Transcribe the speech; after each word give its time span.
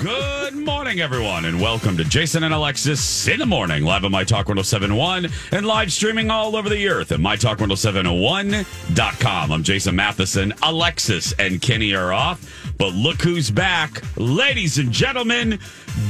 Good 0.00 0.54
morning, 0.56 1.00
everyone, 1.00 1.44
and 1.44 1.60
welcome 1.60 1.98
to 1.98 2.04
Jason 2.04 2.42
and 2.42 2.54
Alexis 2.54 3.28
in 3.28 3.38
the 3.38 3.44
morning, 3.44 3.84
live 3.84 4.02
on 4.06 4.10
My 4.12 4.24
Talk 4.24 4.48
1071 4.48 5.28
and 5.52 5.66
live 5.66 5.92
streaming 5.92 6.30
all 6.30 6.56
over 6.56 6.70
the 6.70 6.88
earth 6.88 7.12
at 7.12 7.20
MyTalk1071.com. 7.20 9.52
I'm 9.52 9.62
Jason 9.62 9.94
Matheson. 9.94 10.54
Alexis 10.62 11.34
and 11.38 11.60
Kenny 11.60 11.94
are 11.94 12.14
off, 12.14 12.72
but 12.78 12.94
look 12.94 13.20
who's 13.20 13.50
back. 13.50 14.02
Ladies 14.16 14.78
and 14.78 14.90
gentlemen, 14.90 15.58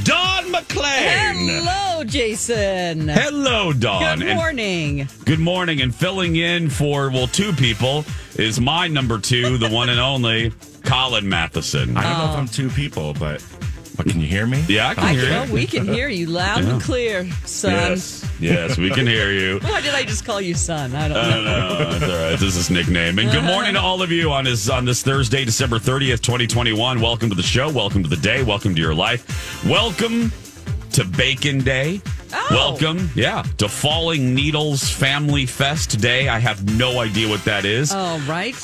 Dawn 0.04 0.44
McClain. 0.44 1.64
Hello, 1.64 2.04
Jason. 2.04 3.08
Hello, 3.08 3.72
Dawn. 3.72 4.18
Good 4.18 4.28
And- 4.28 4.38
morning. 4.38 5.08
good 5.24 5.40
morning. 5.40 5.80
And 5.80 5.92
filling 5.92 6.36
in 6.36 6.70
for, 6.70 7.10
well, 7.10 7.26
two 7.26 7.52
people 7.54 8.04
is 8.36 8.60
my 8.60 8.86
number 8.86 9.18
two, 9.18 9.58
the 9.58 9.68
one 9.68 9.88
and 9.88 9.98
only 9.98 10.52
Colin 10.84 11.28
Matheson. 11.28 11.96
I 11.96 12.04
don't 12.04 12.18
know 12.18 12.24
if 12.26 12.30
oh. 12.36 12.40
I'm 12.40 12.46
two 12.46 12.70
people, 12.70 13.14
but 13.14 13.42
but 14.02 14.10
can 14.10 14.20
you 14.20 14.26
hear 14.26 14.46
me? 14.46 14.64
Yeah, 14.66 14.88
I 14.88 14.94
can 14.94 15.04
I 15.04 15.12
hear 15.12 15.26
can, 15.26 15.48
you. 15.48 15.54
we 15.54 15.66
can 15.66 15.84
hear 15.84 16.08
you 16.08 16.26
loud 16.26 16.64
and 16.64 16.80
clear, 16.80 17.30
son. 17.44 17.72
Yes, 17.72 18.30
yes, 18.40 18.78
we 18.78 18.88
can 18.88 19.06
hear 19.06 19.30
you. 19.30 19.58
Why 19.62 19.82
did 19.82 19.94
I 19.94 20.04
just 20.04 20.24
call 20.24 20.40
you 20.40 20.54
son? 20.54 20.94
I 20.94 21.08
don't 21.08 21.18
I 21.18 21.22
know. 21.22 21.34
don't 21.34 21.44
know. 21.44 21.90
That's 21.90 22.02
all 22.04 22.30
right. 22.30 22.38
This 22.38 22.56
is 22.56 22.70
nickname. 22.70 23.18
And 23.18 23.30
good 23.30 23.44
morning 23.44 23.74
to 23.74 23.80
all 23.80 24.00
of 24.00 24.10
you 24.10 24.32
on 24.32 24.44
this 24.44 24.70
on 24.70 24.86
this 24.86 25.02
Thursday, 25.02 25.44
December 25.44 25.78
30th, 25.78 26.22
2021. 26.22 26.98
Welcome 26.98 27.28
to 27.28 27.34
the 27.34 27.42
show. 27.42 27.70
Welcome 27.70 28.02
to 28.02 28.08
the 28.08 28.16
day. 28.16 28.42
Welcome 28.42 28.74
to 28.74 28.80
your 28.80 28.94
life. 28.94 29.62
Welcome 29.66 30.32
to 30.92 31.04
Bacon 31.04 31.58
Day. 31.58 32.00
Oh. 32.32 32.46
Welcome, 32.52 33.10
yeah, 33.14 33.42
to 33.58 33.68
Falling 33.68 34.34
Needles 34.34 34.88
Family 34.88 35.44
Fest 35.44 36.00
Day. 36.00 36.28
I 36.28 36.38
have 36.38 36.78
no 36.78 37.00
idea 37.00 37.28
what 37.28 37.44
that 37.44 37.66
is. 37.66 37.92
Oh, 37.94 38.18
right. 38.26 38.54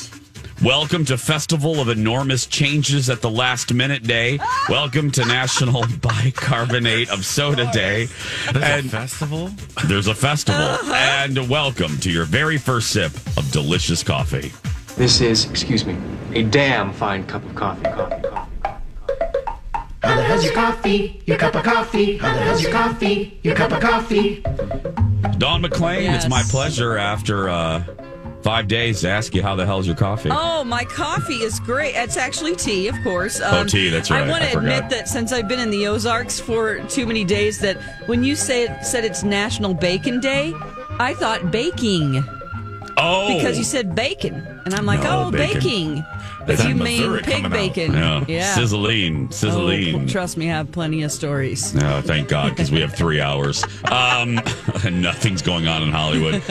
Welcome 0.63 1.05
to 1.05 1.17
Festival 1.19 1.79
of 1.79 1.87
Enormous 1.87 2.47
Changes 2.47 3.09
at 3.11 3.21
the 3.21 3.29
Last 3.29 3.71
Minute 3.73 4.03
Day. 4.03 4.39
Welcome 4.67 5.11
to 5.11 5.23
National 5.25 5.85
Bicarbonate 6.01 7.09
of 7.11 7.23
Soda 7.25 7.69
Day. 7.71 8.07
There's 8.51 8.63
And- 8.65 8.85
a 8.87 8.89
festival. 8.89 9.51
There's 9.85 10.07
a 10.07 10.15
festival. 10.15 10.61
And 10.93 11.47
welcome 11.47 11.97
to 11.99 12.09
your 12.11 12.25
very 12.25 12.57
first 12.57 12.89
sip 12.89 13.11
of 13.37 13.49
delicious 13.51 14.01
coffee. 14.01 14.51
This 14.95 15.21
is, 15.21 15.45
excuse 15.49 15.85
me, 15.85 15.95
a 16.33 16.41
damn 16.41 16.91
fine 16.91 17.25
cup 17.27 17.43
of 17.45 17.53
coffee. 17.53 17.83
Coffee, 17.83 18.21
coffee. 18.23 18.47
How 20.01 20.15
the 20.15 20.23
hell's 20.23 20.43
your 20.43 20.53
coffee? 20.53 21.21
Your 21.27 21.37
cup 21.37 21.53
of 21.55 21.63
coffee? 21.63 22.17
How 22.17 22.33
the 22.33 22.39
hell's 22.41 22.63
your 22.63 22.71
coffee? 22.71 23.39
Your 23.43 23.55
cup 23.55 23.71
of 23.71 23.79
coffee? 23.81 24.41
Dawn 25.37 25.61
McClain, 25.61 26.15
it's 26.15 26.27
my 26.27 26.41
pleasure 26.49 26.97
after 26.97 27.47
uh, 27.49 27.83
Five 28.43 28.67
days 28.67 29.01
to 29.01 29.09
ask 29.09 29.33
you 29.35 29.41
how 29.41 29.55
the 29.55 29.65
hell's 29.65 29.87
your 29.87 29.95
coffee. 29.95 30.29
Oh, 30.31 30.63
my 30.63 30.83
coffee 30.85 31.41
is 31.43 31.59
great. 31.59 31.95
It's 31.95 32.17
actually 32.17 32.55
tea, 32.55 32.87
of 32.87 32.95
course. 33.03 33.41
Um, 33.41 33.53
Oh, 33.55 33.63
tea, 33.65 33.89
that's 33.89 34.09
right. 34.11 34.23
I 34.23 34.29
want 34.29 34.43
to 34.43 34.57
admit 34.57 34.89
that 34.89 35.07
since 35.09 35.33
I've 35.33 35.47
been 35.47 35.59
in 35.59 35.69
the 35.69 35.87
Ozarks 35.87 36.39
for 36.39 36.79
too 36.87 37.05
many 37.05 37.23
days, 37.23 37.59
that 37.59 37.77
when 38.07 38.23
you 38.23 38.35
say 38.35 38.67
said 38.83 39.03
it's 39.03 39.23
National 39.23 39.73
Bacon 39.73 40.19
Day, 40.19 40.53
I 40.99 41.13
thought 41.15 41.51
baking 41.51 42.23
oh, 42.97 43.35
because 43.37 43.57
you 43.57 43.63
said 43.63 43.95
bacon, 43.95 44.35
and 44.65 44.73
I'm 44.73 44.85
like, 44.85 45.03
No, 45.03 45.25
oh, 45.27 45.31
bacon. 45.31 45.59
baking. 45.59 46.05
But 46.47 46.53
Is 46.53 46.59
that 46.63 46.69
you 46.69 46.75
mean 46.75 47.13
pig 47.23 47.25
coming 47.25 47.45
out? 47.45 47.51
bacon? 47.51 47.93
yeah, 47.93 48.23
yeah. 48.27 48.55
sizzling, 48.55 49.27
Oh, 49.27 49.31
sizzling. 49.31 50.07
trust 50.07 50.37
me, 50.37 50.49
I 50.49 50.53
have 50.55 50.71
plenty 50.71 51.03
of 51.03 51.11
stories. 51.11 51.75
No, 51.75 52.01
thank 52.01 52.29
God, 52.29 52.49
because 52.51 52.71
we 52.71 52.79
have 52.79 52.93
three 52.95 53.19
hours. 53.19 53.63
Um, 53.91 54.35
nothing's 54.89 55.41
going 55.41 55.67
on 55.67 55.83
in 55.83 55.91
Hollywood. 55.91 56.41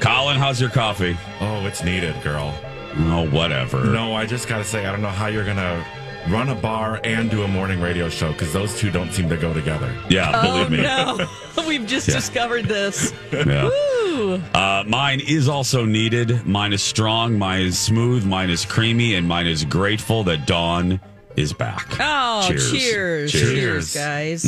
Colin, 0.00 0.36
how's 0.36 0.60
your 0.60 0.68
coffee? 0.70 1.16
Oh, 1.40 1.64
it's 1.66 1.82
needed, 1.82 2.14
girl. 2.22 2.54
Oh, 2.98 3.26
whatever. 3.30 3.84
No, 3.84 4.14
I 4.14 4.26
just 4.26 4.48
got 4.48 4.58
to 4.58 4.64
say, 4.64 4.84
I 4.84 4.92
don't 4.92 5.00
know 5.02 5.08
how 5.08 5.28
you're 5.28 5.44
going 5.44 5.56
to 5.56 5.82
run 6.30 6.48
a 6.50 6.54
bar 6.54 7.00
and 7.04 7.30
do 7.30 7.42
a 7.42 7.48
morning 7.48 7.80
radio 7.80 8.08
show 8.08 8.32
because 8.32 8.52
those 8.52 8.78
two 8.78 8.90
don't 8.90 9.12
seem 9.12 9.28
to 9.28 9.36
go 9.36 9.52
together. 9.54 9.94
Yeah, 10.08 10.32
Oh 10.34 10.64
believe 10.64 10.70
me. 10.70 10.82
no, 10.82 11.28
we've 11.66 11.86
just 11.86 12.08
Yeah. 12.08 12.14
discovered 12.14 12.66
this. 12.66 13.12
Yeah. 13.32 13.66
Ooh. 13.68 14.42
Uh, 14.54 14.84
mine 14.86 15.20
is 15.20 15.48
also 15.48 15.84
needed. 15.84 16.44
Mine 16.46 16.72
is 16.72 16.82
strong. 16.82 17.38
Mine 17.38 17.62
is 17.62 17.78
smooth. 17.78 18.24
Mine 18.24 18.50
is 18.50 18.64
creamy. 18.64 19.14
And 19.14 19.26
mine 19.28 19.46
is 19.46 19.64
grateful 19.64 20.24
that 20.24 20.46
Dawn 20.46 21.00
is 21.36 21.52
back. 21.52 21.86
Oh, 22.00 22.44
Cheers. 22.48 22.70
cheers, 22.72 23.32
Cheers. 23.32 23.52
cheers, 23.52 23.94
guys. 23.94 24.44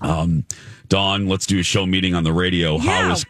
Um, 0.00 0.44
Dawn, 0.88 1.28
let's 1.28 1.46
do 1.46 1.60
a 1.60 1.62
show 1.62 1.86
meeting 1.86 2.14
on 2.14 2.24
the 2.24 2.32
radio. 2.32 2.78
How 2.78 2.84
Yeah. 3.06 3.12
is 3.12 3.26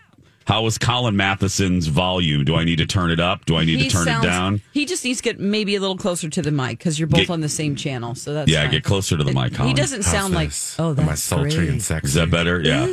how 0.47 0.67
is 0.67 0.79
Colin 0.79 1.17
Matheson's 1.17 1.87
volume? 1.87 2.45
Do 2.45 2.57
I 2.57 2.65
need 2.65 2.77
to 2.77 2.87
turn 2.87 3.11
it 3.11 3.21
up? 3.21 3.45
Do 3.45 3.57
I 3.57 3.65
need 3.65 3.79
He 3.79 3.85
to 3.89 3.91
turn 3.91 4.05
sounds- 4.07 4.25
it 4.25 4.29
down? 4.29 4.63
He 4.73 4.85
just 4.87 5.05
needs 5.05 5.19
to 5.19 5.23
get 5.25 5.39
maybe 5.39 5.77
a 5.77 5.81
little 5.81 5.97
closer 5.97 6.29
to 6.29 6.43
the 6.43 6.51
mic 6.51 6.79
because 6.79 6.99
you're 6.99 7.07
both 7.09 7.21
Get- 7.21 7.31
on 7.31 7.41
the 7.41 7.49
same 7.49 7.77
channel. 7.77 8.15
So 8.15 8.35
that's 8.35 8.51
yeah, 8.51 8.63
fine. 8.63 8.71
get 8.73 8.85
closer 8.85 9.17
to 9.17 9.23
the 9.25 9.33
mic, 9.33 9.55
Colin. 9.55 9.69
He 9.69 9.75
doesn't 9.75 10.03
How's 10.05 10.13
sound 10.13 10.35
like 10.35 10.49
this? 10.49 10.77
oh, 10.79 10.91
Am 10.93 11.01
I 11.01 11.05
that's 11.05 11.23
sultry 11.23 11.51
great. 11.55 11.69
and 11.69 11.83
sexy? 11.83 12.09
Is 12.09 12.15
that 12.15 12.31
better? 12.31 12.61
Yeah. 12.61 12.87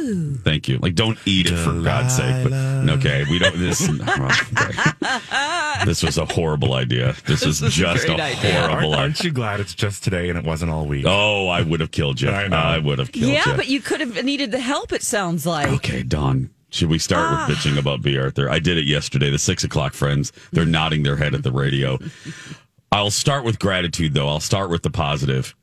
Thank 0.43 0.67
you. 0.67 0.77
Like, 0.79 0.95
don't 0.95 1.17
eat 1.25 1.47
it 1.51 1.57
for 1.57 1.73
God's 1.81 2.15
sake. 2.15 2.43
But 2.49 2.89
okay, 2.97 3.25
we 3.29 3.39
don't. 3.39 3.57
This. 3.57 3.89
okay. 3.89 4.91
This 5.85 6.01
was 6.03 6.17
a 6.17 6.25
horrible 6.25 6.73
idea. 6.73 7.15
This, 7.25 7.41
is 7.43 7.61
was 7.61 7.63
a 7.63 7.69
just 7.69 8.05
a, 8.07 8.13
horrible 8.13 8.21
Aren't, 8.23 8.45
idea. 8.45 8.97
aren't 8.97 9.23
you 9.23 9.31
glad 9.31 9.59
it's 9.59 9.73
just 9.75 10.03
today 10.03 10.29
and 10.29 10.37
it 10.37 10.43
wasn't 10.43 10.71
all 10.71 10.85
week? 10.87 11.05
Oh, 11.07 11.47
I 11.47 11.61
would 11.61 11.79
have 11.81 11.91
killed 11.91 12.19
you. 12.19 12.29
I 12.29 12.47
know. 12.47 12.57
I 12.57 12.79
would 12.79 12.97
have 12.99 13.11
killed 13.11 13.31
Yeah, 13.31 13.43
you. 13.45 13.51
Yeah, 13.51 13.55
but 13.57 13.67
you 13.67 13.79
could 13.79 13.99
have 14.01 14.23
needed 14.25 14.51
the 14.51 14.59
help. 14.59 14.91
It 14.91 15.03
sounds 15.03 15.45
like. 15.45 15.67
Okay, 15.69 16.01
Dawn. 16.03 16.49
Should 16.69 16.89
we 16.89 16.99
start 16.99 17.25
Ah. 17.29 17.45
with 17.47 17.57
bitching 17.57 17.77
about 17.77 18.01
B. 18.01 18.17
Arthur? 18.17 18.49
I 18.49 18.59
did 18.59 18.77
it 18.77 18.85
yesterday. 18.85 19.29
The 19.29 19.39
six 19.39 19.63
o'clock 19.63 19.93
friends, 19.93 20.33
they're 20.51 20.65
nodding 20.65 21.03
their 21.03 21.15
head 21.15 21.33
at 21.33 21.43
the 21.43 21.51
radio. 21.51 21.97
I'll 22.91 23.11
start 23.11 23.43
with 23.45 23.59
gratitude, 23.59 24.13
though. 24.13 24.27
I'll 24.27 24.39
start 24.39 24.69
with 24.69 24.81
the 24.83 24.89
positive. 24.89 25.55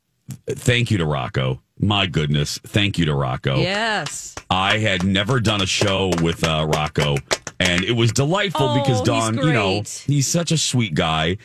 Thank 0.49 0.89
you 0.91 0.97
to 0.97 1.05
Rocco. 1.05 1.61
My 1.79 2.05
goodness. 2.07 2.59
Thank 2.65 2.97
you 2.97 3.05
to 3.05 3.13
Rocco. 3.13 3.57
Yes. 3.57 4.33
I 4.49 4.77
had 4.79 5.03
never 5.03 5.39
done 5.39 5.61
a 5.61 5.65
show 5.67 6.11
with 6.21 6.43
uh, 6.43 6.65
Rocco, 6.67 7.17
and 7.59 7.83
it 7.83 7.91
was 7.91 8.11
delightful 8.11 8.69
Oh, 8.69 8.79
because 8.81 9.01
Dawn, 9.01 9.35
you 9.37 9.51
know, 9.53 9.83
he's 10.07 10.27
such 10.27 10.51
a 10.51 10.57
sweet 10.57 10.93
guy, 10.95 11.37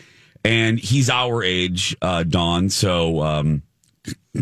and 0.45 0.79
he's 0.79 1.11
our 1.11 1.43
age, 1.43 1.97
uh, 2.01 2.23
Dawn. 2.23 2.71
So 2.71 3.21
um, 3.23 3.63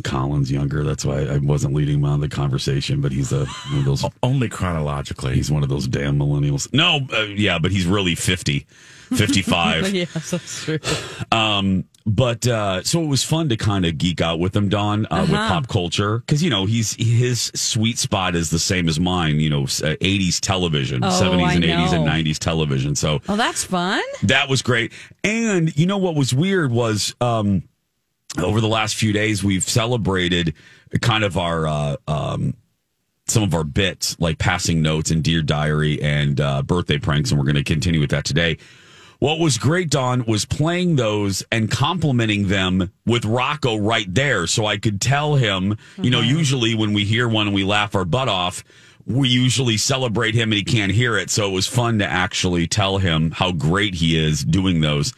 Colin's 0.05 0.51
younger. 0.53 0.85
That's 0.85 1.05
why 1.05 1.23
I 1.23 1.39
wasn't 1.39 1.75
leading 1.75 1.97
him 1.97 2.05
on 2.05 2.21
the 2.21 2.29
conversation, 2.29 3.01
but 3.01 3.11
he's 3.13 3.33
a 3.33 3.47
one 3.47 3.79
of 3.79 3.85
those. 3.87 4.05
Only 4.23 4.49
chronologically. 4.49 5.35
He's 5.35 5.51
one 5.51 5.63
of 5.63 5.69
those 5.69 5.87
damn 5.89 6.19
millennials. 6.19 6.73
No, 6.75 7.01
uh, 7.13 7.23
yeah, 7.23 7.59
but 7.59 7.71
he's 7.73 7.87
really 7.87 8.15
50, 8.15 8.67
55. 9.15 9.89
yes, 9.95 10.31
that's 10.31 10.65
true. 10.65 10.79
Um, 11.33 11.85
but 12.05 12.47
uh, 12.47 12.83
so 12.85 13.03
it 13.03 13.07
was 13.07 13.23
fun 13.23 13.49
to 13.51 13.57
kind 13.57 13.85
of 13.85 13.99
geek 13.99 14.21
out 14.21 14.39
with 14.41 14.55
him, 14.57 14.69
Dawn, 14.69 15.07
uh, 15.11 15.21
with 15.23 15.31
Uh-huh. 15.33 15.49
pop 15.49 15.69
culture, 15.69 16.19
because 16.21 16.43
you 16.43 16.49
know 16.51 16.65
he's 16.67 16.95
his 16.95 17.51
sweet 17.55 17.99
spot 17.99 18.35
is 18.35 18.49
the 18.51 18.59
same 18.59 18.89
as 18.89 18.99
mine. 18.99 19.41
You 19.41 19.51
know, 19.51 19.67
eighties 20.01 20.41
television, 20.41 21.05
Oh, 21.05 21.11
seventies 21.11 21.47
I 21.49 21.53
and 21.55 21.65
eighties 21.65 21.93
and 21.93 22.05
nineties 22.07 22.39
television. 22.39 22.95
So 22.95 23.21
Oh, 23.29 23.37
that's 23.37 23.65
fun. 23.65 24.03
that 24.23 24.49
was 24.49 24.63
great. 24.63 24.93
And 25.25 25.75
you 25.79 25.85
know 25.87 25.99
what 25.99 26.15
was 26.15 26.33
weird 26.33 26.73
was 26.73 27.15
um, 27.21 27.63
over 28.37 28.61
the 28.61 28.69
last 28.69 28.97
few 28.97 29.13
days 29.13 29.43
we've 29.43 29.65
celebrated 29.65 30.55
kind 31.01 31.25
of 31.25 31.39
our 31.39 31.67
uh, 31.67 31.97
um, 32.07 32.55
some 33.27 33.43
of 33.43 33.55
our 33.55 33.65
bits 33.65 34.19
like 34.19 34.39
passing 34.39 34.83
notes 34.83 35.11
and 35.11 35.23
dear 35.23 35.43
diary 35.43 36.01
and 36.03 36.41
uh, 36.41 36.63
birthday 36.63 36.99
pranks, 36.99 37.31
and 37.31 37.39
we're 37.39 37.45
going 37.45 37.57
to 37.57 37.65
continue 37.65 38.01
with 38.01 38.11
that 38.11 38.25
today. 38.25 38.59
What 39.21 39.41
was 39.41 39.59
great, 39.59 39.91
Dawn, 39.91 40.25
was 40.27 40.45
playing 40.45 40.95
those 40.95 41.43
and 41.51 41.69
complimenting 41.69 42.47
them 42.49 42.93
with 43.05 43.25
Rocco 43.25 43.77
right 43.77 44.07
there. 44.15 44.47
So 44.47 44.65
I 44.65 44.79
could 44.79 45.01
tell 45.01 45.35
him, 45.35 45.77
you 45.97 46.11
know, 46.11 46.21
usually 46.21 46.77
when 46.77 46.93
we 46.93 47.05
hear 47.05 47.29
one 47.29 47.49
and 47.49 47.55
we 47.55 47.65
laugh 47.65 47.97
our 47.97 48.05
butt 48.05 48.29
off, 48.29 48.63
we 49.07 49.29
usually 49.29 49.77
celebrate 49.77 50.37
him 50.37 50.53
and 50.53 50.59
he 50.59 50.63
can't 50.63 50.93
hear 50.93 51.19
it. 51.19 51.31
So 51.31 51.49
it 51.49 51.53
was 51.53 51.67
fun 51.67 51.99
to 51.99 52.07
actually 52.07 52.69
tell 52.69 52.99
him 52.99 53.33
how 53.33 53.51
great 53.51 53.97
he 53.97 54.17
is 54.17 54.45
doing 54.45 54.83
those. 54.83 55.13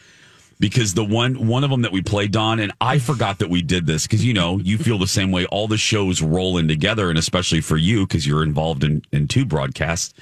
Because 0.61 0.93
the 0.93 1.03
one 1.03 1.47
one 1.47 1.63
of 1.63 1.71
them 1.71 1.81
that 1.81 1.91
we 1.91 2.01
played, 2.01 2.31
Dawn, 2.31 2.59
and 2.59 2.71
I 2.79 2.99
forgot 2.99 3.39
that 3.39 3.49
we 3.49 3.61
did 3.63 3.87
this 3.87 4.05
because 4.05 4.23
you 4.23 4.33
know 4.33 4.59
you 4.59 4.77
feel 4.77 4.97
the 4.99 5.07
same 5.07 5.31
way. 5.31 5.45
All 5.47 5.67
the 5.67 5.77
shows 5.77 6.21
roll 6.21 6.57
in 6.57 6.67
together, 6.67 7.09
and 7.09 7.17
especially 7.17 7.61
for 7.61 7.77
you 7.77 8.05
because 8.05 8.27
you're 8.27 8.43
involved 8.43 8.83
in 8.83 9.01
in 9.11 9.27
two 9.27 9.43
broadcasts. 9.43 10.13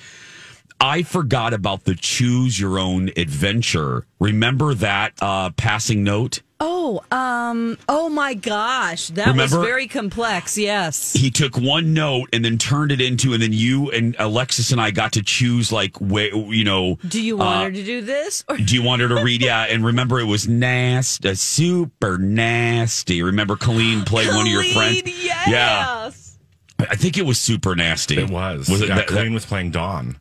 I 0.82 1.04
forgot 1.04 1.54
about 1.54 1.84
the 1.84 1.94
choose 1.94 2.58
your 2.58 2.80
own 2.80 3.10
adventure. 3.18 4.06
Remember 4.18 4.74
that 4.76 5.12
uh, 5.22 5.50
passing 5.52 6.06
note? 6.06 6.42
Oh, 6.62 7.02
um, 7.10 7.78
oh 7.88 8.10
my 8.10 8.34
gosh, 8.34 9.08
that 9.10 9.34
was 9.34 9.52
very 9.54 9.88
complex. 9.88 10.58
Yes. 10.58 11.14
He 11.14 11.32
took 11.32 11.58
one 11.58 11.94
note 11.94 12.30
and 12.34 12.44
then 12.44 12.58
turned 12.58 12.92
it 12.92 13.00
into, 13.00 13.32
and 13.34 13.42
then 13.42 13.54
you 13.54 13.90
and 13.92 14.14
Alexis 14.20 14.72
and 14.74 14.82
I 14.82 14.92
got 14.92 15.14
to 15.14 15.24
choose 15.24 15.72
like, 15.72 16.00
way, 16.02 16.32
you 16.34 16.66
know. 16.66 16.98
Do 17.08 17.22
you 17.22 17.38
want 17.38 17.50
uh, 17.60 17.64
her 17.64 17.72
to 17.72 17.84
do 17.84 18.02
this? 18.02 18.44
Or 18.50 18.58
Do 18.58 18.76
you 18.76 18.84
want 18.84 19.02
her 19.02 19.08
to 19.08 19.24
read? 19.24 19.42
Yeah, 19.42 19.64
and 19.70 19.86
remember 19.86 20.20
it 20.20 20.26
was 20.26 20.50
nasty, 20.50 21.34
super 21.36 22.18
nasty. 22.18 23.24
Remember 23.24 23.56
Colleen 23.56 24.04
played 24.04 24.28
one 24.28 24.42
of 24.46 24.52
your 24.52 24.64
friends? 24.64 25.02
Yes. 25.06 25.48
Yeah, 25.50 26.86
I 26.90 26.96
think 26.96 27.18
it 27.18 27.26
was 27.26 27.40
super 27.40 27.74
nasty. 27.76 28.18
It 28.18 28.30
was. 28.30 28.70
Was 28.70 28.82
it? 28.82 28.90
Yeah, 28.90 28.96
that- 28.96 29.08
Colleen 29.08 29.34
was 29.34 29.46
playing 29.46 29.72
Dawn. 29.72 30.20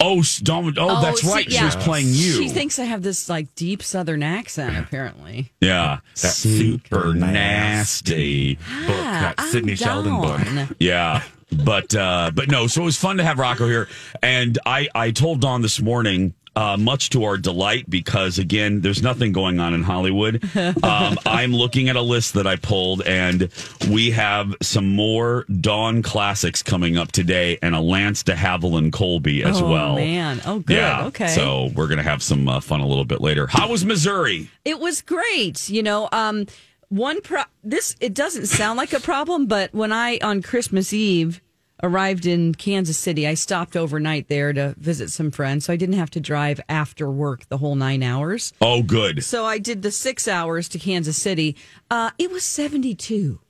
Oh, 0.00 0.20
s- 0.20 0.38
Dawn, 0.38 0.74
oh, 0.78 1.00
that's 1.02 1.22
see, 1.22 1.28
right. 1.28 1.50
She 1.50 1.54
yeah. 1.56 1.64
was 1.66 1.76
playing 1.76 2.06
you. 2.08 2.32
She 2.32 2.48
thinks 2.48 2.78
I 2.78 2.84
have 2.84 3.02
this 3.02 3.28
like 3.28 3.54
deep 3.54 3.82
Southern 3.82 4.22
accent. 4.22 4.76
Apparently. 4.76 5.52
yeah, 5.60 5.98
That 6.22 6.28
super 6.32 7.14
nasty 7.14 8.54
book, 8.54 8.86
that 8.88 9.34
I'm 9.38 9.48
Sidney 9.50 9.74
Sheldon 9.76 10.20
book. 10.20 10.76
Yeah. 10.78 11.22
But 11.64 11.94
uh 11.94 12.32
but 12.34 12.50
no, 12.50 12.66
so 12.66 12.82
it 12.82 12.84
was 12.84 12.96
fun 12.96 13.18
to 13.18 13.24
have 13.24 13.38
Rocco 13.38 13.66
here. 13.68 13.88
And 14.22 14.58
I 14.66 14.88
I 14.94 15.12
told 15.12 15.40
Dawn 15.40 15.62
this 15.62 15.80
morning, 15.80 16.34
uh, 16.56 16.76
much 16.76 17.10
to 17.10 17.24
our 17.24 17.36
delight, 17.36 17.88
because 17.88 18.38
again, 18.38 18.80
there's 18.80 19.02
nothing 19.02 19.32
going 19.32 19.60
on 19.60 19.74
in 19.74 19.82
Hollywood. 19.82 20.42
Um, 20.82 21.16
I'm 21.26 21.52
looking 21.52 21.88
at 21.88 21.96
a 21.96 22.02
list 22.02 22.34
that 22.34 22.46
I 22.46 22.56
pulled, 22.56 23.02
and 23.02 23.50
we 23.90 24.10
have 24.12 24.54
some 24.62 24.94
more 24.94 25.44
Dawn 25.60 26.02
classics 26.02 26.62
coming 26.62 26.96
up 26.96 27.12
today, 27.12 27.58
and 27.62 27.74
a 27.74 27.80
Lance 27.80 28.22
de 28.22 28.34
Havilland 28.34 28.92
Colby 28.92 29.42
as 29.42 29.60
oh, 29.60 29.70
well. 29.70 29.94
man. 29.96 30.40
Oh, 30.44 30.60
good. 30.60 30.76
Yeah. 30.76 31.06
Okay. 31.06 31.28
So 31.28 31.70
we're 31.74 31.88
gonna 31.88 32.02
have 32.02 32.22
some 32.22 32.48
uh, 32.48 32.60
fun 32.60 32.80
a 32.80 32.86
little 32.86 33.04
bit 33.04 33.20
later. 33.20 33.46
How 33.46 33.68
was 33.68 33.84
Missouri? 33.84 34.50
It 34.64 34.80
was 34.80 35.02
great. 35.02 35.68
You 35.68 35.82
know, 35.82 36.08
um, 36.12 36.46
one 36.88 37.20
pro- 37.20 37.42
this 37.64 37.96
it 38.00 38.14
doesn't 38.14 38.46
sound 38.46 38.76
like 38.76 38.92
a 38.92 39.00
problem, 39.00 39.46
but 39.46 39.74
when 39.74 39.92
I 39.92 40.18
on 40.22 40.42
Christmas 40.42 40.92
Eve 40.92 41.40
arrived 41.82 42.26
in 42.26 42.54
Kansas 42.54 42.98
City, 42.98 43.26
I 43.26 43.34
stopped 43.34 43.76
overnight 43.76 44.28
there 44.28 44.52
to 44.52 44.74
visit 44.78 45.10
some 45.10 45.30
friends, 45.30 45.64
so 45.66 45.72
I 45.72 45.76
didn't 45.76 45.96
have 45.96 46.10
to 46.10 46.20
drive 46.20 46.60
after 46.68 47.10
work 47.10 47.46
the 47.48 47.58
whole 47.58 47.74
nine 47.74 48.02
hours. 48.02 48.52
Oh, 48.60 48.82
good. 48.82 49.22
So 49.24 49.44
I 49.44 49.58
did 49.58 49.82
the 49.82 49.90
six 49.90 50.26
hours 50.26 50.68
to 50.70 50.78
Kansas 50.78 51.16
City. 51.20 51.56
Uh, 51.90 52.10
it 52.18 52.30
was 52.30 52.44
seventy 52.44 52.94
two, 52.94 53.40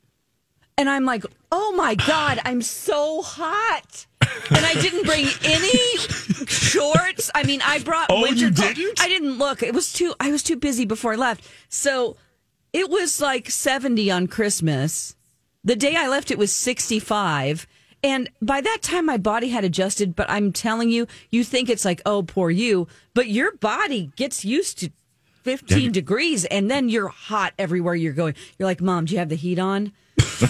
and 0.76 0.88
I'm 0.90 1.04
like, 1.04 1.24
oh 1.52 1.72
my 1.76 1.94
god, 1.94 2.40
I'm 2.44 2.62
so 2.62 3.22
hot. 3.22 4.06
And 4.50 4.64
I 4.66 4.74
didn't 4.74 5.04
bring 5.04 5.26
any 5.44 5.98
shorts. 6.46 7.30
I 7.34 7.44
mean, 7.44 7.60
I 7.64 7.78
brought 7.78 8.08
Oh, 8.10 8.22
winter 8.22 8.46
you 8.46 8.50
didn't? 8.50 9.00
I 9.00 9.08
didn't 9.08 9.38
look. 9.38 9.62
It 9.62 9.72
was 9.74 9.92
too. 9.92 10.14
I 10.20 10.30
was 10.30 10.42
too 10.42 10.56
busy 10.56 10.84
before 10.84 11.12
I 11.12 11.16
left. 11.16 11.48
So 11.68 12.16
it 12.72 12.90
was 12.90 13.20
like 13.20 13.50
70 13.50 14.10
on 14.10 14.26
Christmas. 14.26 15.14
The 15.64 15.76
day 15.76 15.94
I 15.96 16.08
left, 16.08 16.30
it 16.30 16.38
was 16.38 16.54
65. 16.54 17.66
And 18.02 18.30
by 18.40 18.60
that 18.60 18.78
time, 18.82 19.06
my 19.06 19.16
body 19.16 19.48
had 19.48 19.64
adjusted. 19.64 20.14
But 20.14 20.30
I'm 20.30 20.52
telling 20.52 20.90
you, 20.90 21.06
you 21.30 21.42
think 21.44 21.68
it's 21.68 21.84
like, 21.84 22.00
oh, 22.06 22.22
poor 22.22 22.50
you. 22.50 22.88
But 23.14 23.28
your 23.28 23.56
body 23.56 24.12
gets 24.16 24.44
used 24.44 24.78
to 24.80 24.90
15 25.42 25.92
degrees 25.92 26.44
and 26.46 26.70
then 26.70 26.88
you're 26.88 27.08
hot 27.08 27.52
everywhere 27.58 27.94
you're 27.94 28.12
going. 28.12 28.34
You're 28.58 28.66
like, 28.66 28.80
Mom, 28.80 29.04
do 29.04 29.12
you 29.14 29.18
have 29.20 29.28
the 29.28 29.36
heat 29.36 29.58
on? 29.60 29.92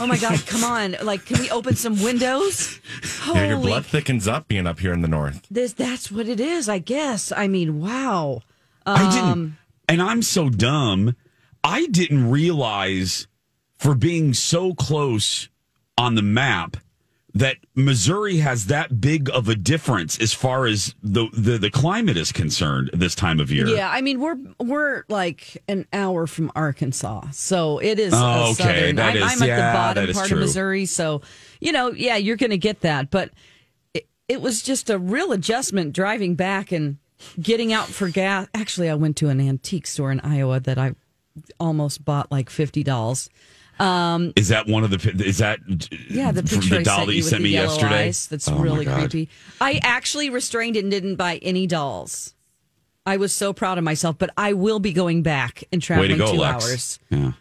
Oh 0.01 0.07
my 0.07 0.17
God, 0.17 0.45
come 0.47 0.65
on. 0.65 0.97
Like, 1.03 1.27
can 1.27 1.39
we 1.39 1.51
open 1.51 1.77
some 1.77 2.03
windows? 2.03 2.81
Holy, 3.21 3.39
Yeah, 3.41 3.47
your 3.49 3.61
blood 3.61 3.85
thickens 3.87 4.27
up 4.27 4.49
being 4.49 4.67
up 4.67 4.79
here 4.81 4.93
in 4.93 5.03
the 5.03 5.09
north. 5.09 5.47
this, 5.51 5.73
that's 5.75 6.11
what 6.11 6.29
it 6.29 6.41
is, 6.41 6.69
I 6.69 6.79
guess. 6.79 7.31
I 7.31 7.47
mean, 7.47 7.81
wow. 7.81 8.41
I 8.87 9.11
didn't, 9.11 9.29
Um, 9.29 9.59
and 9.89 10.01
I'm 10.01 10.23
so 10.23 10.49
dumb. 10.49 11.15
I 11.63 11.87
didn't 11.87 12.31
realize 12.31 13.27
for 13.77 13.95
being 13.95 14.33
so 14.35 14.73
close 14.75 15.49
on 15.99 16.15
the 16.15 16.23
map 16.23 16.77
that 17.39 17.57
Missouri 17.75 18.39
has 18.39 18.67
that 18.67 19.01
big 19.01 19.29
of 19.31 19.49
a 19.49 19.55
difference 19.55 20.19
as 20.19 20.33
far 20.33 20.67
as 20.67 20.95
the 21.03 21.29
the, 21.33 21.59
the 21.59 21.71
climate 21.71 22.17
is 22.17 22.33
concerned 22.33 22.91
this 22.93 23.15
time 23.15 23.41
of 23.41 23.51
year. 23.51 23.67
Yeah, 23.67 23.91
I 23.91 24.01
mean 24.01 24.21
we're 24.21 24.39
we're 24.59 25.05
like 25.09 25.63
an 25.69 25.87
hour 25.93 26.27
from 26.27 26.51
Arkansas, 26.57 27.27
so 27.33 27.79
it 27.79 27.99
is. 27.99 28.15
Oh, 28.15 28.19
a 28.19 28.51
okay, 28.53 28.55
southern. 28.55 28.97
that 28.97 29.11
I'm, 29.11 29.17
is- 29.17 29.23
I'm 29.23 29.43
at 29.43 29.49
yeah, 29.49 29.71
the 29.71 29.77
bottom 29.77 30.15
part 30.15 30.29
true. 30.29 30.37
of 30.39 30.41
Missouri, 30.41 30.87
so 30.87 31.21
you 31.61 31.73
know, 31.73 31.93
yeah, 31.93 32.17
you're 32.17 32.37
going 32.37 32.51
to 32.51 32.59
get 32.59 32.81
that. 32.81 33.11
But 33.11 33.31
it, 33.93 34.07
it 34.29 34.41
was 34.41 34.63
just 34.63 34.89
a 34.91 34.99
real 34.99 35.33
adjustment 35.33 35.93
driving 35.93 36.35
back 36.35 36.73
and 36.73 36.99
getting 37.41 37.73
out 37.73 37.89
for 37.89 38.09
gas. 38.09 38.49
Actually, 38.55 38.89
I 38.89 38.95
went 38.95 39.17
to 39.19 39.29
an 39.29 39.41
antique 39.41 39.87
store 39.87 40.11
in 40.11 40.21
Iowa 40.21 40.61
that 40.61 40.79
I 40.79 40.95
almost 41.61 42.05
bought 42.05 42.31
like 42.33 42.49
fifty 42.49 42.83
dolls. 42.83 43.29
Um, 43.79 44.33
Is 44.37 44.49
that 44.49 44.67
one 44.67 44.85
of 44.85 44.91
the? 44.91 45.25
Is 45.25 45.39
that 45.39 45.59
yeah, 46.09 46.33
the 46.33 46.43
picture 46.43 46.71
the 46.71 46.79
I 46.79 46.83
doll 46.83 46.97
sent 46.99 47.07
that 47.09 47.13
you 47.13 47.17
you 47.19 47.23
sent 47.23 47.43
me 47.43 47.51
yesterday? 47.51 48.07
eyes. 48.07 48.27
That's 48.27 48.49
Oh, 48.49 48.57
really 48.59 48.87
creepy. 48.87 49.29
I 49.61 49.81
actually 49.83 50.31
restrained 50.31 50.77
it 50.77 50.85
and 50.85 50.91
didn't 50.91 51.17
buy 51.17 51.37
any 51.43 51.67
dolls. 51.67 52.33
I 53.05 53.19
was 53.19 53.33
so 53.33 53.53
proud 53.53 53.79
of 53.79 53.85
myself, 53.85 54.17
but 54.19 54.31
I 54.37 54.55
will 54.55 54.81
be 54.81 54.93
going 54.93 55.23
back 55.23 55.63
and 55.71 55.81
Way 55.81 55.87
traveling 55.87 56.09
to 56.11 56.17
go, 56.17 56.33
two 56.33 56.39
Lex. 56.39 56.65
hours 56.65 56.99
Yeah. 57.09 57.33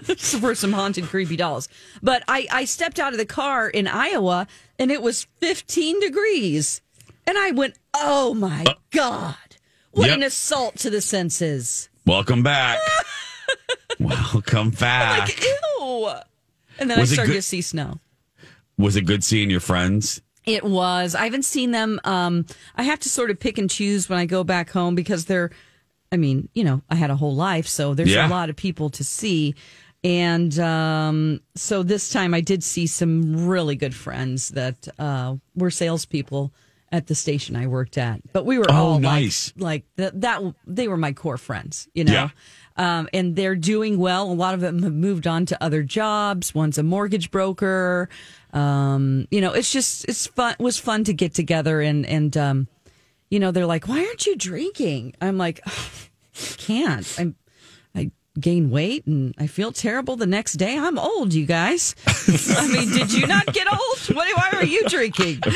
for 0.18 0.54
some 0.54 0.72
haunted, 0.74 1.04
creepy 1.04 1.36
dolls. 1.36 1.68
But 2.02 2.22
I, 2.28 2.46
I 2.52 2.64
stepped 2.66 2.98
out 2.98 3.12
of 3.12 3.18
the 3.18 3.24
car 3.24 3.70
in 3.70 3.86
Iowa 3.88 4.46
and 4.78 4.90
it 4.90 5.00
was 5.00 5.26
15 5.40 5.98
degrees. 6.00 6.82
And 7.26 7.38
I 7.38 7.52
went, 7.52 7.78
oh 7.94 8.34
my 8.34 8.66
God. 8.90 9.36
What 9.92 10.08
Yep. 10.08 10.16
an 10.18 10.22
assault 10.24 10.76
to 10.80 10.90
the 10.90 11.00
senses. 11.00 11.88
Welcome 12.06 12.42
back. 12.42 12.78
Welcome 13.98 14.70
back. 14.70 15.20
Like, 15.28 15.42
ew. 15.44 16.08
And 16.78 16.90
then 16.90 16.98
Was 16.98 17.10
I 17.12 17.14
started 17.14 17.32
good- 17.32 17.36
to 17.38 17.42
see 17.42 17.60
snow. 17.62 17.98
Was 18.78 18.96
it 18.96 19.02
good 19.02 19.22
seeing 19.22 19.50
your 19.50 19.60
friends? 19.60 20.20
It 20.44 20.64
was. 20.64 21.14
I 21.14 21.24
haven't 21.24 21.44
seen 21.44 21.70
them. 21.70 22.00
Um, 22.04 22.46
I 22.74 22.82
have 22.82 22.98
to 23.00 23.08
sort 23.08 23.30
of 23.30 23.38
pick 23.38 23.58
and 23.58 23.70
choose 23.70 24.08
when 24.08 24.18
I 24.18 24.26
go 24.26 24.42
back 24.42 24.70
home 24.70 24.94
because 24.96 25.26
they're, 25.26 25.50
I 26.10 26.16
mean, 26.16 26.48
you 26.54 26.64
know, 26.64 26.82
I 26.90 26.96
had 26.96 27.10
a 27.10 27.16
whole 27.16 27.34
life, 27.36 27.68
so 27.68 27.94
there's 27.94 28.10
Yeah. 28.10 28.26
a 28.26 28.30
lot 28.30 28.50
of 28.50 28.56
people 28.56 28.90
to 28.90 29.04
see. 29.04 29.54
And 30.02 30.58
um, 30.58 31.40
so 31.54 31.84
this 31.84 32.10
time 32.10 32.34
I 32.34 32.40
did 32.40 32.64
see 32.64 32.88
some 32.88 33.46
really 33.46 33.76
good 33.76 33.94
friends 33.94 34.48
that 34.48 34.88
uh, 34.98 35.36
were 35.54 35.70
salespeople 35.70 36.52
at 36.92 37.06
the 37.08 37.14
station 37.14 37.56
I 37.56 37.66
worked 37.66 37.96
at. 37.98 38.20
But 38.32 38.44
we 38.46 38.58
were 38.58 38.66
Oh, 38.70 38.74
all 38.74 38.98
nice. 39.00 39.52
like, 39.56 39.62
like 39.62 39.84
that, 39.96 40.20
that. 40.20 40.54
They 40.66 40.86
were 40.88 40.96
my 40.98 41.12
core 41.12 41.38
friends, 41.38 41.88
you 41.94 42.04
know. 42.04 42.12
Yeah. 42.12 42.28
Um, 42.76 43.08
and 43.12 43.34
they're 43.36 43.56
doing 43.56 43.98
well. 43.98 44.30
A 44.30 44.32
lot 44.32 44.54
of 44.54 44.60
them 44.60 44.82
have 44.82 44.94
moved 44.94 45.26
on 45.26 45.44
to 45.46 45.62
other 45.62 45.82
jobs. 45.82 46.54
One's 46.54 46.78
a 46.78 46.82
mortgage 46.82 47.30
broker. 47.30 48.08
Um, 48.52 49.26
you 49.30 49.40
know, 49.40 49.52
it's 49.52 49.72
just 49.72 50.04
it's 50.08 50.26
fun. 50.26 50.52
It 50.58 50.62
was 50.62 50.78
fun 50.78 51.04
to 51.04 51.12
get 51.14 51.34
together 51.34 51.80
and 51.80 52.06
and 52.06 52.36
um, 52.36 52.68
you 53.30 53.40
know, 53.40 53.50
they're 53.50 53.66
like, 53.66 53.88
"Why 53.88 53.98
aren't 54.04 54.26
you 54.26 54.36
drinking?" 54.36 55.14
I'm 55.20 55.38
like, 55.38 55.60
"I 55.66 55.72
"Can't. 56.58 57.14
I'm 57.18 57.34
gain 58.40 58.70
weight 58.70 59.06
and 59.06 59.34
I 59.38 59.46
feel 59.46 59.72
terrible 59.72 60.16
the 60.16 60.26
next 60.26 60.54
day. 60.54 60.78
I'm 60.78 60.98
old, 60.98 61.34
you 61.34 61.44
guys. 61.46 61.94
I 62.06 62.66
mean, 62.68 62.90
did 62.90 63.12
you 63.12 63.26
not 63.26 63.52
get 63.52 63.66
old? 63.70 64.16
What, 64.16 64.36
why 64.36 64.50
are 64.54 64.64
you 64.64 64.84
drinking? 64.88 65.40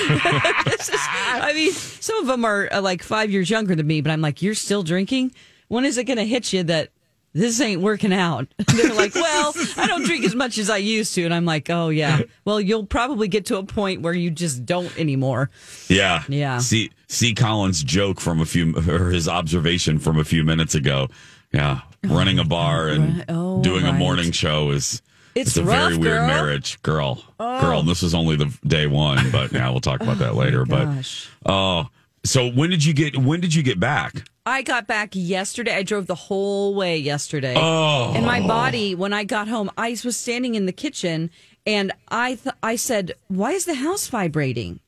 This 0.66 0.88
is- 0.90 1.00
I 1.00 1.52
mean, 1.54 1.72
some 1.72 2.18
of 2.18 2.26
them 2.26 2.44
are 2.44 2.68
uh, 2.72 2.80
like 2.82 3.02
five 3.02 3.30
years 3.30 3.48
younger 3.48 3.74
than 3.74 3.86
me, 3.86 4.00
but 4.02 4.10
I'm 4.10 4.20
like, 4.20 4.42
you're 4.42 4.54
still 4.54 4.82
drinking. 4.82 5.32
When 5.68 5.84
is 5.84 5.96
it 5.98 6.04
going 6.04 6.18
to 6.18 6.26
hit 6.26 6.52
you 6.52 6.62
that 6.64 6.90
this 7.32 7.60
ain't 7.60 7.80
working 7.82 8.12
out? 8.12 8.46
They're 8.76 8.94
like, 8.94 9.14
well, 9.14 9.52
I 9.76 9.86
don't 9.86 10.04
drink 10.04 10.24
as 10.24 10.34
much 10.34 10.58
as 10.58 10.68
I 10.70 10.76
used 10.78 11.14
to, 11.14 11.24
and 11.24 11.32
I'm 11.34 11.44
like, 11.44 11.70
oh 11.70 11.88
yeah. 11.88 12.20
Well, 12.44 12.60
you'll 12.60 12.86
probably 12.86 13.28
get 13.28 13.46
to 13.46 13.56
a 13.58 13.62
point 13.64 14.02
where 14.02 14.12
you 14.12 14.30
just 14.30 14.64
don't 14.66 14.96
anymore. 14.98 15.50
Yeah. 15.88 16.22
Yeah. 16.28 16.58
See, 16.58 16.90
see 17.08 17.34
Colin's 17.34 17.82
joke 17.82 18.20
from 18.20 18.40
a 18.40 18.46
few, 18.46 18.74
or 18.88 19.10
his 19.10 19.28
observation 19.28 19.98
from 19.98 20.18
a 20.18 20.24
few 20.24 20.44
minutes 20.44 20.74
ago. 20.74 21.08
Yeah. 21.52 21.80
Oh, 22.04 22.14
Running 22.14 22.38
a 22.38 22.44
bar 22.44 22.88
and. 22.88 23.24
Oh, 23.28 23.62
doing 23.62 23.86
a 23.86 23.92
morning 23.92 24.32
show 24.32 24.70
is. 24.70 25.02
It's 25.34 25.56
a 25.58 25.62
very 25.62 25.92
rough, 25.92 26.00
weird 26.00 26.16
girl. 26.18 26.26
marriage, 26.26 26.82
girl. 26.82 27.22
Oh. 27.38 27.60
Girl, 27.60 27.80
and 27.80 27.88
this 27.88 28.02
is 28.02 28.14
only 28.14 28.36
the 28.36 28.56
day 28.66 28.86
one, 28.86 29.30
but 29.30 29.52
yeah, 29.52 29.68
we'll 29.68 29.80
talk 29.82 30.00
about 30.00 30.16
oh 30.16 30.20
that 30.20 30.34
later. 30.34 30.64
But 30.64 30.86
gosh. 30.86 31.28
oh, 31.44 31.88
so 32.24 32.48
when 32.48 32.70
did 32.70 32.84
you 32.84 32.94
get? 32.94 33.18
When 33.18 33.40
did 33.40 33.54
you 33.54 33.62
get 33.62 33.78
back? 33.78 34.24
I 34.46 34.62
got 34.62 34.86
back 34.86 35.10
yesterday. 35.12 35.74
I 35.74 35.82
drove 35.82 36.06
the 36.06 36.14
whole 36.14 36.74
way 36.74 36.96
yesterday. 36.98 37.54
Oh. 37.56 38.12
And 38.14 38.24
my 38.24 38.40
body, 38.40 38.94
when 38.94 39.12
I 39.12 39.24
got 39.24 39.48
home, 39.48 39.70
I 39.76 39.90
was 40.04 40.16
standing 40.16 40.54
in 40.54 40.66
the 40.66 40.72
kitchen 40.72 41.30
and 41.66 41.92
I 42.08 42.36
th- 42.36 42.54
I 42.62 42.76
said, 42.76 43.12
"Why 43.28 43.52
is 43.52 43.64
the 43.66 43.74
house 43.74 44.06
vibrating?" 44.06 44.80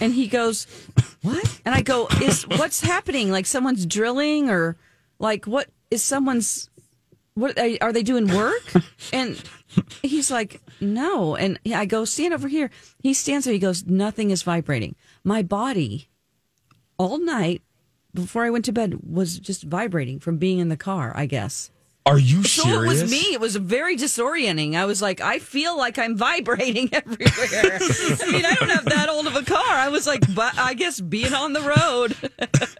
And 0.00 0.14
he 0.14 0.28
goes, 0.28 0.66
"What?" 1.22 1.60
And 1.64 1.74
I 1.74 1.82
go, 1.82 2.06
"Is 2.22 2.46
what's 2.46 2.80
happening? 2.80 3.30
Like 3.30 3.46
someone's 3.46 3.84
drilling 3.84 4.48
or 4.48 4.76
like 5.18 5.46
what 5.46 5.68
is 5.94 6.02
someone's 6.02 6.68
what 7.34 7.58
are 7.58 7.92
they 7.92 8.02
doing 8.02 8.28
work?" 8.28 8.62
And 9.12 9.42
he's 10.02 10.30
like, 10.30 10.60
"No." 10.80 11.36
And 11.36 11.58
I 11.72 11.86
go, 11.86 12.04
"Stand 12.04 12.34
over 12.34 12.48
here." 12.48 12.70
He 13.02 13.14
stands 13.14 13.44
there. 13.44 13.54
He 13.54 13.60
goes, 13.60 13.86
"Nothing 13.86 14.30
is 14.30 14.42
vibrating. 14.42 14.94
My 15.24 15.42
body 15.42 16.08
all 16.98 17.18
night 17.18 17.62
before 18.12 18.44
I 18.44 18.50
went 18.50 18.64
to 18.66 18.72
bed 18.72 19.00
was 19.02 19.38
just 19.38 19.64
vibrating 19.64 20.20
from 20.20 20.38
being 20.38 20.58
in 20.58 20.68
the 20.68 20.76
car, 20.76 21.12
I 21.16 21.26
guess. 21.26 21.70
Are 22.06 22.18
you 22.18 22.44
So 22.44 22.82
it 22.82 22.86
was 22.86 23.10
me. 23.10 23.32
It 23.32 23.40
was 23.40 23.56
very 23.56 23.96
disorienting. 23.96 24.74
I 24.74 24.84
was 24.84 25.00
like, 25.00 25.22
I 25.22 25.38
feel 25.38 25.74
like 25.76 25.98
I'm 25.98 26.18
vibrating 26.18 26.90
everywhere. 26.92 27.78
I 27.80 28.30
mean, 28.30 28.44
I 28.44 28.54
don't 28.54 28.68
have 28.68 28.84
that 28.84 29.08
old 29.08 29.26
of 29.26 29.34
a 29.36 29.42
car. 29.42 29.64
I 29.66 29.88
was 29.88 30.06
like, 30.06 30.22
but 30.34 30.58
I 30.58 30.74
guess 30.74 31.00
being 31.00 31.32
on 31.32 31.54
the 31.54 31.62
road. 31.62 32.14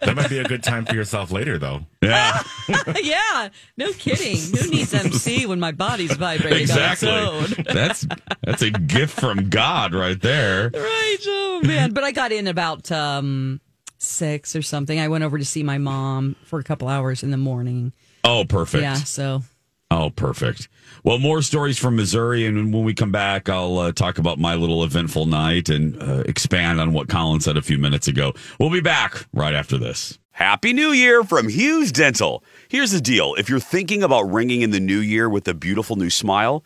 That 0.01 0.15
might 0.15 0.29
be 0.29 0.37
a 0.37 0.43
good 0.43 0.61
time 0.61 0.85
for 0.85 0.93
yourself 0.93 1.31
later, 1.31 1.57
though. 1.57 1.87
Yeah, 2.03 2.43
yeah, 3.01 3.49
no 3.77 3.91
kidding. 3.93 4.37
Who 4.37 4.69
needs 4.69 4.93
MC 4.93 5.47
when 5.47 5.59
my 5.59 5.71
body's 5.71 6.15
vibrating 6.15 6.61
exactly. 6.61 7.09
on 7.09 7.45
its 7.45 7.55
that's 7.73 8.05
that's 8.43 8.61
a 8.61 8.69
gift 8.69 9.19
from 9.19 9.49
God 9.49 9.95
right 9.95 10.21
there. 10.21 10.69
Right. 10.71 11.17
Oh 11.25 11.61
man. 11.63 11.93
But 11.93 12.03
I 12.03 12.11
got 12.11 12.31
in 12.31 12.45
about 12.45 12.91
um 12.91 13.59
six 13.97 14.55
or 14.55 14.61
something. 14.61 14.99
I 14.99 15.07
went 15.07 15.23
over 15.23 15.39
to 15.39 15.45
see 15.45 15.63
my 15.63 15.79
mom 15.79 16.35
for 16.43 16.59
a 16.59 16.63
couple 16.63 16.87
hours 16.87 17.23
in 17.23 17.31
the 17.31 17.37
morning. 17.37 17.91
Oh, 18.25 18.43
perfect. 18.43 18.81
Yeah. 18.81 18.95
So 18.95 19.43
Oh, 19.91 20.09
perfect. 20.09 20.67
Well, 21.03 21.19
more 21.19 21.41
stories 21.43 21.77
from 21.77 21.95
Missouri, 21.95 22.45
and 22.45 22.73
when 22.73 22.83
we 22.83 22.95
come 22.95 23.11
back, 23.11 23.47
I'll 23.49 23.77
uh, 23.77 23.91
talk 23.91 24.17
about 24.17 24.39
my 24.39 24.55
little 24.55 24.83
eventful 24.83 25.27
night 25.27 25.69
and 25.69 26.01
uh, 26.01 26.23
expand 26.25 26.81
on 26.81 26.91
what 26.91 27.07
Colin 27.07 27.39
said 27.39 27.55
a 27.55 27.61
few 27.61 27.77
minutes 27.77 28.07
ago. 28.07 28.33
We'll 28.59 28.71
be 28.71 28.81
back 28.81 29.27
right 29.31 29.53
after 29.53 29.77
this. 29.77 30.17
Happy 30.31 30.73
New 30.73 30.89
Year 30.89 31.23
from 31.23 31.47
Hughes 31.47 31.91
Dental. 31.91 32.43
Here's 32.67 32.91
the 32.91 32.99
deal: 32.99 33.35
if 33.35 33.47
you're 33.47 33.59
thinking 33.59 34.01
about 34.01 34.23
ringing 34.23 34.63
in 34.63 34.71
the 34.71 34.79
new 34.79 34.99
year 34.99 35.29
with 35.29 35.47
a 35.47 35.53
beautiful 35.53 35.95
new 35.95 36.09
smile, 36.09 36.65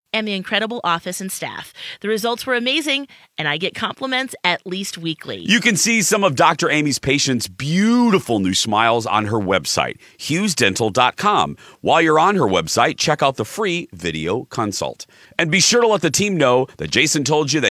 and 0.13 0.27
the 0.27 0.33
incredible 0.33 0.81
office 0.83 1.21
and 1.21 1.31
staff. 1.31 1.73
The 2.01 2.07
results 2.07 2.45
were 2.45 2.55
amazing, 2.55 3.07
and 3.37 3.47
I 3.47 3.57
get 3.57 3.75
compliments 3.75 4.35
at 4.43 4.65
least 4.65 4.97
weekly. 4.97 5.39
You 5.39 5.59
can 5.59 5.75
see 5.75 6.01
some 6.01 6.23
of 6.23 6.35
Dr. 6.35 6.69
Amy's 6.69 6.99
patients' 6.99 7.47
beautiful 7.47 8.39
new 8.39 8.53
smiles 8.53 9.05
on 9.05 9.25
her 9.25 9.39
website, 9.39 9.97
hughesdental.com. 10.17 11.57
While 11.81 12.01
you're 12.01 12.19
on 12.19 12.35
her 12.35 12.47
website, 12.47 12.97
check 12.97 13.21
out 13.23 13.35
the 13.35 13.45
free 13.45 13.89
video 13.93 14.45
consult. 14.45 15.05
And 15.37 15.51
be 15.51 15.59
sure 15.59 15.81
to 15.81 15.87
let 15.87 16.01
the 16.01 16.11
team 16.11 16.37
know 16.37 16.67
that 16.77 16.91
Jason 16.91 17.23
told 17.23 17.51
you 17.53 17.61
that. 17.61 17.71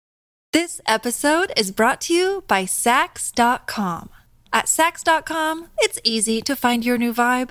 This 0.53 0.81
episode 0.87 1.53
is 1.57 1.71
brought 1.71 2.01
to 2.03 2.15
you 2.15 2.45
by 2.49 2.65
Saks.com. 2.65 4.09
At 4.51 4.65
Saks.com, 4.65 5.69
it's 5.79 6.01
easy 6.05 6.41
to 6.41 6.57
find 6.57 6.85
your 6.85 6.97
new 6.97 7.13
vibe. 7.13 7.51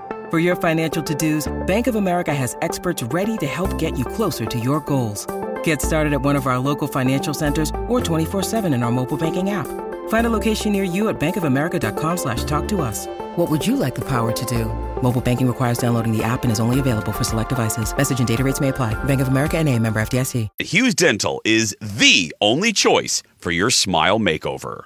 For 0.31 0.39
your 0.39 0.55
financial 0.55 1.03
to-dos, 1.03 1.51
Bank 1.67 1.87
of 1.87 1.95
America 1.95 2.33
has 2.33 2.55
experts 2.61 3.03
ready 3.03 3.37
to 3.39 3.45
help 3.45 3.77
get 3.77 3.99
you 3.99 4.05
closer 4.05 4.45
to 4.45 4.57
your 4.57 4.79
goals. 4.79 5.27
Get 5.65 5.81
started 5.81 6.13
at 6.13 6.21
one 6.21 6.37
of 6.37 6.47
our 6.47 6.57
local 6.57 6.87
financial 6.87 7.33
centers 7.33 7.69
or 7.89 7.99
24-7 7.99 8.73
in 8.73 8.81
our 8.81 8.93
mobile 8.93 9.17
banking 9.17 9.49
app. 9.49 9.67
Find 10.07 10.25
a 10.27 10.29
location 10.29 10.71
near 10.71 10.85
you 10.85 11.09
at 11.09 11.19
bankofamerica.com 11.19 12.15
slash 12.15 12.45
talk 12.45 12.69
to 12.69 12.79
us. 12.79 13.07
What 13.35 13.51
would 13.51 13.67
you 13.67 13.75
like 13.75 13.93
the 13.93 14.05
power 14.05 14.31
to 14.31 14.45
do? 14.45 14.67
Mobile 15.03 15.19
banking 15.19 15.47
requires 15.47 15.79
downloading 15.79 16.15
the 16.15 16.23
app 16.23 16.43
and 16.43 16.51
is 16.51 16.61
only 16.61 16.79
available 16.79 17.11
for 17.11 17.25
select 17.25 17.49
devices. 17.49 17.95
Message 17.97 18.19
and 18.19 18.27
data 18.27 18.41
rates 18.41 18.61
may 18.61 18.69
apply. 18.69 18.93
Bank 19.03 19.19
of 19.19 19.27
America 19.27 19.57
and 19.57 19.67
a 19.67 19.77
member 19.79 20.01
FDIC. 20.01 20.47
Hughes 20.61 20.95
Dental 20.95 21.41
is 21.43 21.75
the 21.81 22.33
only 22.39 22.71
choice 22.71 23.21
for 23.37 23.51
your 23.51 23.69
smile 23.69 24.17
makeover. 24.17 24.85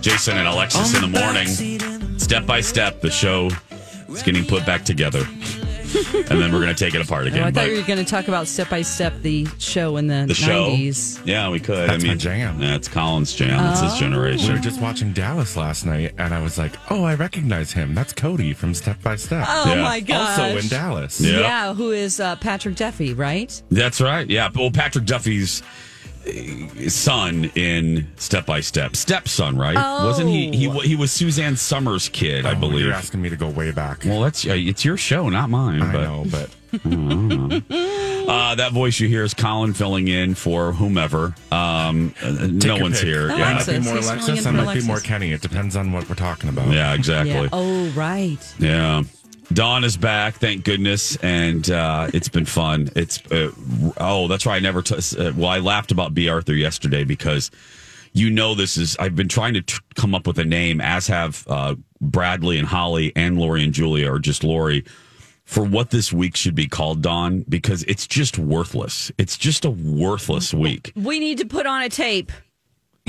Jason 0.00 0.36
and 0.38 0.48
Alexis 0.48 0.92
in 0.96 1.02
the 1.02 1.20
morning, 1.20 2.18
step 2.18 2.46
by 2.46 2.60
step, 2.60 3.00
the 3.00 3.10
show 3.10 3.48
is 4.12 4.22
getting 4.22 4.44
put 4.44 4.64
back 4.66 4.84
together. 4.84 5.24
and 5.90 6.40
then 6.40 6.52
we're 6.52 6.60
going 6.60 6.72
to 6.72 6.84
take 6.84 6.94
it 6.94 7.00
apart 7.04 7.26
again. 7.26 7.40
Oh, 7.42 7.46
I 7.46 7.50
thought 7.50 7.54
but 7.64 7.70
you 7.70 7.78
were 7.78 7.82
going 7.86 7.98
to 7.98 8.04
talk 8.04 8.28
about 8.28 8.46
step 8.46 8.70
by 8.70 8.82
step 8.82 9.12
the 9.22 9.46
show 9.58 9.96
in 9.96 10.06
the, 10.06 10.24
the 10.28 10.34
show, 10.34 10.70
90s. 10.70 11.20
yeah, 11.26 11.48
we 11.50 11.58
could. 11.58 11.88
That's 11.88 12.04
I 12.04 12.06
my 12.06 12.12
mean, 12.12 12.18
jam. 12.20 12.62
Yeah, 12.62 12.76
it's 12.76 12.86
Colin's 12.86 13.34
jam. 13.34 13.72
It's 13.72 13.80
his 13.80 13.94
generation. 13.98 14.50
We 14.50 14.54
were 14.54 14.60
just 14.60 14.80
watching 14.80 15.12
Dallas 15.12 15.56
last 15.56 15.84
night, 15.86 16.14
and 16.16 16.32
I 16.32 16.40
was 16.42 16.58
like, 16.58 16.74
"Oh, 16.92 17.02
I 17.02 17.16
recognize 17.16 17.72
him. 17.72 17.92
That's 17.96 18.12
Cody 18.12 18.52
from 18.52 18.72
Step 18.72 19.02
by 19.02 19.16
Step." 19.16 19.44
Oh 19.48 19.74
Yeah. 19.74 19.82
my 19.82 19.98
gosh. 19.98 20.38
Also 20.38 20.58
in 20.58 20.68
Dallas. 20.68 21.20
Yeah. 21.20 21.40
Yeah, 21.40 21.74
who 21.74 21.90
is 21.90 22.20
uh, 22.20 22.36
Patrick 22.36 22.76
Duffy, 22.76 23.12
right? 23.12 23.60
That's 23.72 24.00
right. 24.00 24.28
Yeah. 24.30 24.48
Well, 24.54 24.70
Patrick 24.70 25.06
Duffy's 25.06 25.60
son 26.88 27.50
in 27.54 28.08
Step 28.16 28.46
by 28.46 28.60
Step, 28.60 28.94
stepson, 28.96 29.56
right? 29.56 29.76
Wasn't 30.04 30.28
he? 30.28 30.50
He 30.50 30.68
he 30.80 30.96
was 30.96 31.10
Suzanne 31.12 31.56
Somers' 31.56 32.08
kid, 32.08 32.46
I 32.46 32.52
Oh, 32.52 32.54
believe. 32.56 32.84
You're 32.86 32.92
asking 32.94 33.22
me 33.22 33.28
to 33.30 33.36
go 33.36 33.48
way 33.48 33.70
back. 33.70 34.04
Well, 34.04 34.20
that's 34.20 34.46
uh, 34.46 34.50
it's 34.54 34.84
your 34.84 34.96
show, 34.96 35.28
not 35.28 35.50
mine. 35.50 35.82
I 35.82 35.92
but 35.92 36.02
know, 36.02 36.24
but 36.30 36.50
Uh, 38.30 38.54
that 38.54 38.70
voice 38.72 39.00
you 39.00 39.08
hear 39.08 39.24
is 39.24 39.34
Colin 39.34 39.72
filling 39.72 40.06
in 40.06 40.34
for 40.36 40.70
whomever. 40.72 41.34
Um, 41.50 42.14
uh, 42.22 42.30
no 42.48 42.76
one's 42.76 43.00
pick. 43.00 43.08
here. 43.08 43.28
Oh, 43.30 43.34
I 43.34 43.38
Yeah. 43.38 43.54
might 43.54 43.66
be 43.66 43.78
more 43.80 43.96
He's 43.96 44.06
Alexis. 44.08 44.46
I 44.46 44.50
for 44.50 44.56
might 44.56 44.74
be 44.74 44.82
more 44.86 45.00
Kenny. 45.00 45.32
It 45.32 45.40
depends 45.40 45.74
on 45.74 45.90
what 45.90 46.08
we're 46.08 46.14
talking 46.14 46.48
about. 46.48 46.68
yeah, 46.70 46.94
exactly. 46.94 47.32
Yeah. 47.32 47.48
Oh, 47.52 47.88
right. 47.90 48.38
Yeah. 48.60 49.02
Dawn 49.52 49.82
is 49.82 49.96
back, 49.96 50.36
thank 50.36 50.64
goodness, 50.64 51.16
and 51.16 51.68
uh, 51.70 52.08
it's 52.14 52.28
been 52.28 52.44
fun. 52.44 52.88
It's 52.94 53.20
uh, 53.32 53.50
oh, 53.98 54.28
that's 54.28 54.46
right. 54.46 54.56
I 54.56 54.58
never. 54.60 54.80
T- 54.80 54.94
uh, 55.18 55.32
well, 55.36 55.48
I 55.48 55.58
laughed 55.58 55.90
about 55.90 56.14
B. 56.14 56.28
Arthur 56.28 56.54
yesterday 56.54 57.02
because 57.02 57.50
you 58.12 58.30
know 58.30 58.54
this 58.54 58.76
is. 58.76 58.96
I've 58.98 59.16
been 59.16 59.28
trying 59.28 59.54
to 59.54 59.62
t- 59.62 59.78
come 59.96 60.14
up 60.14 60.26
with 60.28 60.38
a 60.38 60.44
name, 60.44 60.80
as 60.80 61.08
have 61.08 61.44
uh, 61.48 61.74
Bradley 62.00 62.58
and 62.58 62.68
Holly 62.68 63.12
and 63.16 63.38
Lori 63.38 63.64
and 63.64 63.72
Julia, 63.72 64.12
or 64.12 64.20
just 64.20 64.44
Lori, 64.44 64.84
for 65.46 65.64
what 65.64 65.90
this 65.90 66.12
week 66.12 66.36
should 66.36 66.54
be 66.54 66.68
called. 66.68 67.02
Dawn, 67.02 67.44
because 67.48 67.82
it's 67.84 68.06
just 68.06 68.38
worthless. 68.38 69.10
It's 69.18 69.36
just 69.36 69.64
a 69.64 69.70
worthless 69.70 70.54
week. 70.54 70.92
We 70.94 71.18
need 71.18 71.38
to 71.38 71.44
put 71.46 71.66
on 71.66 71.82
a 71.82 71.88
tape. 71.88 72.30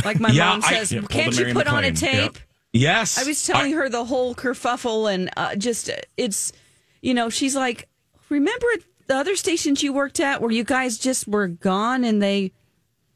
Like 0.04 0.19
my 0.19 0.30
Yeah, 0.30 0.49
mom 0.49 0.62
I- 0.63 0.73
says, 0.73 0.91
Yeah, 0.91 1.01
can't 1.01 1.38
you 1.38 1.54
put 1.54 1.67
on 1.67 1.84
a 1.84 1.91
tape? 1.91 2.13
Yep. 2.34 2.38
Yes, 2.73 3.17
I 3.17 3.27
was 3.27 3.43
telling 3.45 3.73
her 3.73 3.89
the 3.89 4.05
whole 4.05 4.34
kerfuffle 4.34 5.13
and 5.13 5.29
uh, 5.36 5.55
just 5.55 5.89
it's 6.15 6.53
you 7.01 7.13
know 7.13 7.29
she's 7.29 7.55
like 7.55 7.89
remember 8.29 8.67
the 9.07 9.15
other 9.15 9.36
stations 9.36 9.84
you 9.84 9.91
worked 9.91 10.19
at 10.19 10.41
where 10.41 10.51
you 10.51 10.63
guys 10.63 10.97
just 10.97 11.27
were 11.27 11.47
gone 11.47 12.03
and 12.03 12.21
they 12.21 12.53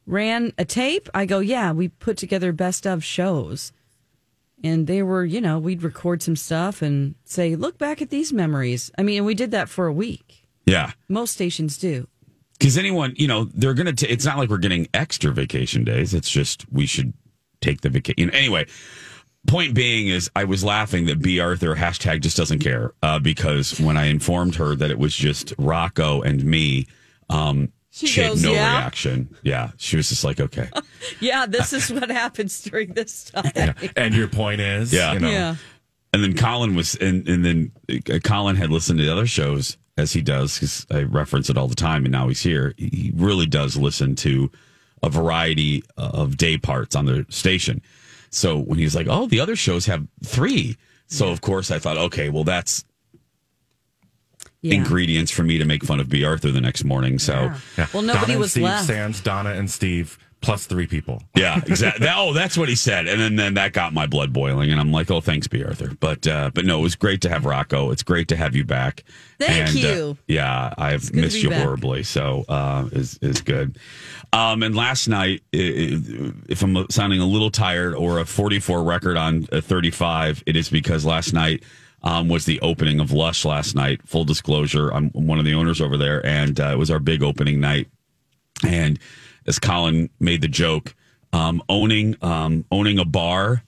ran 0.06 0.52
a 0.58 0.66
tape 0.66 1.10
I 1.14 1.26
go 1.26 1.40
yeah 1.40 1.72
we 1.72 1.88
put 1.88 2.18
together 2.18 2.52
best 2.52 2.86
of 2.86 3.04
shows 3.04 3.72
and 4.64 4.88
they 4.88 5.02
were 5.02 5.24
you 5.24 5.40
know 5.40 5.58
we'd 5.58 5.84
record 5.84 6.22
some 6.22 6.36
stuff 6.36 6.82
and 6.82 7.16
say 7.24 7.56
look 7.56 7.78
back 7.78 8.02
at 8.02 8.10
these 8.10 8.34
memories 8.34 8.92
I 8.98 9.04
mean 9.04 9.24
we 9.24 9.34
did 9.36 9.52
that 9.52 9.70
for 9.70 9.88
a 9.88 9.94
week 9.94 10.46
yeah. 10.66 10.92
most 11.08 11.34
stations 11.34 11.78
do 11.78 12.08
Because 12.60 12.78
anyone, 12.78 13.14
you 13.18 13.28
know, 13.28 13.46
they're 13.54 13.74
going 13.74 13.96
to, 13.96 14.08
it's 14.08 14.26
not 14.26 14.38
like 14.38 14.50
we're 14.50 14.58
getting 14.58 14.88
extra 14.94 15.32
vacation 15.32 15.84
days. 15.84 16.14
It's 16.14 16.30
just 16.30 16.66
we 16.72 16.86
should 16.86 17.14
take 17.62 17.82
the 17.82 17.90
vacation. 17.90 18.32
Anyway, 18.32 18.66
point 19.48 19.74
being 19.74 20.08
is 20.08 20.30
I 20.36 20.44
was 20.46 20.64
laughing 20.64 21.06
that 21.08 21.22
B. 21.22 21.40
Arthur 21.40 21.76
hashtag 21.76 22.22
just 22.22 22.38
doesn't 22.38 22.60
care 22.60 22.94
uh, 23.04 23.20
because 23.20 23.80
when 23.80 23.98
I 23.98 24.06
informed 24.06 24.56
her 24.56 24.76
that 24.76 24.92
it 24.92 25.00
was 25.00 25.16
just 25.16 25.54
Rocco 25.58 26.22
and 26.22 26.44
me, 26.44 26.88
um, 27.30 27.72
She 27.92 28.08
she, 28.08 28.22
goes, 28.22 28.42
had 28.42 28.50
no 28.50 28.54
"Yeah?" 28.56 28.78
reaction. 28.80 29.36
Yeah. 29.44 29.72
She 29.78 29.98
was 29.98 30.10
just 30.10 30.24
like, 30.24 30.40
okay. 30.40 30.70
yeah 31.20 31.46
this 31.46 31.72
is 31.74 31.92
what 31.92 32.10
happens 32.10 32.62
during 32.64 32.94
this 32.94 33.26
time 33.26 33.52
Yeah. 33.56 33.74
And 33.96 34.14
your 34.16 34.28
point 34.28 34.62
is, 34.62 34.92
Yeah. 34.92 35.14
you 35.14 35.20
know, 35.20 35.30
yeah 35.30 35.56
And 36.14 36.24
then 36.24 36.36
Colin 36.36 36.76
was, 36.76 36.96
and, 36.96 37.28
and 37.28 37.44
then 37.46 37.72
uh, 37.90 38.20
Colin 38.24 38.56
had 38.56 38.70
listened 38.72 39.00
to 39.00 39.06
the 39.06 39.12
other 39.12 39.28
shows 39.28 39.78
as 39.98 40.12
he 40.14 40.22
does, 40.22 40.56
because 40.56 40.86
I 40.92 41.04
reference 41.04 41.50
it 41.50 41.58
all 41.58 41.68
the 41.70 41.76
time, 41.76 42.04
and 42.04 42.12
now 42.12 42.28
he's 42.28 42.42
here. 42.44 42.74
He 42.78 43.14
really 43.16 43.46
does 43.46 43.78
listen 43.78 44.16
to 44.18 44.52
a 45.04 45.10
variety 45.10 45.84
of 45.96 46.36
day 46.36 46.58
parts 46.58 46.96
on 46.98 47.06
the 47.06 47.26
station. 47.30 47.82
So 48.36 48.60
when 48.60 48.78
he's 48.78 48.96
like, 48.96 49.08
"Oh, 49.10 49.28
the 49.28 49.40
other 49.40 49.56
shows 49.56 49.86
have 49.86 50.06
three. 50.24 50.76
so 51.08 51.30
of 51.30 51.40
course 51.40 51.72
I 51.72 51.80
thought, 51.80 51.98
okay, 51.98 52.30
well 52.30 52.44
that's 52.44 52.84
yeah 54.62 54.74
ingredients 54.76 55.32
for 55.32 55.44
me 55.44 55.58
to 55.60 55.66
make 55.66 55.84
fun 55.84 56.00
of 56.00 56.10
B. 56.10 56.26
Arthur 56.26 56.52
the 56.52 56.60
next 56.60 56.84
morning. 56.84 57.18
So 57.20 57.54
Yeah. 57.78 57.88
Well, 57.94 58.02
nobody 58.04 58.22
Donna 58.22 58.32
and 58.34 58.40
was 58.42 58.52
Steve, 58.52 58.64
left. 58.64 58.88
Sans, 58.88 59.22
Donna 59.22 59.52
and 59.52 59.70
Steve 59.72 60.18
plus 60.46 60.66
three 60.66 60.88
people. 60.88 61.22
Yeah, 61.36 61.60
exactly. 61.66 62.08
oh, 62.10 62.34
that's 62.34 62.58
what 62.58 62.70
he 62.70 62.76
said, 62.76 63.08
and 63.08 63.20
then, 63.20 63.36
then 63.36 63.54
that 63.56 63.74
got 63.74 63.94
my 63.94 64.06
blood 64.08 64.32
boiling, 64.32 64.72
and 64.72 64.80
I'm 64.80 64.92
like, 64.92 65.10
"Oh, 65.12 65.20
thanks, 65.22 65.48
B. 65.48 65.64
Arthur." 65.64 65.92
But 66.00 66.26
uh, 66.28 66.52
but 66.54 66.66
no, 66.66 66.80
it 66.80 66.84
was 66.84 66.96
great 66.96 67.22
to 67.22 67.30
have 67.30 67.46
Rocco. 67.46 67.92
It's 67.92 68.04
great 68.04 68.28
to 68.30 68.36
have 68.36 68.56
you 68.56 68.64
back. 68.64 69.04
Thank 69.40 69.70
And, 69.76 69.86
uh, 69.86 69.88
you. 69.88 70.18
yeah, 70.28 70.74
I've 70.78 71.14
missed 71.14 71.42
you 71.44 71.50
back. 71.50 71.62
horribly. 71.64 72.04
So 72.04 72.46
uh, 72.48 72.88
is 72.92 73.18
is 73.22 73.42
good. 73.42 73.78
Um, 74.34 74.64
and 74.64 74.76
last 74.76 75.08
night, 75.08 75.42
i- 75.54 75.58
i- 75.58 76.32
if 76.50 76.62
I'm 76.64 76.90
sounding 76.90 77.20
a 77.20 77.26
little 77.26 77.52
tired 77.52 77.94
or 77.96 78.20
a 78.20 78.26
44 78.26 78.84
record 78.84 79.18
on 79.18 79.48
a 79.52 79.62
35, 79.62 80.44
it 80.46 80.56
is 80.56 80.70
because 80.70 81.06
last 81.06 81.34
night. 81.34 81.64
Um, 82.04 82.28
was 82.30 82.46
the 82.46 82.60
opening 82.62 83.00
of 83.00 83.12
Lush 83.12 83.46
last 83.46 83.74
night. 83.74 84.00
Full 84.08 84.26
disclosure, 84.26 84.94
I'm 84.94 85.10
one 85.14 85.40
of 85.40 85.46
the 85.46 85.56
owners 85.56 85.82
over 85.82 85.98
there, 85.98 86.24
and 86.24 86.60
uh, 86.60 86.66
it 86.68 86.78
was 86.78 86.92
our 86.92 87.00
big 87.00 87.24
opening 87.24 87.60
night. 87.60 87.88
And 88.64 89.00
as 89.46 89.60
Colin 89.60 90.10
made 90.20 90.42
the 90.42 90.48
joke, 90.48 90.96
um, 91.34 91.62
owning 91.70 92.16
um, 92.22 92.66
owning 92.72 93.00
a 93.00 93.06
bar, 93.06 93.64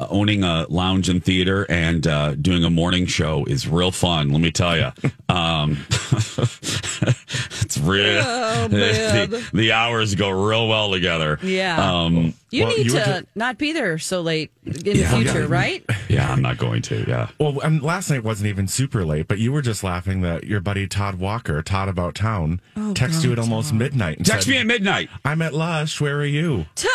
uh, 0.00 0.06
owning 0.10 0.42
a 0.42 0.66
lounge 0.68 1.08
and 1.08 1.24
theater, 1.24 1.64
and 1.68 2.06
uh, 2.06 2.34
doing 2.34 2.64
a 2.64 2.70
morning 2.70 3.06
show 3.06 3.44
is 3.44 3.68
real 3.68 3.92
fun. 3.92 4.30
Let 4.30 4.40
me 4.40 4.50
tell 4.50 4.76
you, 4.76 4.92
um, 5.28 5.78
it's 5.90 7.78
real. 7.78 8.22
Oh, 8.24 8.68
man. 8.70 9.30
the, 9.30 9.50
the 9.52 9.72
hours 9.72 10.14
go 10.14 10.30
real 10.30 10.68
well 10.68 10.90
together. 10.90 11.38
Yeah. 11.42 12.30
You 12.52 12.64
Well, 12.66 12.76
need 12.76 12.86
you 12.86 12.92
were 12.94 13.00
to 13.04 13.20
ju- 13.22 13.26
not 13.34 13.56
be 13.58 13.72
there 13.72 13.98
so 13.98 14.20
late 14.20 14.52
in 14.66 14.74
Yeah. 14.84 14.92
the 15.10 15.16
future, 15.16 15.40
Yeah. 15.40 15.46
right? 15.48 15.84
yeah, 16.08 16.30
I'm 16.30 16.42
not 16.42 16.58
going 16.58 16.82
to. 16.82 17.04
Yeah. 17.08 17.28
Well, 17.38 17.60
and 17.60 17.82
last 17.82 18.10
night 18.10 18.22
wasn't 18.22 18.48
even 18.48 18.68
super 18.68 19.04
late, 19.06 19.26
but 19.26 19.38
you 19.38 19.52
were 19.52 19.62
just 19.62 19.82
laughing 19.82 20.20
that 20.20 20.44
your 20.44 20.60
buddy 20.60 20.86
Todd 20.86 21.14
Walker, 21.16 21.62
Todd 21.62 21.88
About 21.88 22.14
Town, 22.14 22.60
texted 22.76 23.24
you 23.24 23.32
at 23.32 23.38
almost 23.38 23.72
midnight 23.72 24.18
and 24.18 24.26
Text 24.26 24.44
said, 24.46 24.52
me 24.52 24.58
at 24.58 24.66
midnight. 24.66 25.08
I'm 25.24 25.40
at 25.42 25.54
Lush. 25.54 25.98
Where 26.00 26.16
are 26.18 26.24
you? 26.26 26.66
Todd! 26.74 26.90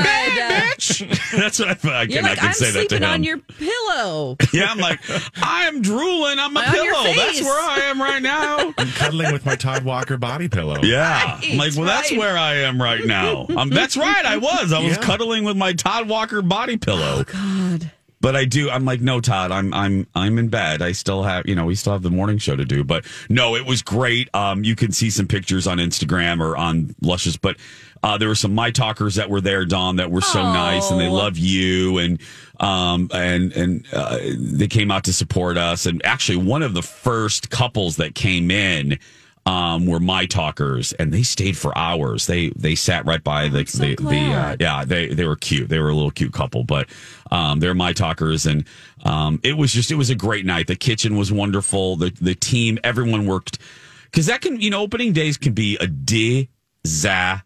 bitch. 0.00 1.30
That's 1.38 1.58
what 1.58 1.68
I 1.68 1.74
thought. 1.74 1.92
I 1.94 2.02
You're 2.02 2.22
can, 2.22 2.24
I 2.30 2.34
can 2.34 2.48
I'm 2.48 2.52
say 2.52 2.66
that 2.66 2.72
to 2.72 2.78
sleeping 2.88 3.02
him. 3.04 3.10
on 3.10 3.24
your 3.24 3.38
pillow. 3.38 4.36
yeah, 4.52 4.66
I'm 4.70 4.78
like, 4.78 5.00
I'm 5.42 5.82
drooling 5.82 6.38
on 6.38 6.52
my 6.52 6.64
On 6.66 6.74
your 6.74 6.92
pillow. 6.94 7.14
That's 7.14 7.42
where 7.42 7.60
I 7.70 7.78
am 7.84 8.00
right 8.00 8.22
now. 8.22 8.72
I'm 8.76 8.88
cuddling 8.88 9.32
with 9.32 9.46
my 9.46 9.56
Todd 9.56 9.84
Walker 9.84 10.16
body 10.16 10.48
pillow. 10.48 10.82
Yeah. 10.82 11.38
I'm 11.42 11.56
like, 11.56 11.66
Right, 11.70 11.76
well, 11.76 11.86
that's 11.86 12.10
right. 12.10 12.18
where 12.18 12.36
I 12.36 12.54
am 12.56 12.80
right 12.80 13.04
now. 13.04 13.46
Um, 13.56 13.70
that's 13.70 13.96
right. 13.96 14.24
I 14.24 14.36
was. 14.36 14.72
I 14.72 14.80
was 14.80 14.95
Cuddling 14.96 15.44
with 15.44 15.56
my 15.56 15.72
Todd 15.72 16.08
Walker 16.08 16.42
body 16.42 16.76
pillow. 16.76 17.20
Oh, 17.20 17.24
God. 17.24 17.90
But 18.18 18.34
I 18.34 18.46
do. 18.46 18.70
I'm 18.70 18.84
like, 18.84 19.00
no, 19.00 19.20
Todd. 19.20 19.52
I'm 19.52 19.72
I'm 19.74 20.06
I'm 20.14 20.38
in 20.38 20.48
bed. 20.48 20.80
I 20.80 20.92
still 20.92 21.22
have, 21.22 21.46
you 21.46 21.54
know, 21.54 21.66
we 21.66 21.74
still 21.74 21.92
have 21.92 22.02
the 22.02 22.10
morning 22.10 22.38
show 22.38 22.56
to 22.56 22.64
do. 22.64 22.82
But 22.82 23.04
no, 23.28 23.54
it 23.54 23.66
was 23.66 23.82
great. 23.82 24.34
Um, 24.34 24.64
you 24.64 24.74
can 24.74 24.90
see 24.90 25.10
some 25.10 25.28
pictures 25.28 25.66
on 25.66 25.78
Instagram 25.78 26.40
or 26.40 26.56
on 26.56 26.94
Luscious. 27.02 27.36
But 27.36 27.58
uh, 28.02 28.16
there 28.16 28.28
were 28.28 28.34
some 28.34 28.54
my 28.54 28.70
talkers 28.70 29.16
that 29.16 29.28
were 29.28 29.42
there, 29.42 29.66
Dawn, 29.66 29.96
that 29.96 30.10
were 30.10 30.22
so 30.22 30.42
nice, 30.42 30.90
and 30.90 30.98
they 30.98 31.08
love 31.08 31.36
you, 31.36 31.98
and 31.98 32.20
um, 32.58 33.10
and 33.12 33.52
and 33.52 33.86
uh, 33.92 34.18
they 34.36 34.66
came 34.66 34.90
out 34.90 35.04
to 35.04 35.12
support 35.12 35.58
us. 35.58 35.84
And 35.84 36.04
actually, 36.04 36.38
one 36.38 36.62
of 36.62 36.72
the 36.72 36.82
first 36.82 37.50
couples 37.50 37.96
that 37.96 38.14
came 38.14 38.50
in. 38.50 38.98
Um, 39.46 39.86
were 39.86 40.00
my 40.00 40.26
talkers, 40.26 40.92
and 40.94 41.12
they 41.12 41.22
stayed 41.22 41.56
for 41.56 41.76
hours. 41.78 42.26
They 42.26 42.48
they 42.56 42.74
sat 42.74 43.06
right 43.06 43.22
by 43.22 43.46
the 43.48 43.64
so 43.64 43.78
the, 43.84 43.94
the 43.94 44.32
uh, 44.32 44.56
yeah 44.58 44.84
they 44.84 45.14
they 45.14 45.24
were 45.24 45.36
cute. 45.36 45.68
They 45.68 45.78
were 45.78 45.90
a 45.90 45.94
little 45.94 46.10
cute 46.10 46.32
couple, 46.32 46.64
but 46.64 46.88
um, 47.30 47.60
they're 47.60 47.72
my 47.72 47.92
talkers, 47.92 48.44
and 48.46 48.64
um, 49.04 49.38
it 49.44 49.56
was 49.56 49.72
just 49.72 49.92
it 49.92 49.94
was 49.94 50.10
a 50.10 50.16
great 50.16 50.44
night. 50.44 50.66
The 50.66 50.74
kitchen 50.74 51.16
was 51.16 51.30
wonderful. 51.30 51.94
The 51.94 52.10
the 52.20 52.34
team, 52.34 52.80
everyone 52.82 53.24
worked 53.24 53.60
because 54.06 54.26
that 54.26 54.40
can 54.40 54.60
you 54.60 54.70
know 54.70 54.80
opening 54.80 55.12
days 55.12 55.36
can 55.36 55.52
be 55.52 55.76
a 55.76 55.86
disaster. 55.86 57.44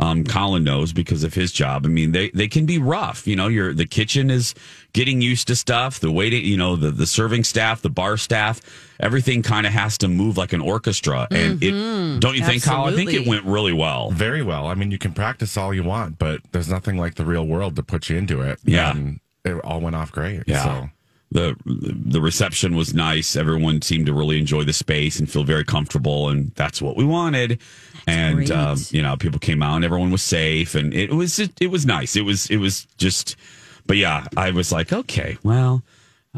Um, 0.00 0.24
Colin 0.24 0.64
knows 0.64 0.94
because 0.94 1.24
of 1.24 1.34
his 1.34 1.52
job. 1.52 1.84
I 1.84 1.88
mean, 1.88 2.12
they, 2.12 2.30
they 2.30 2.48
can 2.48 2.64
be 2.64 2.78
rough. 2.78 3.26
You 3.26 3.36
know, 3.36 3.48
your 3.48 3.74
the 3.74 3.86
kitchen 3.86 4.30
is 4.30 4.54
getting 4.94 5.20
used 5.20 5.46
to 5.48 5.56
stuff. 5.56 6.00
The 6.00 6.10
waiting, 6.10 6.44
you 6.44 6.56
know, 6.56 6.74
the, 6.74 6.90
the 6.90 7.06
serving 7.06 7.44
staff, 7.44 7.82
the 7.82 7.90
bar 7.90 8.16
staff, 8.16 8.60
everything 8.98 9.42
kind 9.42 9.66
of 9.66 9.72
has 9.74 9.98
to 9.98 10.08
move 10.08 10.38
like 10.38 10.54
an 10.54 10.62
orchestra. 10.62 11.28
And 11.30 11.62
it 11.62 12.20
don't 12.20 12.34
you 12.34 12.44
think, 12.44 12.64
Colin? 12.64 12.94
I 12.94 12.96
think 12.96 13.12
it 13.12 13.26
went 13.26 13.44
really 13.44 13.74
well. 13.74 14.10
Very 14.10 14.42
well. 14.42 14.68
I 14.68 14.74
mean, 14.74 14.90
you 14.90 14.98
can 14.98 15.12
practice 15.12 15.56
all 15.58 15.74
you 15.74 15.84
want, 15.84 16.18
but 16.18 16.40
there's 16.52 16.70
nothing 16.70 16.96
like 16.96 17.16
the 17.16 17.26
real 17.26 17.46
world 17.46 17.76
to 17.76 17.82
put 17.82 18.08
you 18.08 18.16
into 18.16 18.40
it. 18.40 18.58
Yeah. 18.64 18.92
And 18.92 19.20
it 19.44 19.54
all 19.64 19.80
went 19.80 19.96
off 19.96 20.12
great. 20.12 20.44
Yeah. 20.46 20.64
So. 20.64 20.90
The 21.32 21.56
the 21.64 22.20
reception 22.20 22.74
was 22.74 22.92
nice. 22.92 23.36
Everyone 23.36 23.82
seemed 23.82 24.06
to 24.06 24.12
really 24.12 24.38
enjoy 24.38 24.64
the 24.64 24.72
space 24.72 25.20
and 25.20 25.30
feel 25.30 25.44
very 25.44 25.64
comfortable, 25.64 26.28
and 26.28 26.50
that's 26.56 26.82
what 26.82 26.96
we 26.96 27.04
wanted. 27.04 27.60
and 28.06 28.50
um, 28.50 28.78
you 28.90 29.00
know, 29.02 29.16
people 29.16 29.38
came 29.38 29.62
out, 29.62 29.76
and 29.76 29.84
everyone 29.84 30.10
was 30.10 30.22
safe, 30.22 30.74
and 30.74 30.92
it 30.92 31.12
was 31.12 31.38
it 31.38 31.70
was 31.70 31.86
nice. 31.86 32.16
It 32.16 32.22
was 32.22 32.50
it 32.50 32.56
was 32.56 32.86
just, 32.98 33.36
but 33.86 33.96
yeah, 33.96 34.26
I 34.36 34.50
was 34.50 34.72
like, 34.72 34.92
okay, 34.92 35.38
well, 35.44 35.82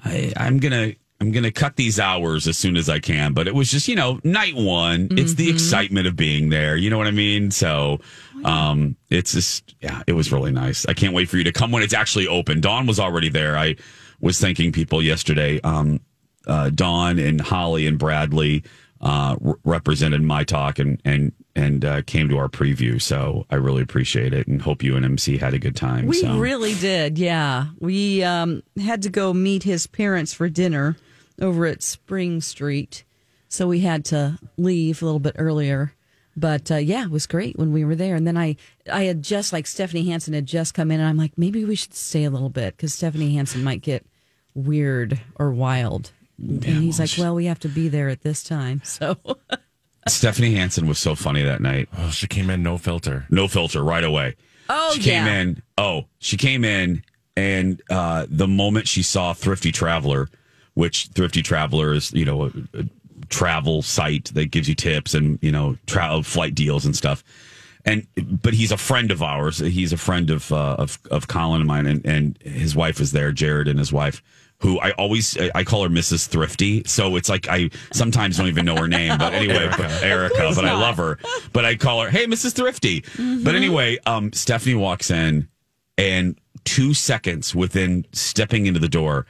I, 0.04 0.32
I'm 0.36 0.58
gonna 0.58 0.94
I'm 1.22 1.30
gonna 1.30 1.52
cut 1.52 1.76
these 1.76 2.00
hours 2.00 2.48
as 2.48 2.58
soon 2.58 2.76
as 2.76 2.88
I 2.88 2.98
can. 2.98 3.32
But 3.32 3.46
it 3.46 3.54
was 3.54 3.70
just 3.70 3.86
you 3.86 3.94
know, 3.94 4.20
night 4.24 4.56
one. 4.56 5.08
It's 5.12 5.34
the 5.34 5.48
excitement 5.50 6.06
of 6.06 6.16
being 6.16 6.48
there. 6.48 6.76
You 6.76 6.90
know 6.90 6.98
what 6.98 7.06
I 7.06 7.12
mean? 7.12 7.50
So. 7.50 8.00
Um, 8.44 8.96
it's 9.08 9.34
just, 9.34 9.76
yeah, 9.80 10.02
it 10.08 10.14
was 10.14 10.32
really 10.32 10.50
nice. 10.50 10.84
I 10.86 10.94
can't 10.94 11.14
wait 11.14 11.28
for 11.28 11.36
you 11.36 11.44
to 11.44 11.52
come 11.52 11.70
when 11.70 11.84
it's 11.84 11.94
actually 11.94 12.26
open. 12.26 12.60
Dawn 12.60 12.88
was 12.88 12.98
already 12.98 13.28
there. 13.28 13.56
I 13.56 13.76
was 14.20 14.40
thanking 14.40 14.72
people 14.72 15.00
yesterday. 15.00 15.60
Um, 15.60 16.00
uh, 16.46 16.70
Dawn 16.70 17.18
and 17.18 17.40
Holly 17.40 17.86
and 17.86 17.98
Bradley 17.98 18.64
uh, 19.00 19.36
r- 19.44 19.58
represented 19.64 20.22
my 20.22 20.44
talk 20.44 20.78
and 20.78 21.00
and 21.04 21.32
and 21.54 21.84
uh, 21.84 22.02
came 22.02 22.28
to 22.30 22.38
our 22.38 22.48
preview. 22.48 23.00
So 23.00 23.44
I 23.50 23.56
really 23.56 23.82
appreciate 23.82 24.32
it 24.32 24.46
and 24.46 24.62
hope 24.62 24.82
you 24.82 24.96
and 24.96 25.04
MC 25.04 25.36
had 25.36 25.52
a 25.52 25.58
good 25.58 25.76
time. 25.76 26.06
We 26.06 26.20
so. 26.20 26.38
really 26.38 26.74
did, 26.74 27.18
yeah. 27.18 27.66
We 27.78 28.22
um, 28.22 28.62
had 28.82 29.02
to 29.02 29.10
go 29.10 29.34
meet 29.34 29.62
his 29.62 29.86
parents 29.86 30.32
for 30.32 30.48
dinner 30.48 30.96
over 31.40 31.66
at 31.66 31.82
Spring 31.82 32.40
Street, 32.40 33.04
so 33.48 33.68
we 33.68 33.80
had 33.80 34.04
to 34.06 34.38
leave 34.56 35.02
a 35.02 35.04
little 35.04 35.20
bit 35.20 35.36
earlier. 35.38 35.94
But 36.36 36.70
uh, 36.70 36.76
yeah, 36.76 37.04
it 37.04 37.10
was 37.10 37.26
great 37.26 37.58
when 37.58 37.72
we 37.72 37.84
were 37.84 37.94
there. 37.94 38.14
And 38.14 38.26
then 38.26 38.38
I, 38.38 38.56
I 38.90 39.04
had 39.04 39.22
just 39.22 39.52
like 39.52 39.66
Stephanie 39.66 40.06
Hansen 40.06 40.32
had 40.34 40.46
just 40.46 40.74
come 40.74 40.90
in, 40.90 41.00
and 41.00 41.08
I'm 41.08 41.18
like, 41.18 41.36
maybe 41.36 41.64
we 41.64 41.76
should 41.76 41.94
stay 41.94 42.24
a 42.24 42.30
little 42.30 42.48
bit 42.48 42.76
because 42.76 42.94
Stephanie 42.94 43.34
Hansen 43.34 43.62
might 43.62 43.82
get 43.82 44.06
weird 44.54 45.20
or 45.36 45.50
wild. 45.50 46.12
And 46.38 46.64
he's 46.64 46.98
like, 46.98 47.10
well, 47.18 47.34
we 47.34 47.44
have 47.46 47.60
to 47.60 47.68
be 47.68 47.88
there 47.88 48.08
at 48.08 48.22
this 48.22 48.42
time, 48.42 48.80
so. 48.84 49.16
Stephanie 50.08 50.54
Hansen 50.54 50.86
was 50.86 50.98
so 50.98 51.14
funny 51.14 51.42
that 51.42 51.60
night. 51.60 51.88
Oh, 51.96 52.10
she 52.10 52.26
came 52.26 52.50
in 52.50 52.62
no 52.62 52.78
filter. 52.78 53.26
No 53.30 53.46
filter 53.46 53.84
right 53.84 54.02
away. 54.02 54.36
Oh, 54.68 54.92
she 54.94 55.00
came 55.02 55.26
yeah. 55.26 55.40
in. 55.40 55.62
Oh, 55.78 56.06
she 56.18 56.36
came 56.36 56.64
in, 56.64 57.04
and 57.36 57.80
uh, 57.90 58.26
the 58.28 58.48
moment 58.48 58.88
she 58.88 59.02
saw 59.02 59.32
Thrifty 59.32 59.70
Traveler, 59.70 60.28
which 60.74 61.08
Thrifty 61.08 61.42
Traveler 61.42 61.92
is, 61.92 62.12
you 62.12 62.24
know, 62.24 62.44
a, 62.44 62.50
a 62.74 62.84
travel 63.28 63.82
site 63.82 64.26
that 64.34 64.50
gives 64.50 64.68
you 64.68 64.74
tips 64.74 65.14
and 65.14 65.38
you 65.42 65.50
know 65.50 65.76
travel 65.86 66.22
flight 66.22 66.54
deals 66.54 66.84
and 66.84 66.94
stuff. 66.94 67.24
And 67.84 68.06
but 68.16 68.54
he's 68.54 68.70
a 68.70 68.76
friend 68.76 69.10
of 69.10 69.22
ours. 69.22 69.58
He's 69.58 69.92
a 69.92 69.96
friend 69.96 70.30
of 70.30 70.52
uh, 70.52 70.76
of 70.78 70.98
of 71.10 71.26
Colin 71.26 71.60
and 71.62 71.68
mine, 71.68 71.86
and, 71.86 72.06
and 72.06 72.38
his 72.42 72.76
wife 72.76 73.00
is 73.00 73.10
there, 73.10 73.32
Jared 73.32 73.66
and 73.66 73.78
his 73.78 73.92
wife. 73.92 74.22
Who 74.58 74.78
I 74.78 74.92
always 74.92 75.36
I 75.36 75.64
call 75.64 75.82
her 75.82 75.88
Mrs. 75.88 76.28
Thrifty, 76.28 76.84
so 76.86 77.16
it's 77.16 77.28
like 77.28 77.48
I 77.48 77.70
sometimes 77.92 78.36
don't 78.36 78.46
even 78.46 78.64
know 78.64 78.76
her 78.76 78.86
name, 78.86 79.18
but 79.18 79.34
anyway, 79.34 79.56
Erica. 79.56 79.98
Erica, 80.04 80.52
but 80.54 80.64
I 80.64 80.74
love 80.74 80.96
her. 80.98 81.18
But 81.52 81.64
I 81.64 81.74
call 81.74 82.02
her, 82.02 82.10
hey, 82.10 82.26
Mrs. 82.26 82.52
Thrifty. 82.52 83.02
But 83.42 83.56
anyway, 83.56 83.98
um, 84.06 84.32
Stephanie 84.32 84.76
walks 84.76 85.10
in, 85.10 85.48
and 85.98 86.38
two 86.64 86.94
seconds 86.94 87.56
within 87.56 88.06
stepping 88.12 88.66
into 88.66 88.78
the 88.78 88.88
door, 88.88 89.26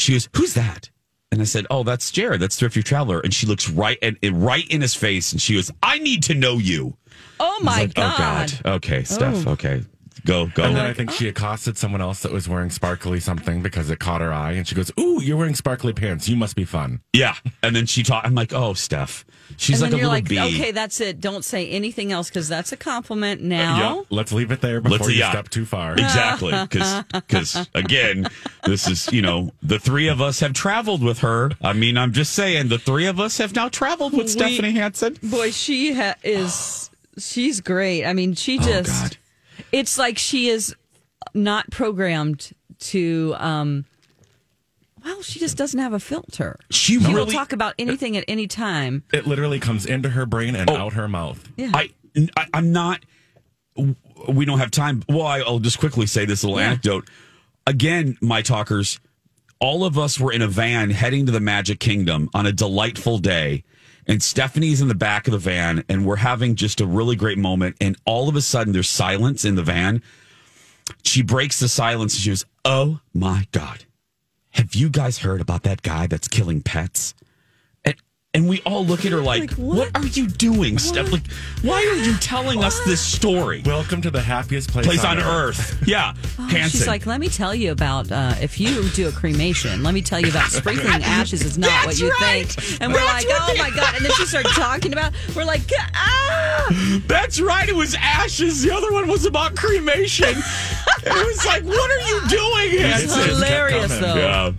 she 0.00 0.12
goes, 0.12 0.28
"Who's 0.36 0.54
that?" 0.54 0.90
And 1.32 1.40
I 1.40 1.44
said, 1.44 1.66
"Oh, 1.70 1.82
that's 1.82 2.10
Jared. 2.10 2.40
That's 2.40 2.56
Thrifty 2.56 2.82
Traveler." 2.82 3.20
And 3.20 3.32
she 3.32 3.46
looks 3.46 3.68
right 3.70 3.98
at 4.02 4.16
right 4.32 4.66
in 4.68 4.80
his 4.80 4.94
face, 4.94 5.32
and 5.32 5.40
she 5.40 5.54
goes, 5.54 5.70
"I 5.82 5.98
need 5.98 6.22
to 6.24 6.34
know 6.34 6.58
you." 6.58 6.96
Oh 7.38 7.60
my 7.62 7.82
like, 7.82 7.94
god! 7.94 8.14
Oh 8.14 8.18
God. 8.18 8.74
Okay, 8.76 9.04
Steph. 9.04 9.46
Oh. 9.46 9.52
Okay, 9.52 9.82
go 10.24 10.46
go. 10.46 10.64
And 10.64 10.76
then 10.76 10.84
I 10.86 10.92
think 10.92 11.10
she 11.10 11.28
accosted 11.28 11.76
someone 11.78 12.00
else 12.00 12.20
that 12.20 12.32
was 12.32 12.48
wearing 12.48 12.70
sparkly 12.70 13.20
something 13.20 13.62
because 13.62 13.90
it 13.90 13.98
caught 14.00 14.20
her 14.20 14.32
eye. 14.32 14.52
And 14.52 14.66
she 14.66 14.74
goes, 14.74 14.90
Ooh, 14.98 15.20
you're 15.22 15.36
wearing 15.36 15.54
sparkly 15.54 15.92
pants. 15.92 16.28
You 16.28 16.36
must 16.36 16.56
be 16.56 16.64
fun. 16.64 17.00
yeah, 17.12 17.34
and 17.62 17.74
then 17.74 17.86
she 17.86 18.02
taught. 18.02 18.24
I'm 18.26 18.34
like, 18.34 18.52
"Oh, 18.52 18.74
Steph." 18.74 19.24
She's 19.56 19.82
and 19.82 19.82
like 19.82 19.90
then 19.90 19.98
a 19.98 20.02
you're 20.02 20.12
little 20.12 20.38
like, 20.38 20.50
bee. 20.52 20.60
okay, 20.62 20.70
that's 20.70 21.00
it. 21.00 21.20
Don't 21.20 21.44
say 21.44 21.68
anything 21.70 22.12
else 22.12 22.28
because 22.28 22.48
that's 22.48 22.70
a 22.70 22.76
compliment 22.76 23.40
uh, 23.40 23.44
now. 23.46 23.78
Yeah, 23.96 24.02
let's 24.10 24.32
leave 24.32 24.52
it 24.52 24.60
there 24.60 24.80
before 24.80 24.98
Let's- 24.98 25.10
you 25.12 25.18
yeah. 25.18 25.30
step 25.32 25.48
too 25.48 25.64
far. 25.66 25.94
Exactly, 25.94 26.52
because 27.12 27.66
again, 27.74 28.28
this 28.64 28.88
is 28.88 29.12
you 29.12 29.22
know 29.22 29.50
the 29.62 29.78
three 29.80 30.06
of 30.08 30.20
us 30.20 30.38
have 30.40 30.52
traveled 30.52 31.02
with 31.02 31.18
her. 31.20 31.50
I 31.62 31.72
mean, 31.72 31.98
I'm 31.98 32.12
just 32.12 32.32
saying 32.34 32.68
the 32.68 32.78
three 32.78 33.06
of 33.06 33.18
us 33.18 33.38
have 33.38 33.54
now 33.54 33.68
traveled 33.68 34.12
with 34.12 34.26
We- 34.26 34.28
Stephanie 34.32 34.72
Hansen. 34.72 35.18
Boy, 35.22 35.50
she 35.50 35.94
ha- 35.94 36.14
is. 36.22 36.90
She's 37.18 37.60
great. 37.60 38.04
I 38.06 38.12
mean, 38.12 38.34
she 38.34 38.58
Oh, 38.58 38.62
just. 38.62 39.02
God. 39.02 39.16
It's 39.72 39.98
like 39.98 40.18
she 40.18 40.48
is 40.48 40.74
not 41.34 41.70
programmed 41.70 42.50
to. 42.80 43.34
um 43.38 43.84
Well, 45.04 45.22
she 45.22 45.38
just 45.38 45.56
doesn't 45.56 45.78
have 45.80 45.92
a 45.92 46.00
filter. 46.00 46.58
She 46.70 46.98
She 47.00 47.12
will 47.14 47.26
talk 47.26 47.52
about 47.52 47.74
anything 47.78 48.16
at 48.16 48.24
any 48.28 48.46
time. 48.46 49.02
It 49.12 49.26
literally 49.26 49.60
comes 49.60 49.86
into 49.86 50.10
her 50.10 50.26
brain 50.26 50.54
and 50.56 50.68
out 50.70 50.94
her 50.94 51.08
mouth. 51.08 51.46
Yeah. 51.56 51.70
I, 51.74 51.90
I 52.36 52.46
I'm 52.54 52.72
not. 52.72 53.04
We 54.28 54.44
don't 54.44 54.58
have 54.58 54.70
time. 54.70 55.02
Well, 55.08 55.26
I, 55.26 55.38
I'll 55.40 55.58
just 55.60 55.78
quickly 55.78 56.06
say 56.06 56.24
this 56.24 56.44
little 56.44 56.58
Yeah. 56.58 56.66
anecdote. 56.68 57.08
Again, 57.66 58.16
my 58.20 58.42
talkers, 58.42 58.98
all 59.60 59.84
of 59.84 59.96
us 59.98 60.18
were 60.18 60.32
in 60.32 60.42
a 60.42 60.48
van 60.48 60.90
heading 60.90 61.26
to 61.26 61.32
the 61.32 61.40
Magic 61.40 61.78
Kingdom 61.80 62.28
on 62.34 62.46
a 62.46 62.52
delightful 62.52 63.18
day, 63.18 63.64
and 64.10 64.20
Stephanie's 64.20 64.80
in 64.80 64.88
the 64.88 64.94
back 64.96 65.28
of 65.28 65.32
the 65.32 65.38
van, 65.38 65.84
and 65.88 66.04
we're 66.04 66.16
having 66.16 66.56
just 66.56 66.80
a 66.80 66.86
really 66.86 67.14
great 67.14 67.38
moment. 67.38 67.76
And 67.80 67.96
all 68.04 68.28
of 68.28 68.34
a 68.34 68.40
sudden, 68.40 68.72
there's 68.72 68.88
silence 68.88 69.44
in 69.44 69.54
the 69.54 69.62
van. 69.62 70.02
She 71.04 71.22
breaks 71.22 71.60
the 71.60 71.68
silence 71.68 72.14
and 72.14 72.22
she 72.22 72.30
goes, 72.30 72.44
"Oh 72.64 72.98
my 73.14 73.46
god, 73.52 73.84
have 74.50 74.74
you 74.74 74.88
guys 74.88 75.18
heard 75.18 75.40
about 75.40 75.62
that 75.62 75.82
guy 75.82 76.08
that's 76.08 76.26
killing 76.26 76.60
pets?" 76.60 77.14
And 78.32 78.40
and 78.40 78.48
we 78.48 78.60
all 78.62 78.86
look 78.86 79.04
at 79.04 79.12
her 79.12 79.20
like, 79.22 79.40
Like, 79.40 79.50
what? 79.52 79.76
what? 79.78 79.96
are 79.96 80.06
you 80.06 80.26
doing, 80.28 80.78
Steph? 80.78 81.10
Like, 81.12 81.26
why 81.62 81.84
are 81.84 81.96
you 81.96 82.16
telling 82.18 82.62
us 82.62 82.78
this 82.84 83.00
story? 83.00 83.62
Welcome 83.66 84.00
to 84.02 84.10
the 84.10 84.20
happiest 84.20 84.70
place, 84.70 84.86
Place 84.86 85.04
on 85.04 85.18
earth. 85.18 85.82
Yeah. 85.86 86.14
Hansen. 86.38 86.50
Oh, 86.60 86.68
She's 86.68 86.86
like, 86.86 87.06
let 87.06 87.20
me 87.20 87.28
tell 87.28 87.54
you 87.54 87.72
about 87.72 88.10
uh, 88.12 88.34
if 88.40 88.60
you 88.60 88.88
do 88.90 89.08
a 89.08 89.12
cremation. 89.12 89.82
Let 89.82 89.94
me 89.94 90.02
tell 90.02 90.20
you 90.20 90.28
about 90.30 90.50
sprinkling 90.50 91.02
ashes 91.02 91.42
is 91.42 91.58
not 91.58 91.86
what 91.86 91.98
you 91.98 92.10
right. 92.20 92.46
think. 92.46 92.80
And 92.80 92.92
we're 92.92 92.98
That's 93.00 93.24
like, 93.24 93.40
what 93.40 93.58
oh 93.58 93.62
my 93.62 93.70
god! 93.70 93.94
And 93.96 94.04
then 94.04 94.12
she 94.12 94.26
started 94.26 94.50
talking 94.52 94.92
about. 94.92 95.12
We're 95.34 95.44
like, 95.44 95.62
ah! 95.94 97.00
That's 97.06 97.40
right. 97.40 97.68
It 97.68 97.74
was 97.74 97.94
ashes. 97.98 98.62
The 98.62 98.70
other 98.72 98.92
one 98.92 99.08
was 99.08 99.24
about 99.26 99.56
cremation. 99.56 100.28
it 100.28 101.26
was 101.26 101.44
like, 101.46 101.64
what 101.64 101.90
are 101.90 102.08
you 102.08 102.28
doing, 102.28 102.80
It's 102.80 102.82
Hansen? 102.82 103.08
just 103.08 103.16
kept 103.20 103.30
hilarious 103.32 103.98
though. 103.98 104.14
Yeah. 104.14 104.52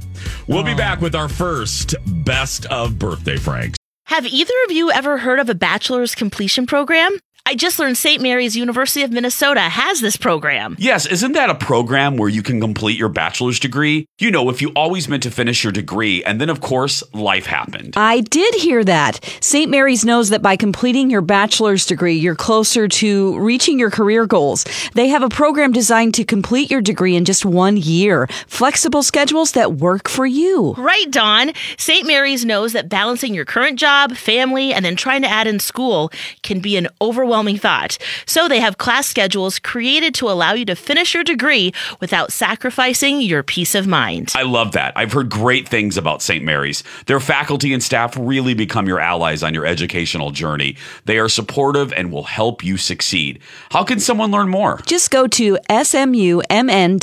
We'll 0.52 0.66
be 0.66 0.76
back 0.76 1.00
with 1.00 1.16
our 1.16 1.30
first 1.30 1.96
best 2.26 2.66
of 2.66 3.00
birthday 3.00 3.38
pranks. 3.38 3.78
Have 4.08 4.26
either 4.26 4.54
of 4.66 4.74
you 4.74 4.92
ever 4.92 5.18
heard 5.18 5.40
of 5.40 5.50
a 5.50 5.56
bachelor's 5.56 6.14
completion 6.14 6.66
program? 6.66 7.18
I 7.52 7.56
just 7.56 7.80
learned 7.80 7.98
St. 7.98 8.22
Mary's 8.22 8.56
University 8.56 9.04
of 9.04 9.12
Minnesota 9.12 9.60
has 9.60 10.00
this 10.00 10.16
program. 10.16 10.78
Yes, 10.80 11.06
isn't 11.06 11.34
that 11.34 11.50
a 11.50 11.56
program 11.56 12.16
where 12.16 12.30
you 12.30 12.42
can 12.42 12.62
complete 12.62 12.98
your 12.98 13.10
bachelor's 13.10 13.60
degree? 13.60 14.08
You 14.20 14.32
know, 14.32 14.50
if 14.50 14.62
you 14.62 14.70
always 14.74 15.10
meant 15.10 15.24
to 15.24 15.32
finish 15.32 15.62
your 15.62 15.74
degree, 15.74 16.24
and 16.24 16.40
then 16.40 16.50
of 16.50 16.62
course, 16.62 17.04
life 17.14 17.46
happened. 17.46 17.96
I 17.98 18.22
did 18.22 18.56
hear 18.56 18.86
that. 18.86 19.20
St. 19.42 19.70
Mary's 19.70 20.06
knows 20.06 20.30
that 20.30 20.42
by 20.42 20.56
completing 20.56 21.10
your 21.10 21.20
bachelor's 21.20 21.86
degree, 21.86 22.14
you're 22.14 22.36
closer 22.36 22.88
to 22.88 23.38
reaching 23.38 23.78
your 23.78 23.92
career 23.92 24.26
goals. 24.26 24.64
They 24.94 25.10
have 25.10 25.22
a 25.22 25.28
program 25.28 25.74
designed 25.74 26.14
to 26.14 26.24
complete 26.24 26.72
your 26.72 26.80
degree 26.80 27.18
in 27.18 27.26
just 27.26 27.44
one 27.44 27.76
year. 27.76 28.28
Flexible 28.48 29.04
schedules 29.04 29.52
that 29.52 29.74
work 29.74 30.08
for 30.08 30.26
you. 30.26 30.72
Right, 30.78 31.12
Dawn. 31.12 31.52
St. 31.78 32.08
Mary's 32.08 32.46
knows 32.46 32.72
that 32.72 32.88
balancing 32.88 33.34
your 33.34 33.44
current 33.44 33.78
job, 33.78 34.16
family, 34.16 34.74
and 34.74 34.86
then 34.86 34.96
trying 34.96 35.24
to 35.24 35.28
add 35.28 35.48
in 35.48 35.60
school 35.60 36.14
can 36.44 36.62
be 36.62 36.78
an 36.78 36.88
overwhelming 37.02 37.41
thought. 37.58 37.98
So 38.26 38.48
they 38.48 38.60
have 38.60 38.78
class 38.78 39.08
schedules 39.08 39.60
created 39.60 40.14
to 40.16 40.30
allow 40.30 40.54
you 40.54 40.66
to 40.66 40.76
finish 40.76 41.14
your 41.14 41.24
degree 41.24 41.74
without 42.00 42.32
sacrificing 42.32 43.22
your 43.22 43.44
peace 43.44 43.76
of 43.76 43.88
mind. 43.88 44.32
I 44.36 44.44
love 44.44 44.72
that. 44.74 44.94
I've 44.96 45.14
heard 45.14 45.30
great 45.30 45.68
things 45.68 45.98
about 45.98 46.22
St. 46.22 46.44
Mary's. 46.44 46.84
Their 47.08 47.20
faculty 47.20 47.74
and 47.74 47.82
staff 47.84 48.16
really 48.18 48.54
become 48.54 48.88
your 48.88 49.00
allies 49.00 49.44
on 49.44 49.54
your 49.54 49.66
educational 49.66 50.32
journey. 50.32 50.78
They 51.06 51.20
are 51.20 51.30
supportive 51.30 51.92
and 51.94 52.12
will 52.12 52.24
help 52.24 52.64
you 52.64 52.78
succeed. 52.78 53.40
How 53.72 53.84
can 53.84 54.00
someone 54.00 54.32
learn 54.32 54.50
more? 54.50 54.80
Just 54.86 55.12
go 55.12 55.28
to 55.28 55.58
smumn.edu 55.70 57.02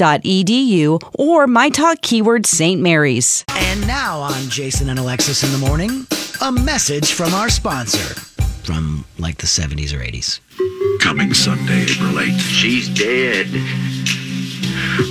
or 1.18 1.46
my 1.46 1.70
talk 1.70 2.02
keyword 2.02 2.46
St. 2.46 2.80
Mary's. 2.80 3.44
And 3.48 3.86
now 3.86 4.20
on 4.20 4.48
Jason 4.48 4.88
and 4.88 4.98
Alexis 4.98 5.42
in 5.42 5.52
the 5.52 5.58
morning, 5.66 6.06
a 6.40 6.52
message 6.52 7.12
from 7.12 7.34
our 7.34 7.48
sponsor 7.48 8.27
from 8.68 9.06
like 9.18 9.38
the 9.38 9.46
70s 9.46 9.94
or 9.94 10.04
80s. 10.04 10.40
Coming 11.00 11.32
Sunday, 11.32 11.84
April 11.84 12.20
8th. 12.20 12.38
She's 12.38 12.86
dead. 12.86 13.46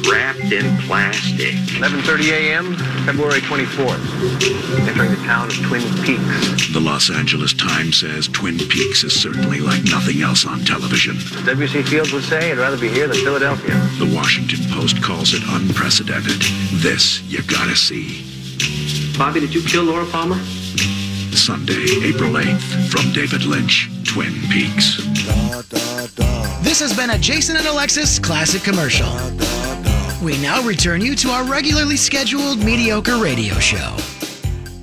Wrapped 0.08 0.52
in 0.54 0.78
plastic. 0.86 1.56
11:30 1.82 2.34
a.m., 2.34 2.76
February 3.08 3.42
24th. 3.42 4.88
Entering 4.88 5.10
the 5.10 5.24
town 5.26 5.48
of 5.48 5.56
Twin 5.66 5.82
Peaks. 6.06 6.72
The 6.72 6.80
Los 6.80 7.10
Angeles 7.10 7.52
Times 7.56 7.98
says 7.98 8.28
Twin 8.28 8.60
Peaks 8.60 9.04
is 9.04 9.20
certainly 9.20 9.60
like 9.60 9.84
nothing 9.86 10.22
else 10.22 10.46
on 10.46 10.60
television. 10.64 11.18
As 11.18 11.46
W.C. 11.48 11.82
Fields 11.82 12.14
would 12.14 12.26
say, 12.26 12.52
I'd 12.52 12.60
rather 12.60 12.78
be 12.78 12.90
here 12.90 13.08
than 13.08 13.18
Philadelphia. 13.18 13.74
The 13.98 14.14
Washington 14.16 14.70
Post 14.70 15.02
calls 15.02 15.34
it 15.34 15.42
unprecedented. 15.48 16.42
This 16.74 17.24
you 17.24 17.42
gotta 17.42 17.76
see. 17.76 18.22
Bobby, 19.18 19.40
did 19.40 19.56
you 19.56 19.64
kill 19.64 19.86
Laura 19.86 20.06
Palmer? 20.06 20.40
Sunday, 21.38 21.86
April 22.04 22.32
8th, 22.32 22.90
from 22.90 23.14
David 23.14 23.44
Lynch, 23.44 23.90
Twin 24.04 24.34
Peaks. 24.50 24.98
This 26.64 26.80
has 26.80 26.96
been 26.96 27.12
a 27.12 27.18
Jason 27.18 27.56
and 27.56 27.68
Alexis 27.68 28.18
classic 28.18 28.64
commercial. 28.64 29.08
We 30.24 30.42
now 30.42 30.64
return 30.64 31.00
you 31.02 31.16
to 31.18 31.30
our 31.30 31.44
regularly 31.44 31.96
scheduled 31.96 32.58
mediocre 32.60 33.18
radio 33.18 33.54
show. 33.60 33.96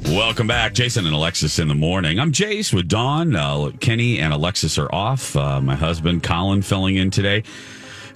Welcome 0.07 0.47
back, 0.47 0.75
Jason 0.75 1.07
and 1.07 1.15
Alexis 1.15 1.59
in 1.59 1.67
the 1.67 1.75
morning. 1.75 2.21
I'm 2.21 2.31
Jace 2.31 2.73
with 2.73 2.87
Dawn. 2.89 3.35
Uh, 3.35 3.73
Kenny 3.81 4.21
and 4.21 4.33
Alexis 4.33 4.79
are 4.79 4.93
off. 4.95 5.35
Uh, 5.35 5.61
my 5.61 5.75
husband 5.75 6.23
Colin 6.23 6.63
filling 6.63 6.97
in 6.97 7.11
today. 7.11 7.43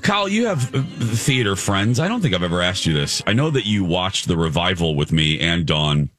Kyle, 0.03 0.29
you 0.29 0.47
have 0.47 0.73
uh, 0.75 0.83
theater 0.83 1.57
friends. 1.57 1.99
I 1.99 2.07
don't 2.07 2.21
think 2.21 2.35
I've 2.35 2.45
ever 2.45 2.63
asked 2.63 2.87
you 2.87 2.95
this. 2.95 3.21
I 3.27 3.33
know 3.33 3.51
that 3.51 3.67
you 3.67 3.85
watched 3.85 4.29
the 4.29 4.37
revival 4.37 4.95
with 4.95 5.11
me 5.11 5.41
and 5.41 5.67
Dawn, 5.67 6.11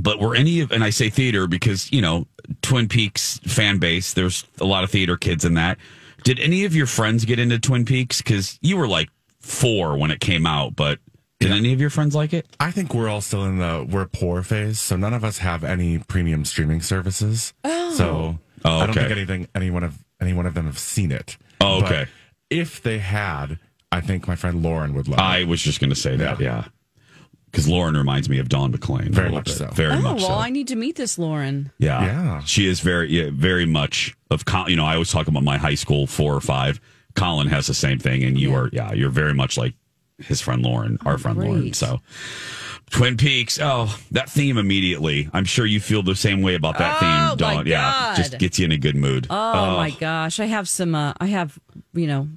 but 0.00 0.20
were 0.20 0.34
any 0.34 0.60
of, 0.60 0.70
and 0.72 0.84
I 0.84 0.90
say 0.90 1.10
theater 1.10 1.46
because, 1.46 1.90
you 1.92 2.00
know, 2.02 2.26
Twin 2.62 2.88
Peaks 2.88 3.38
fan 3.46 3.78
base, 3.78 4.12
there's 4.14 4.44
a 4.60 4.64
lot 4.64 4.84
of 4.84 4.90
theater 4.90 5.16
kids 5.16 5.44
in 5.44 5.54
that. 5.54 5.78
Did 6.24 6.38
any 6.40 6.64
of 6.64 6.74
your 6.74 6.86
friends 6.86 7.24
get 7.24 7.38
into 7.38 7.58
Twin 7.58 7.84
Peaks? 7.84 8.20
Because 8.22 8.58
you 8.62 8.76
were 8.76 8.88
like 8.88 9.08
four 9.40 9.96
when 9.96 10.10
it 10.10 10.20
came 10.20 10.46
out, 10.46 10.74
but 10.76 10.98
did 11.38 11.50
any 11.52 11.72
of 11.72 11.80
your 11.80 11.90
friends 11.90 12.14
like 12.14 12.32
it? 12.32 12.46
I 12.58 12.70
think 12.70 12.94
we're 12.94 13.08
all 13.08 13.20
still 13.20 13.44
in 13.44 13.58
the 13.58 13.86
we're 13.88 14.06
poor 14.06 14.42
phase, 14.42 14.80
so 14.80 14.96
none 14.96 15.12
of 15.14 15.22
us 15.24 15.38
have 15.38 15.62
any 15.64 15.98
premium 15.98 16.44
streaming 16.44 16.80
services. 16.80 17.52
Oh. 17.64 17.92
So 17.94 18.38
Oh, 18.64 18.78
I 18.80 18.86
don't 18.86 18.94
think 18.94 19.10
anything 19.10 19.46
any 19.54 19.70
one 19.70 19.84
of 19.84 19.98
any 20.20 20.32
one 20.32 20.46
of 20.46 20.54
them 20.54 20.64
have 20.66 20.78
seen 20.78 21.12
it. 21.12 21.36
Oh, 21.60 21.80
But 21.82 21.92
okay. 21.92 22.06
if 22.50 22.82
they 22.82 22.98
had, 22.98 23.58
I 23.92 24.00
think 24.00 24.26
my 24.26 24.34
friend 24.34 24.62
Lauren 24.62 24.94
would 24.94 25.06
love 25.08 25.20
I 25.20 25.38
it. 25.38 25.48
was 25.48 25.62
just 25.62 25.78
going 25.78 25.90
to 25.90 25.96
say 25.96 26.16
that, 26.16 26.40
yeah. 26.40 26.64
Because 27.56 27.70
Lauren 27.70 27.96
reminds 27.96 28.28
me 28.28 28.38
of 28.38 28.50
Dawn 28.50 28.70
McClain. 28.70 29.08
Very 29.08 29.30
much 29.30 29.46
bit. 29.46 29.54
so. 29.54 29.68
Very 29.68 29.94
oh, 29.94 30.00
much 30.02 30.18
well, 30.18 30.28
so. 30.28 30.34
I 30.34 30.50
need 30.50 30.68
to 30.68 30.76
meet 30.76 30.96
this 30.96 31.18
Lauren. 31.18 31.72
Yeah. 31.78 32.04
Yeah. 32.04 32.44
She 32.44 32.66
is 32.66 32.80
very, 32.80 33.08
yeah, 33.08 33.30
very 33.32 33.64
much 33.64 34.14
of, 34.30 34.44
Col- 34.44 34.68
you 34.68 34.76
know, 34.76 34.84
I 34.84 34.92
always 34.92 35.10
talk 35.10 35.26
about 35.26 35.42
my 35.42 35.56
high 35.56 35.74
school 35.74 36.06
four 36.06 36.34
or 36.34 36.42
five. 36.42 36.82
Colin 37.14 37.46
has 37.46 37.66
the 37.66 37.72
same 37.72 37.98
thing. 37.98 38.24
And 38.24 38.38
you 38.38 38.54
are, 38.54 38.68
yeah, 38.74 38.92
you're 38.92 39.08
very 39.08 39.32
much 39.32 39.56
like 39.56 39.72
his 40.18 40.42
friend 40.42 40.62
Lauren, 40.62 40.98
our 41.06 41.16
friend 41.16 41.38
Lauren. 41.38 41.72
So 41.72 42.00
Twin 42.90 43.16
Peaks. 43.16 43.58
Oh, 43.58 43.98
that 44.10 44.28
theme 44.28 44.58
immediately. 44.58 45.30
I'm 45.32 45.46
sure 45.46 45.64
you 45.64 45.80
feel 45.80 46.02
the 46.02 46.14
same 46.14 46.42
way 46.42 46.56
about 46.56 46.76
that 46.76 46.96
Oh, 46.96 47.00
theme, 47.00 47.48
my 47.48 47.54
Dawn. 47.54 47.66
Yeah. 47.66 48.14
Just 48.18 48.38
gets 48.38 48.58
you 48.58 48.66
in 48.66 48.72
a 48.72 48.78
good 48.78 48.96
mood. 48.96 49.28
Oh, 49.30 49.76
my 49.78 49.92
gosh, 49.92 50.40
I 50.40 50.44
have 50.44 50.68
some. 50.68 50.94
Uh, 50.94 51.14
I 51.18 51.28
have 51.28 51.58
you 51.94 52.06
know, 52.06 52.28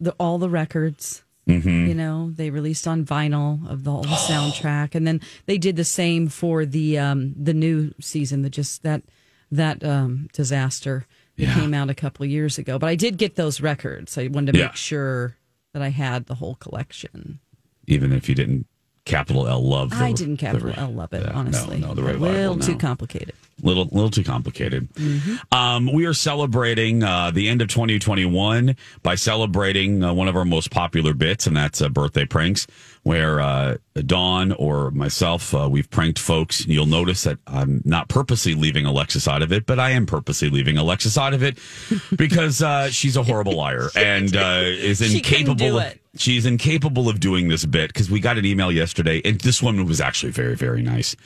the 0.00 0.12
all 0.18 0.38
the 0.38 0.48
records. 0.48 1.24
Mm-hmm. 1.48 1.86
You 1.88 1.94
know, 1.94 2.30
they 2.30 2.50
released 2.50 2.86
on 2.86 3.04
vinyl 3.04 3.68
of 3.68 3.82
the 3.84 3.90
whole 3.90 4.04
soundtrack, 4.04 4.94
and 4.94 5.06
then 5.06 5.20
they 5.46 5.58
did 5.58 5.76
the 5.76 5.84
same 5.84 6.28
for 6.28 6.64
the 6.66 6.98
um 6.98 7.34
the 7.36 7.54
new 7.54 7.92
season. 8.00 8.42
The 8.42 8.50
just 8.50 8.82
that 8.82 9.02
that 9.50 9.82
um 9.84 10.28
disaster 10.32 11.06
that 11.36 11.42
Yeah. 11.44 11.54
came 11.54 11.74
out 11.74 11.90
a 11.90 11.94
couple 11.94 12.24
years 12.26 12.58
ago. 12.58 12.78
But 12.78 12.90
I 12.90 12.94
did 12.94 13.16
get 13.18 13.34
those 13.36 13.60
records. 13.60 14.16
I 14.18 14.28
wanted 14.28 14.52
to 14.52 14.58
Yeah. 14.58 14.66
make 14.66 14.76
sure 14.76 15.36
that 15.72 15.82
I 15.82 15.88
had 15.88 16.26
the 16.26 16.36
whole 16.36 16.54
collection. 16.56 17.40
Even 17.86 18.12
if 18.12 18.28
you 18.28 18.34
didn't 18.34 18.66
capital 19.04 19.48
L 19.48 19.62
love 19.66 19.90
the, 19.90 19.96
I 19.96 20.12
didn't 20.12 20.36
capital 20.36 20.68
the- 20.70 20.78
L 20.78 20.90
love 20.92 21.12
it, 21.12 21.22
yeah, 21.22 21.32
honestly. 21.32 21.78
No, 21.78 21.88
no, 21.88 21.94
the 21.94 22.02
a 22.02 22.04
revival. 22.12 22.28
little 22.28 22.58
too 22.58 22.76
complicated. 22.76 23.34
little 23.62 23.84
little 23.86 24.10
too 24.10 24.24
complicated. 24.24 24.92
Mm-hmm. 24.94 25.36
Um, 25.54 25.92
we 25.92 26.06
are 26.06 26.14
celebrating 26.14 27.02
uh, 27.02 27.30
the 27.30 27.48
end 27.48 27.62
of 27.62 27.68
2021 27.68 28.76
by 29.02 29.14
celebrating 29.14 30.02
uh, 30.04 30.12
one 30.12 30.28
of 30.28 30.36
our 30.36 30.44
most 30.44 30.70
popular 30.70 31.14
bits, 31.14 31.46
and 31.46 31.56
that's 31.56 31.80
uh, 31.82 31.88
birthday 31.88 32.24
pranks, 32.24 32.66
where 33.02 33.40
uh, 33.40 33.76
Dawn 33.94 34.52
or 34.52 34.90
myself 34.90 35.54
uh, 35.54 35.68
we've 35.70 35.88
pranked 35.90 36.18
folks. 36.18 36.66
You'll 36.66 36.86
notice 36.86 37.24
that 37.24 37.38
I'm 37.46 37.82
not 37.84 38.08
purposely 38.08 38.54
leaving 38.54 38.84
Alexis 38.84 39.26
out 39.26 39.42
of 39.42 39.52
it, 39.52 39.66
but 39.66 39.78
I 39.78 39.90
am 39.90 40.06
purposely 40.06 40.50
leaving 40.50 40.76
Alexis 40.76 41.16
out 41.16 41.32
of 41.32 41.42
it 41.42 41.58
because 42.16 42.62
uh, 42.62 42.90
she's 42.90 43.16
a 43.16 43.22
horrible 43.22 43.56
liar 43.56 43.88
and 43.96 44.36
uh, 44.36 44.62
is 44.64 45.00
incapable. 45.00 45.54
do 45.54 45.78
of, 45.78 45.84
it. 45.84 46.00
She's 46.16 46.44
incapable 46.44 47.08
of 47.08 47.20
doing 47.20 47.48
this 47.48 47.64
bit 47.64 47.92
because 47.92 48.10
we 48.10 48.20
got 48.20 48.36
an 48.36 48.44
email 48.44 48.70
yesterday, 48.70 49.22
and 49.24 49.40
this 49.40 49.62
woman 49.62 49.86
was 49.86 50.00
actually 50.00 50.32
very, 50.32 50.56
very 50.56 50.82
nice. 50.82 51.16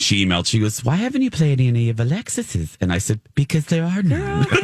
She 0.00 0.24
emailed, 0.24 0.46
she 0.46 0.58
goes, 0.58 0.82
Why 0.82 0.96
haven't 0.96 1.20
you 1.22 1.30
played 1.30 1.60
any 1.60 1.90
of 1.90 2.00
Alexis's? 2.00 2.76
And 2.80 2.90
I 2.92 2.98
said, 2.98 3.20
Because 3.34 3.66
there 3.66 3.84
are 3.84 4.02
none. 4.02 4.46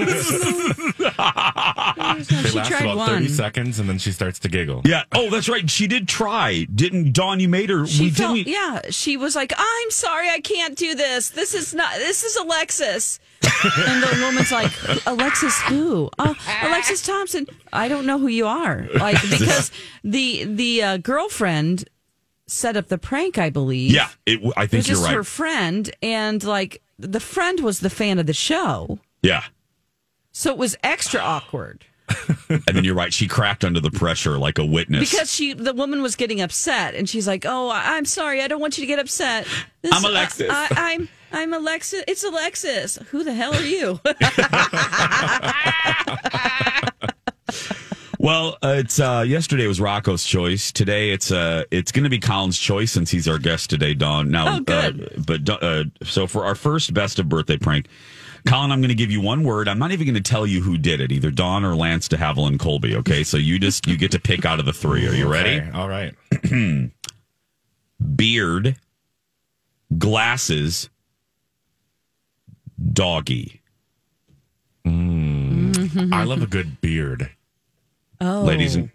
They 1.06 2.22
she 2.24 2.56
last 2.58 2.68
tried 2.68 2.82
about 2.84 2.96
one. 2.96 3.08
30 3.10 3.28
seconds 3.28 3.78
and 3.78 3.88
then 3.88 3.98
she 3.98 4.12
starts 4.12 4.38
to 4.40 4.48
giggle. 4.48 4.82
yeah. 4.84 5.02
Oh, 5.14 5.28
that's 5.30 5.48
right. 5.48 5.68
She 5.68 5.86
did 5.86 6.08
try. 6.08 6.64
Didn't 6.74 7.12
Dawn, 7.12 7.40
you 7.40 7.48
made 7.48 7.68
her. 7.70 7.86
She 7.86 8.04
we 8.04 8.10
felt, 8.10 8.36
didn't. 8.36 8.48
yeah, 8.52 8.80
she 8.90 9.16
was 9.16 9.34
like, 9.36 9.52
"I'm 9.56 9.90
sorry, 9.90 10.28
I 10.30 10.40
can't 10.40 10.76
do 10.76 10.94
this. 10.94 11.30
This 11.30 11.54
is 11.54 11.74
not. 11.74 11.94
This 11.96 12.22
is 12.24 12.36
Alexis." 12.36 13.20
and 13.42 14.02
the 14.02 14.18
woman's 14.22 14.50
like, 14.50 14.72
"Alexis 15.06 15.60
who? 15.62 16.10
Oh, 16.18 16.34
Alexis 16.62 17.02
Thompson. 17.02 17.46
I 17.72 17.88
don't 17.88 18.06
know 18.06 18.18
who 18.18 18.28
you 18.28 18.46
are." 18.46 18.86
Like 18.94 19.20
because 19.30 19.70
the 20.02 20.44
the 20.44 20.82
uh, 20.82 20.96
girlfriend 20.98 21.88
set 22.46 22.76
up 22.76 22.88
the 22.88 22.98
prank, 22.98 23.38
I 23.38 23.50
believe. 23.50 23.92
Yeah. 23.92 24.08
It, 24.24 24.40
I 24.56 24.66
think 24.66 24.80
was 24.80 24.88
you're 24.88 24.96
just 24.96 25.06
right. 25.06 25.14
her 25.14 25.24
friend, 25.24 25.90
and 26.02 26.42
like 26.42 26.82
the 26.98 27.20
friend 27.20 27.60
was 27.60 27.80
the 27.80 27.90
fan 27.90 28.18
of 28.18 28.26
the 28.26 28.32
show, 28.32 28.98
yeah. 29.22 29.44
so 30.32 30.50
it 30.50 30.58
was 30.58 30.76
extra 30.82 31.20
awkward. 31.20 31.84
And 32.48 32.62
then 32.72 32.84
you're 32.84 32.94
right. 32.94 33.12
She 33.12 33.26
cracked 33.26 33.64
under 33.64 33.80
the 33.80 33.90
pressure 33.90 34.38
like 34.38 34.58
a 34.58 34.64
witness. 34.64 35.10
Because 35.10 35.34
she, 35.34 35.52
the 35.54 35.74
woman 35.74 36.02
was 36.02 36.14
getting 36.14 36.40
upset, 36.40 36.94
and 36.94 37.08
she's 37.08 37.26
like, 37.26 37.44
"Oh, 37.44 37.70
I'm 37.72 38.04
sorry, 38.04 38.40
I 38.40 38.46
don't 38.48 38.60
want 38.60 38.78
you 38.78 38.82
to 38.82 38.86
get 38.86 39.00
upset." 39.00 39.48
This- 39.82 39.92
I'm 39.92 40.04
Alexis. 40.04 40.48
I, 40.48 40.68
I, 40.70 40.74
I'm 40.76 41.08
I'm 41.32 41.52
Alexis. 41.52 42.04
It's 42.06 42.22
Alexis. 42.22 42.98
Who 43.10 43.24
the 43.24 43.34
hell 43.34 43.52
are 43.52 43.62
you? 43.62 43.98
Well, 48.18 48.56
uh, 48.62 48.76
it's 48.78 48.98
uh, 48.98 49.24
yesterday 49.26 49.66
was 49.66 49.80
Rocco's 49.80 50.24
choice. 50.24 50.72
Today 50.72 51.10
it's 51.10 51.30
uh, 51.30 51.64
it's 51.70 51.92
going 51.92 52.04
to 52.04 52.10
be 52.10 52.18
Colin's 52.18 52.58
choice 52.58 52.92
since 52.92 53.10
he's 53.10 53.28
our 53.28 53.38
guest 53.38 53.68
today, 53.70 53.94
Dawn. 53.94 54.30
Now, 54.30 54.56
Oh, 54.56 54.60
good. 54.60 55.02
Uh, 55.02 55.22
but 55.26 55.62
uh, 55.62 55.84
so 56.02 56.26
for 56.26 56.44
our 56.44 56.54
first 56.54 56.94
best 56.94 57.18
of 57.18 57.28
birthday 57.28 57.58
prank, 57.58 57.88
Colin, 58.46 58.70
I'm 58.72 58.80
going 58.80 58.88
to 58.88 58.94
give 58.94 59.10
you 59.10 59.20
one 59.20 59.42
word. 59.44 59.68
I'm 59.68 59.78
not 59.78 59.90
even 59.92 60.06
going 60.06 60.14
to 60.14 60.20
tell 60.20 60.46
you 60.46 60.62
who 60.62 60.78
did 60.78 61.00
it, 61.00 61.12
either 61.12 61.30
Dawn 61.30 61.64
or 61.64 61.74
Lance 61.74 62.08
de 62.08 62.16
Havilland 62.16 62.58
Colby. 62.60 62.96
Okay, 62.96 63.22
so 63.24 63.36
you 63.36 63.58
just 63.58 63.86
you 63.86 63.96
get 63.96 64.12
to 64.12 64.20
pick 64.20 64.44
out 64.44 64.60
of 64.60 64.66
the 64.66 64.72
three. 64.72 65.06
Are 65.06 65.12
you 65.14 65.28
ready? 65.30 65.60
Okay, 65.60 65.70
all 65.74 65.88
right. 65.88 66.14
Beard, 68.16 68.76
glasses, 69.98 70.88
doggy. 72.92 73.62
Mm-hmm. 74.86 76.14
I 76.14 76.22
love 76.24 76.42
a 76.42 76.46
good 76.46 76.80
beard. 76.80 77.30
Oh, 78.20 78.42
Ladies 78.42 78.76
and 78.76 78.90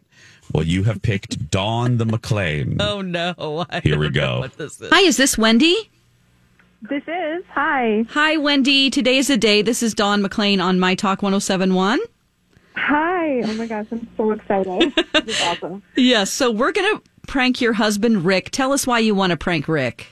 well, 0.54 0.66
you 0.66 0.84
have 0.84 1.02
picked 1.02 1.50
Dawn 1.50 1.98
the 1.98 2.06
McLean. 2.06 2.78
Oh 2.82 3.02
no! 3.02 3.66
I 3.70 3.80
Here 3.82 3.98
we 3.98 4.10
go. 4.10 4.40
what 4.40 4.58
this 4.58 4.82
is. 4.82 4.90
Hi, 4.92 5.02
is 5.02 5.18
this 5.18 5.38
Wendy? 5.38 5.90
This 6.82 7.04
is. 7.08 7.44
Hi. 7.52 8.06
Hi, 8.10 8.38
Wendy. 8.38 8.90
Today 8.90 9.18
is 9.18 9.28
the 9.28 9.38
day. 9.38 9.62
This 9.62 9.84
is 9.84 9.94
Dawn 9.94 10.22
McLean 10.22 10.60
on 10.60 10.80
My 10.80 10.96
Talk 10.96 11.22
1071. 11.22 12.00
Hi. 12.76 13.42
Oh 13.44 13.54
my 13.54 13.68
gosh, 13.68 13.86
I'm 13.92 14.08
so 14.18 14.32
excited. 14.32 14.92
this 15.26 15.40
is 15.40 15.42
awesome. 15.44 15.84
Yes, 15.96 16.32
so 16.32 16.50
we're 16.50 16.72
going 16.72 16.98
to 16.98 17.04
prank 17.28 17.62
your 17.62 17.74
husband, 17.74 18.26
Rick. 18.26 18.50
Tell 18.50 18.74
us 18.74 18.88
why 18.88 18.98
you 19.00 19.14
want 19.14 19.30
to 19.30 19.38
prank 19.38 19.68
Rick. 19.68 20.08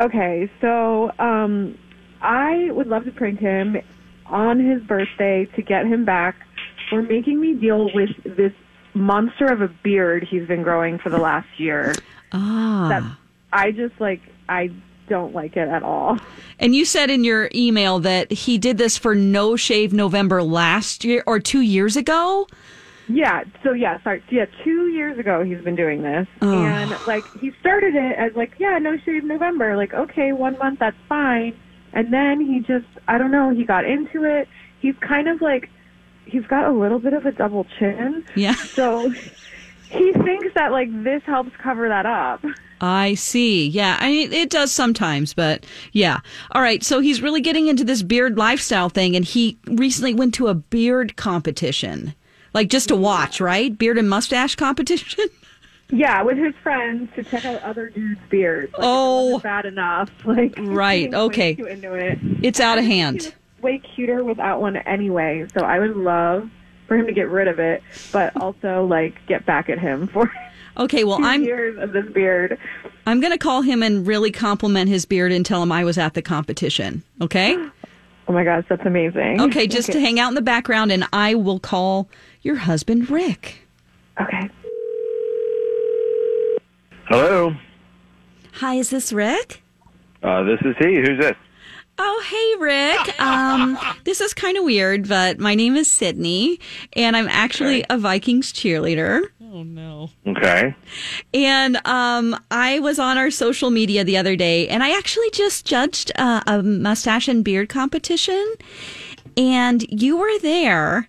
Okay, 0.00 0.50
so 0.60 1.12
um, 1.20 1.78
I 2.20 2.70
would 2.72 2.88
love 2.88 3.04
to 3.04 3.12
prank 3.12 3.38
him 3.38 3.76
on 4.26 4.58
his 4.58 4.82
birthday 4.82 5.44
to 5.54 5.62
get 5.62 5.86
him 5.86 6.04
back 6.04 6.36
for 6.90 7.00
making 7.02 7.40
me 7.40 7.54
deal 7.54 7.88
with 7.94 8.10
this 8.24 8.52
monster 8.92 9.46
of 9.46 9.62
a 9.62 9.68
beard 9.68 10.26
he's 10.28 10.46
been 10.46 10.62
growing 10.62 10.98
for 10.98 11.08
the 11.08 11.18
last 11.18 11.48
year. 11.58 11.94
Ah. 12.32 12.88
That 12.90 13.02
I 13.52 13.70
just 13.70 13.98
like. 14.00 14.20
I 14.48 14.70
don't 15.08 15.32
like 15.34 15.56
it 15.56 15.68
at 15.68 15.82
all. 15.84 16.18
And 16.58 16.74
you 16.74 16.84
said 16.84 17.08
in 17.08 17.24
your 17.24 17.50
email 17.54 18.00
that 18.00 18.30
he 18.32 18.58
did 18.58 18.78
this 18.78 18.98
for 18.98 19.14
No 19.14 19.54
Shave 19.56 19.92
November 19.92 20.42
last 20.42 21.04
year 21.04 21.22
or 21.26 21.38
two 21.40 21.60
years 21.60 21.96
ago. 21.96 22.46
Yeah. 23.08 23.42
So 23.64 23.72
yeah, 23.72 24.00
sorry. 24.02 24.22
So, 24.28 24.36
yeah, 24.36 24.46
two 24.64 24.88
years 24.88 25.18
ago 25.18 25.42
he's 25.44 25.60
been 25.62 25.74
doing 25.76 26.02
this, 26.02 26.28
Oh. 26.42 26.64
and 26.64 26.90
like 27.08 27.24
he 27.40 27.52
started 27.60 27.94
it 27.96 28.16
as 28.18 28.34
like, 28.36 28.52
yeah, 28.58 28.78
no 28.78 28.96
shave 28.98 29.24
November. 29.24 29.76
Like, 29.76 29.94
okay, 29.94 30.32
one 30.32 30.56
month 30.58 30.78
that's 30.78 30.96
fine, 31.08 31.58
and 31.92 32.12
then 32.12 32.40
he 32.40 32.60
just, 32.60 32.86
I 33.08 33.18
don't 33.18 33.32
know, 33.32 33.50
he 33.50 33.64
got 33.64 33.84
into 33.84 34.22
it. 34.24 34.48
He's 34.80 34.94
kind 35.00 35.28
of 35.28 35.40
like, 35.40 35.68
he's 36.30 36.46
got 36.46 36.64
a 36.64 36.72
little 36.72 36.98
bit 36.98 37.12
of 37.12 37.26
a 37.26 37.32
double 37.32 37.66
chin. 37.78 38.24
Yeah. 38.34 38.54
So 38.74 39.10
he 39.90 40.12
thinks 40.12 40.54
that 40.54 40.70
like 40.70 40.88
this 41.02 41.22
helps 41.24 41.50
cover 41.56 41.88
that 41.88 42.06
up. 42.06 42.44
I 42.80 43.14
see. 43.14 43.66
Yeah, 43.68 43.98
I 44.00 44.08
mean, 44.08 44.32
it 44.32 44.48
does 44.48 44.72
sometimes, 44.72 45.34
but 45.34 45.66
yeah. 45.92 46.20
All 46.52 46.62
right. 46.62 46.82
So 46.82 47.00
he's 47.00 47.20
really 47.20 47.40
getting 47.40 47.66
into 47.66 47.84
this 47.84 48.02
beard 48.02 48.38
lifestyle 48.38 48.88
thing, 48.88 49.16
and 49.16 49.24
he 49.24 49.58
recently 49.66 50.14
went 50.14 50.32
to 50.34 50.46
a 50.48 50.54
beard 50.54 51.16
competition, 51.16 52.14
like 52.54 52.68
just 52.68 52.88
to 52.88 52.96
watch, 52.96 53.40
right? 53.40 53.76
Beard 53.76 53.98
and 53.98 54.08
mustache 54.08 54.54
competition. 54.54 55.26
Yeah, 55.92 56.22
with 56.22 56.38
his 56.38 56.54
friends 56.62 57.10
to 57.16 57.24
check 57.24 57.44
out 57.44 57.60
other 57.62 57.88
dudes' 57.88 58.20
beards. 58.30 58.72
Like, 58.74 58.82
Oh. 58.84 58.84
if 58.84 59.24
it 59.24 59.24
wasn't 59.24 59.34
oh. 59.34 59.38
bad 59.42 59.66
enough. 59.66 60.10
Like 60.24 60.54
Right, 60.56 61.12
okay. 61.12 61.56
into 61.58 61.94
it. 61.94 62.16
It's 62.42 62.60
out 62.60 62.78
of 62.78 62.84
hand. 62.84 63.34
Way 63.62 63.78
cuter 63.94 64.24
without 64.24 64.60
one 64.60 64.76
anyway. 64.76 65.46
So 65.54 65.64
I 65.64 65.78
would 65.78 65.96
love 65.96 66.50
for 66.86 66.96
him 66.96 67.06
to 67.06 67.12
get 67.12 67.28
rid 67.28 67.48
of 67.48 67.58
it, 67.58 67.82
but 68.12 68.36
also 68.36 68.84
like 68.84 69.14
get 69.26 69.46
back 69.46 69.68
at 69.68 69.78
him 69.78 70.06
for 70.08 70.30
Okay. 70.76 71.04
Well, 71.04 71.22
I'm 71.22 71.42
years 71.42 71.78
of 71.78 71.92
this 71.92 72.06
beard. 72.12 72.58
I'm 73.06 73.20
going 73.20 73.32
to 73.32 73.38
call 73.38 73.62
him 73.62 73.82
and 73.82 74.06
really 74.06 74.30
compliment 74.30 74.88
his 74.88 75.04
beard 75.04 75.32
and 75.32 75.44
tell 75.44 75.62
him 75.62 75.72
I 75.72 75.84
was 75.84 75.98
at 75.98 76.14
the 76.14 76.22
competition. 76.22 77.02
Okay. 77.20 77.56
Oh 78.28 78.32
my 78.32 78.44
gosh, 78.44 78.64
that's 78.68 78.86
amazing. 78.86 79.40
Okay, 79.40 79.66
just 79.66 79.90
to 79.90 79.98
hang 79.98 80.20
out 80.20 80.28
in 80.28 80.36
the 80.36 80.40
background, 80.40 80.92
and 80.92 81.04
I 81.12 81.34
will 81.34 81.58
call 81.58 82.08
your 82.42 82.54
husband, 82.54 83.10
Rick. 83.10 83.66
Okay. 84.20 84.48
Hello. 87.08 87.52
Hi, 88.52 88.74
is 88.76 88.90
this 88.90 89.12
Rick? 89.12 89.64
Uh, 90.22 90.44
this 90.44 90.60
is 90.60 90.76
he. 90.78 90.94
Who's 91.00 91.18
this? 91.18 91.34
Oh, 92.02 92.24
hey, 92.26 92.64
Rick. 92.64 93.20
Um, 93.20 93.78
this 94.04 94.22
is 94.22 94.32
kind 94.32 94.56
of 94.56 94.64
weird, 94.64 95.06
but 95.06 95.38
my 95.38 95.54
name 95.54 95.76
is 95.76 95.90
Sydney, 95.90 96.58
and 96.94 97.14
I'm 97.14 97.28
actually 97.28 97.84
a 97.90 97.98
Vikings 97.98 98.54
cheerleader. 98.54 99.20
Oh 99.52 99.62
no. 99.64 100.08
Okay. 100.26 100.74
And 101.34 101.76
um, 101.86 102.40
I 102.50 102.78
was 102.78 102.98
on 102.98 103.18
our 103.18 103.30
social 103.30 103.70
media 103.70 104.02
the 104.02 104.16
other 104.16 104.34
day, 104.34 104.66
and 104.68 104.82
I 104.82 104.96
actually 104.96 105.28
just 105.32 105.66
judged 105.66 106.10
uh, 106.16 106.40
a 106.46 106.62
mustache 106.62 107.28
and 107.28 107.44
beard 107.44 107.68
competition, 107.68 108.54
and 109.36 109.84
you 109.90 110.16
were 110.16 110.38
there, 110.38 111.06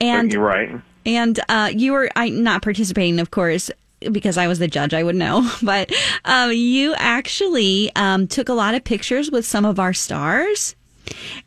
and 0.00 0.32
You're 0.32 0.42
right. 0.42 0.80
and 1.04 1.40
uh, 1.48 1.70
you 1.74 1.92
were 1.92 2.08
I 2.14 2.28
not 2.28 2.62
participating, 2.62 3.18
of 3.18 3.32
course, 3.32 3.70
because 4.12 4.36
I 4.36 4.46
was 4.46 4.58
the 4.58 4.68
judge. 4.68 4.94
I 4.94 5.02
would 5.02 5.16
know, 5.16 5.50
but 5.62 5.92
um, 6.24 6.52
you 6.52 6.94
actually 6.96 7.90
um, 7.96 8.26
took 8.26 8.48
a 8.48 8.54
lot 8.54 8.74
of 8.74 8.84
pictures 8.84 9.30
with 9.30 9.46
some 9.46 9.64
of 9.64 9.78
our 9.78 9.92
stars, 9.92 10.74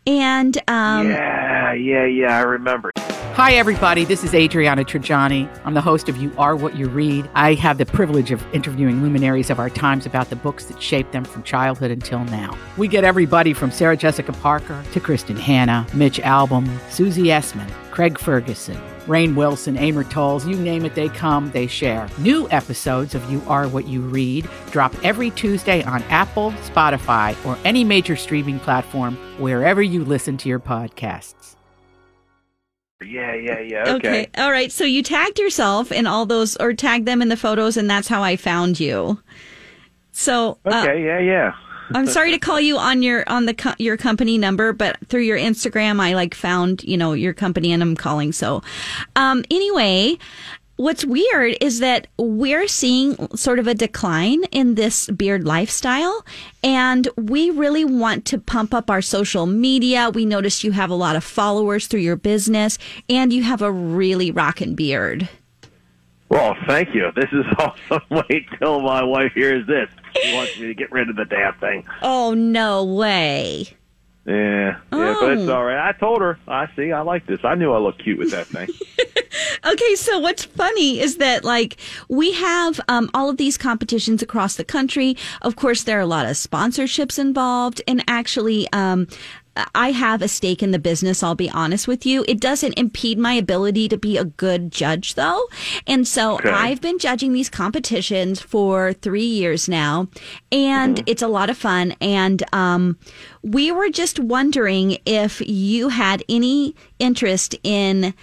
and 0.06 0.58
um, 0.68 1.10
yeah, 1.10 1.74
yeah, 1.74 2.06
yeah. 2.06 2.38
I 2.38 2.42
remember. 2.42 2.92
Hi, 3.36 3.54
everybody. 3.54 4.06
This 4.06 4.24
is 4.24 4.36
Adriana 4.36 4.84
Trigiani. 4.84 5.50
I'm 5.66 5.74
the 5.74 5.82
host 5.82 6.08
of 6.08 6.18
You 6.18 6.32
Are 6.38 6.56
What 6.56 6.76
You 6.76 6.88
Read. 6.88 7.28
I 7.34 7.56
have 7.56 7.80
the 7.80 7.86
privilege 7.86 8.30
of 8.32 8.46
interviewing 8.54 9.02
luminaries 9.02 9.50
of 9.50 9.58
our 9.58 9.72
times 9.72 10.06
about 10.06 10.30
the 10.30 10.36
books 10.36 10.66
that 10.66 10.80
shaped 10.80 11.14
them 11.14 11.26
from 11.26 11.42
childhood 11.42 11.90
until 11.90 12.24
now. 12.26 12.56
We 12.78 12.88
get 12.88 13.04
everybody 13.04 13.54
from 13.54 13.72
Sarah 13.72 13.98
Jessica 13.98 14.34
Parker 14.34 14.84
to 14.92 15.00
Kristin 15.00 15.40
Hannah, 15.40 15.88
Mitch 15.96 16.20
Albom, 16.20 16.70
Susie 16.92 17.24
Essman, 17.24 17.72
Craig 17.94 18.18
Ferguson, 18.18 18.76
Rainn 19.06 19.36
Wilson, 19.36 19.78
Amor 19.78 20.04
Towles, 20.04 20.48
you 20.48 20.56
name 20.56 20.84
it, 20.84 20.96
they 20.96 21.10
come, 21.10 21.52
they 21.52 21.68
share. 21.68 22.10
New 22.18 22.50
episodes 22.50 23.14
of 23.14 23.32
You 23.32 23.40
Are 23.48 23.68
What 23.68 23.88
You 23.88 24.02
Read 24.02 24.50
drop 24.72 24.96
every 25.06 25.30
Tuesday 25.30 25.84
on 25.84 26.02
Apple, 26.06 26.54
Spotify, 26.54 27.36
or 27.46 27.56
any 27.64 27.84
major 27.84 28.16
streaming 28.16 28.60
platform 28.60 29.16
wherever 29.38 29.80
you 29.80 30.04
listen 30.04 30.38
to 30.38 30.50
your 30.50 30.60
podcasts. 30.60 31.56
Yeah, 33.06 33.36
yeah, 33.36 33.60
yeah. 33.60 33.84
Okay. 33.94 34.28
All 34.40 34.50
right. 34.50 34.72
So 34.72 34.86
you 34.86 35.04
tagged 35.04 35.38
yourself 35.38 35.92
in 35.92 36.08
all 36.08 36.26
those, 36.26 36.56
or 36.56 36.74
tagged 36.74 37.06
them 37.06 37.22
in 37.22 37.28
the 37.28 37.38
photos, 37.38 37.78
and 37.78 37.88
that's 37.88 38.08
how 38.08 38.24
I 38.24 38.38
found 38.38 38.80
you. 38.80 39.22
So 40.14 40.58
uh, 40.66 40.84
Okay. 40.84 41.06
Yeah, 41.06 41.20
yeah. 41.20 41.54
I'm 41.94 42.08
sorry 42.08 42.32
to 42.32 42.40
call 42.40 42.60
you 42.60 42.78
on 42.78 43.02
your 43.04 43.24
on 43.28 43.46
the 43.46 43.54
co- 43.54 43.76
your 43.78 43.98
company 43.98 44.38
number, 44.38 44.74
but 44.74 44.98
through 45.08 45.22
your 45.22 45.38
Instagram, 45.38 46.00
I 46.00 46.16
like 46.16 46.34
found 46.34 46.84
you 46.84 46.98
know 46.98 47.14
your 47.14 47.34
company, 47.34 47.72
and 47.72 47.82
I'm 47.82 47.96
calling. 47.96 48.32
So, 48.32 48.62
um, 49.16 49.44
anyway, 49.52 50.18
what's 50.76 51.06
weird 51.06 51.56
is 51.62 51.80
that 51.80 52.08
we're 52.18 52.68
seeing 52.68 53.16
sort 53.36 53.60
of 53.60 53.68
a 53.68 53.74
decline 53.74 54.44
in 54.46 54.76
this 54.76 55.08
beard 55.10 55.46
lifestyle, 55.46 56.26
and 56.64 57.08
we 57.16 57.52
really 57.52 57.86
want 57.86 58.26
to 58.26 58.40
pump 58.40 58.74
up 58.74 58.90
our 58.90 59.02
social 59.02 59.46
media. 59.46 60.10
We 60.10 60.26
noticed 60.26 60.64
you 60.64 60.72
have 60.72 60.90
a 60.90 60.96
lot 60.96 61.16
of 61.16 61.24
followers 61.24 61.88
through 61.88 62.02
your 62.02 62.16
business, 62.16 62.78
and 63.10 63.32
you 63.32 63.44
have 63.44 63.62
a 63.62 63.72
really 63.72 64.32
rockin' 64.32 64.76
beard. 64.76 65.30
Well, 66.34 66.56
thank 66.66 66.96
you. 66.96 67.12
This 67.16 67.30
is 67.32 67.46
awesome. 67.60 68.02
Wait 68.10 68.48
till 68.60 68.82
my 68.82 69.04
wife 69.04 69.34
hears 69.34 69.68
this. 69.68 69.88
She 70.22 70.34
wants 70.34 70.60
me 70.60 70.66
to 70.68 70.74
get 70.74 70.92
rid 70.92 71.10
of 71.10 71.16
the 71.16 71.26
damn 71.26 71.54
thing. 71.60 71.86
Oh 72.02 72.34
no 72.34 72.84
way! 72.84 73.68
Yeah, 74.26 74.78
yeah, 74.92 75.16
but 75.20 75.32
it's 75.34 75.48
Oh. 75.50 75.56
all 75.58 75.64
right. 75.66 75.90
I 75.90 75.92
told 75.92 76.22
her. 76.22 76.40
I 76.48 76.68
see. 76.76 76.92
I 76.92 77.02
like 77.02 77.28
this. 77.28 77.40
I 77.44 77.54
knew 77.56 77.72
I 77.72 77.78
looked 77.78 78.04
cute 78.04 78.18
with 78.18 78.32
that 78.32 78.48
thing. 78.48 78.68
Okay, 79.66 79.96
so 79.96 80.20
what's 80.20 80.44
funny 80.44 81.00
is 81.00 81.18
that 81.18 81.44
like 81.46 81.78
we 82.10 82.34
have 82.34 82.80
um, 82.90 83.10
all 83.14 83.30
of 83.30 83.38
these 83.38 83.58
competitions 83.58 84.22
across 84.22 84.56
the 84.56 84.64
country. 84.66 85.16
Of 85.42 85.56
course, 85.56 85.84
there 85.84 85.98
are 85.98 86.02
a 86.02 86.06
lot 86.06 86.26
of 86.26 86.34
sponsorships 86.34 87.18
involved, 87.18 87.82
and 87.88 88.04
actually, 88.08 88.68
um, 88.74 89.08
I 89.76 89.92
have 89.92 90.22
a 90.22 90.28
stake 90.28 90.64
in 90.64 90.72
the 90.72 90.80
business. 90.80 91.22
I'll 91.22 91.36
be 91.36 91.50
honest 91.50 91.88
with 91.88 92.06
you. 92.06 92.26
It 92.28 92.40
doesn't 92.40 92.74
impede 92.74 93.20
my 93.20 93.34
ability 93.34 93.88
to 93.90 93.98
be 93.98 94.18
a 94.18 94.26
good 94.26 94.72
judge, 94.72 95.14
though, 95.14 95.44
and 95.86 96.08
so 96.08 96.36
Okay. 96.36 96.50
I've 96.50 96.82
been 96.82 96.98
judging 96.98 97.34
these 97.34 97.50
competitions 97.50 98.42
for 98.42 98.94
three 98.94 99.26
years 99.26 99.70
now, 99.70 100.08
and 100.52 101.04
it's 101.06 101.22
a 101.22 101.28
lot 101.28 101.50
of 101.52 101.58
fun. 101.58 101.94
And 102.02 102.42
um, 102.54 102.98
we 103.44 103.72
were 103.72 103.90
just 103.90 104.20
wondering 104.20 104.98
if 105.06 105.42
you 105.48 105.90
had 105.90 106.24
any 106.28 106.76
interest 107.00 107.56
in 107.64 108.14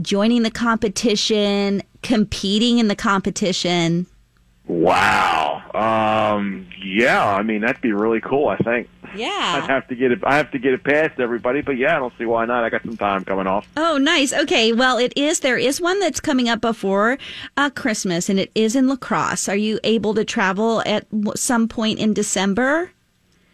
joining 0.00 0.42
the 0.42 0.50
competition, 0.50 1.82
competing 2.02 2.78
in 2.78 2.86
the 2.86 2.94
competition. 2.96 4.06
Wow. 4.68 5.62
Um. 5.74 6.68
Yeah. 6.84 7.26
I 7.26 7.42
mean, 7.42 7.62
that'd 7.62 7.80
be 7.80 7.92
really 7.92 8.20
cool. 8.20 8.48
I 8.48 8.58
think. 8.58 8.88
Yeah. 9.16 9.62
I'd 9.62 9.70
have 9.70 9.88
to 9.88 9.96
get 9.96 10.12
it. 10.12 10.20
I 10.22 10.36
have 10.36 10.50
to 10.50 10.58
get 10.58 10.74
it 10.74 10.84
past 10.84 11.18
everybody. 11.18 11.62
But 11.62 11.78
yeah, 11.78 11.96
I 11.96 11.98
don't 11.98 12.12
see 12.18 12.26
why 12.26 12.44
not. 12.44 12.64
I 12.64 12.68
got 12.68 12.82
some 12.82 12.96
time 12.96 13.24
coming 13.24 13.46
off. 13.46 13.66
Oh, 13.78 13.96
nice. 13.96 14.32
Okay. 14.32 14.74
Well, 14.74 14.98
it 14.98 15.14
is. 15.16 15.40
There 15.40 15.56
is 15.56 15.80
one 15.80 15.98
that's 16.00 16.20
coming 16.20 16.50
up 16.50 16.60
before 16.60 17.16
uh, 17.56 17.70
Christmas, 17.70 18.28
and 18.28 18.38
it 18.38 18.52
is 18.54 18.76
in 18.76 18.88
La 18.88 18.96
Crosse. 18.96 19.48
Are 19.48 19.56
you 19.56 19.80
able 19.84 20.12
to 20.14 20.24
travel 20.24 20.82
at 20.84 21.06
some 21.34 21.66
point 21.66 21.98
in 21.98 22.12
December? 22.12 22.92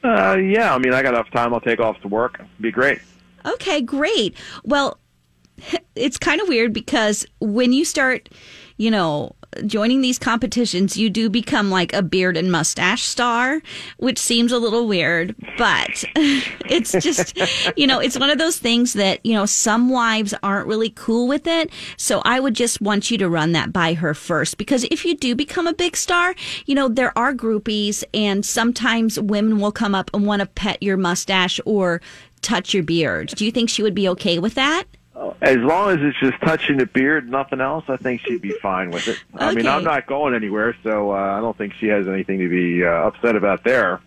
Uh. 0.03 0.37
Yeah. 0.37 0.75
I 0.75 0.79
mean, 0.79 0.95
I 0.95 1.03
got 1.03 1.15
enough 1.15 1.31
time. 1.31 1.55
I'll 1.55 1.61
take 1.61 1.79
off 1.79 2.01
to 2.01 2.09
work. 2.09 2.41
Be 2.61 2.73
great. 2.73 2.99
Okay, 3.47 3.81
great. 3.83 4.37
Well, 4.65 4.99
it's 5.95 6.19
kind 6.19 6.41
of 6.41 6.49
weird 6.49 6.73
because 6.73 7.25
when 7.39 7.73
you 7.73 7.85
start 7.85 8.29
you 8.77 8.91
know, 8.91 9.35
joining 9.67 10.01
these 10.01 10.19
competitions, 10.19 10.97
you 10.97 11.11
do 11.11 11.29
become 11.31 11.71
like 11.71 11.93
a 11.93 12.03
beard 12.03 12.37
and 12.37 12.51
mustache 12.51 13.03
star, 13.03 13.63
which 13.99 14.19
seems 14.19 14.53
a 14.53 14.59
little 14.59 14.87
weird, 14.87 15.35
but 15.59 16.05
it's 16.17 16.93
just, 16.93 17.39
you 17.77 17.87
know, 17.87 18.01
it's 18.01 18.19
one 18.19 18.31
of 18.31 18.39
those 18.39 18.59
things 18.59 18.95
that, 18.95 19.25
you 19.25 19.35
know, 19.35 19.47
some 19.47 19.89
wives 19.91 20.35
aren't 20.43 20.67
really 20.67 20.91
cool 20.91 21.27
with 21.27 21.47
it. 21.47 21.71
So 21.97 22.23
I 22.25 22.41
would 22.41 22.55
just 22.55 22.81
want 22.81 23.11
you 23.11 23.19
to 23.19 23.29
run 23.29 23.53
that 23.53 23.73
by 23.73 23.95
her 23.95 24.15
first 24.15 24.59
because 24.59 24.85
if 24.85 25.05
you 25.05 25.17
do 25.17 25.35
become 25.35 25.67
a 25.67 25.75
big 25.75 25.97
star, 25.97 26.35
you 26.67 26.75
know, 26.75 26.89
there 26.89 27.17
are 27.17 27.33
groupies 27.33 28.05
and 28.13 28.45
sometimes 28.45 29.19
women 29.19 29.59
will 29.59 29.73
come 29.73 29.95
up 29.95 30.11
and 30.15 30.27
want 30.27 30.41
to 30.41 30.47
pet 30.47 30.83
your 30.83 30.97
mustache 30.97 31.61
or 31.65 32.01
touch 32.43 32.75
your 32.75 32.83
beard. 32.83 33.29
Do 33.29 33.45
you 33.45 33.51
think 33.51 33.71
she 33.71 33.83
would 33.83 33.95
be 33.95 34.09
okay 34.11 34.39
with 34.39 34.55
that? 34.55 34.85
As 35.41 35.59
long 35.59 35.91
as 35.91 35.99
it's 36.01 36.19
just 36.19 36.41
touching 36.41 36.79
the 36.79 36.87
beard, 36.87 37.31
nothing 37.31 37.61
else, 37.61 37.85
I 37.89 37.97
think 37.97 38.23
she'd 38.23 38.43
be 38.43 38.53
fine 38.63 38.91
with 38.91 39.09
it. 39.09 39.23
I 39.35 39.55
mean, 39.55 39.67
I'm 39.67 39.85
not 39.85 40.07
going 40.07 40.35
anywhere, 40.35 40.77
so 40.83 41.13
uh, 41.13 41.15
I 41.15 41.41
don't 41.41 41.57
think 41.57 41.75
she 41.75 41.87
has 41.89 42.09
anything 42.09 42.39
to 42.39 42.49
be 42.49 42.85
uh, 42.85 42.89
upset 42.89 43.37
about 43.37 43.65
there. 43.65 44.01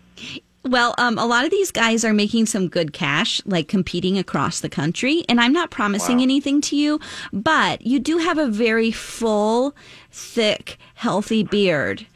Well, 0.64 0.94
um, 0.98 1.16
a 1.18 1.24
lot 1.24 1.44
of 1.44 1.50
these 1.50 1.70
guys 1.70 2.04
are 2.04 2.12
making 2.12 2.46
some 2.46 2.68
good 2.68 2.92
cash, 2.92 3.40
like 3.46 3.68
competing 3.68 4.18
across 4.18 4.60
the 4.60 4.68
country. 4.68 5.24
And 5.28 5.40
I'm 5.40 5.52
not 5.52 5.70
promising 5.70 6.20
anything 6.20 6.60
to 6.62 6.76
you, 6.76 7.00
but 7.32 7.86
you 7.86 7.98
do 7.98 8.18
have 8.18 8.36
a 8.36 8.48
very 8.48 8.90
full, 8.90 9.74
thick, 10.10 10.76
healthy 10.94 11.42
beard. 11.42 12.06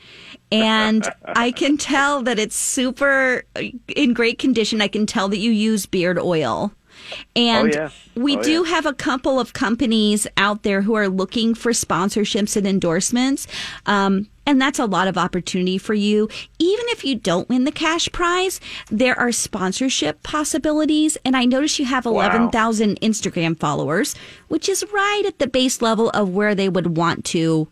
And 0.51 1.09
I 1.25 1.53
can 1.53 1.79
tell 1.79 2.23
that 2.23 2.39
it's 2.39 2.57
super 2.57 3.45
uh, 3.57 3.63
in 3.97 4.13
great 4.13 4.39
condition. 4.39 4.83
I 4.83 4.89
can 4.89 5.07
tell 5.07 5.29
that 5.29 5.39
you 5.39 5.51
use 5.51 5.87
beard 5.87 6.19
oil. 6.19 6.73
And 7.37 7.75
Oh, 7.75 7.79
yeah. 7.83 7.89
we 8.15 8.37
Oh, 8.37 8.43
do 8.43 8.51
yeah. 8.63 8.65
have 8.65 8.87
a 8.87 8.93
couple 8.93 9.39
of 9.41 9.53
companies 9.53 10.27
out 10.37 10.63
there 10.63 10.83
who 10.83 10.95
are 10.95 11.09
looking 11.09 11.55
for 11.55 11.73
sponsorships 11.73 12.57
and 12.57 12.67
endorsements. 12.67 13.47
Um, 13.87 14.29
and 14.45 14.61
that's 14.61 14.81
a 14.81 14.87
lot 14.87 15.07
of 15.07 15.17
opportunity 15.17 15.79
for 15.79 15.95
you. 15.95 16.29
Even 16.59 16.85
if 16.89 17.05
you 17.05 17.15
don't 17.15 17.49
win 17.49 17.63
the 17.65 17.71
cash 17.73 18.09
prize, 18.11 18.61
there 18.91 19.17
are 19.19 19.31
sponsorship 19.31 20.23
possibilities. 20.25 21.17
And 21.25 21.37
I 21.37 21.45
notice 21.45 21.79
you 21.79 21.85
have 21.85 22.07
11,000 22.07 22.99
Instagram 23.01 23.57
followers, 23.59 24.15
which 24.49 24.69
is 24.69 24.85
right 24.93 25.23
at 25.27 25.39
the 25.39 25.47
base 25.47 25.81
level 25.81 26.11
of 26.11 26.31
where 26.31 26.55
they 26.57 26.69
would 26.69 26.97
want 26.97 27.25
to 27.27 27.69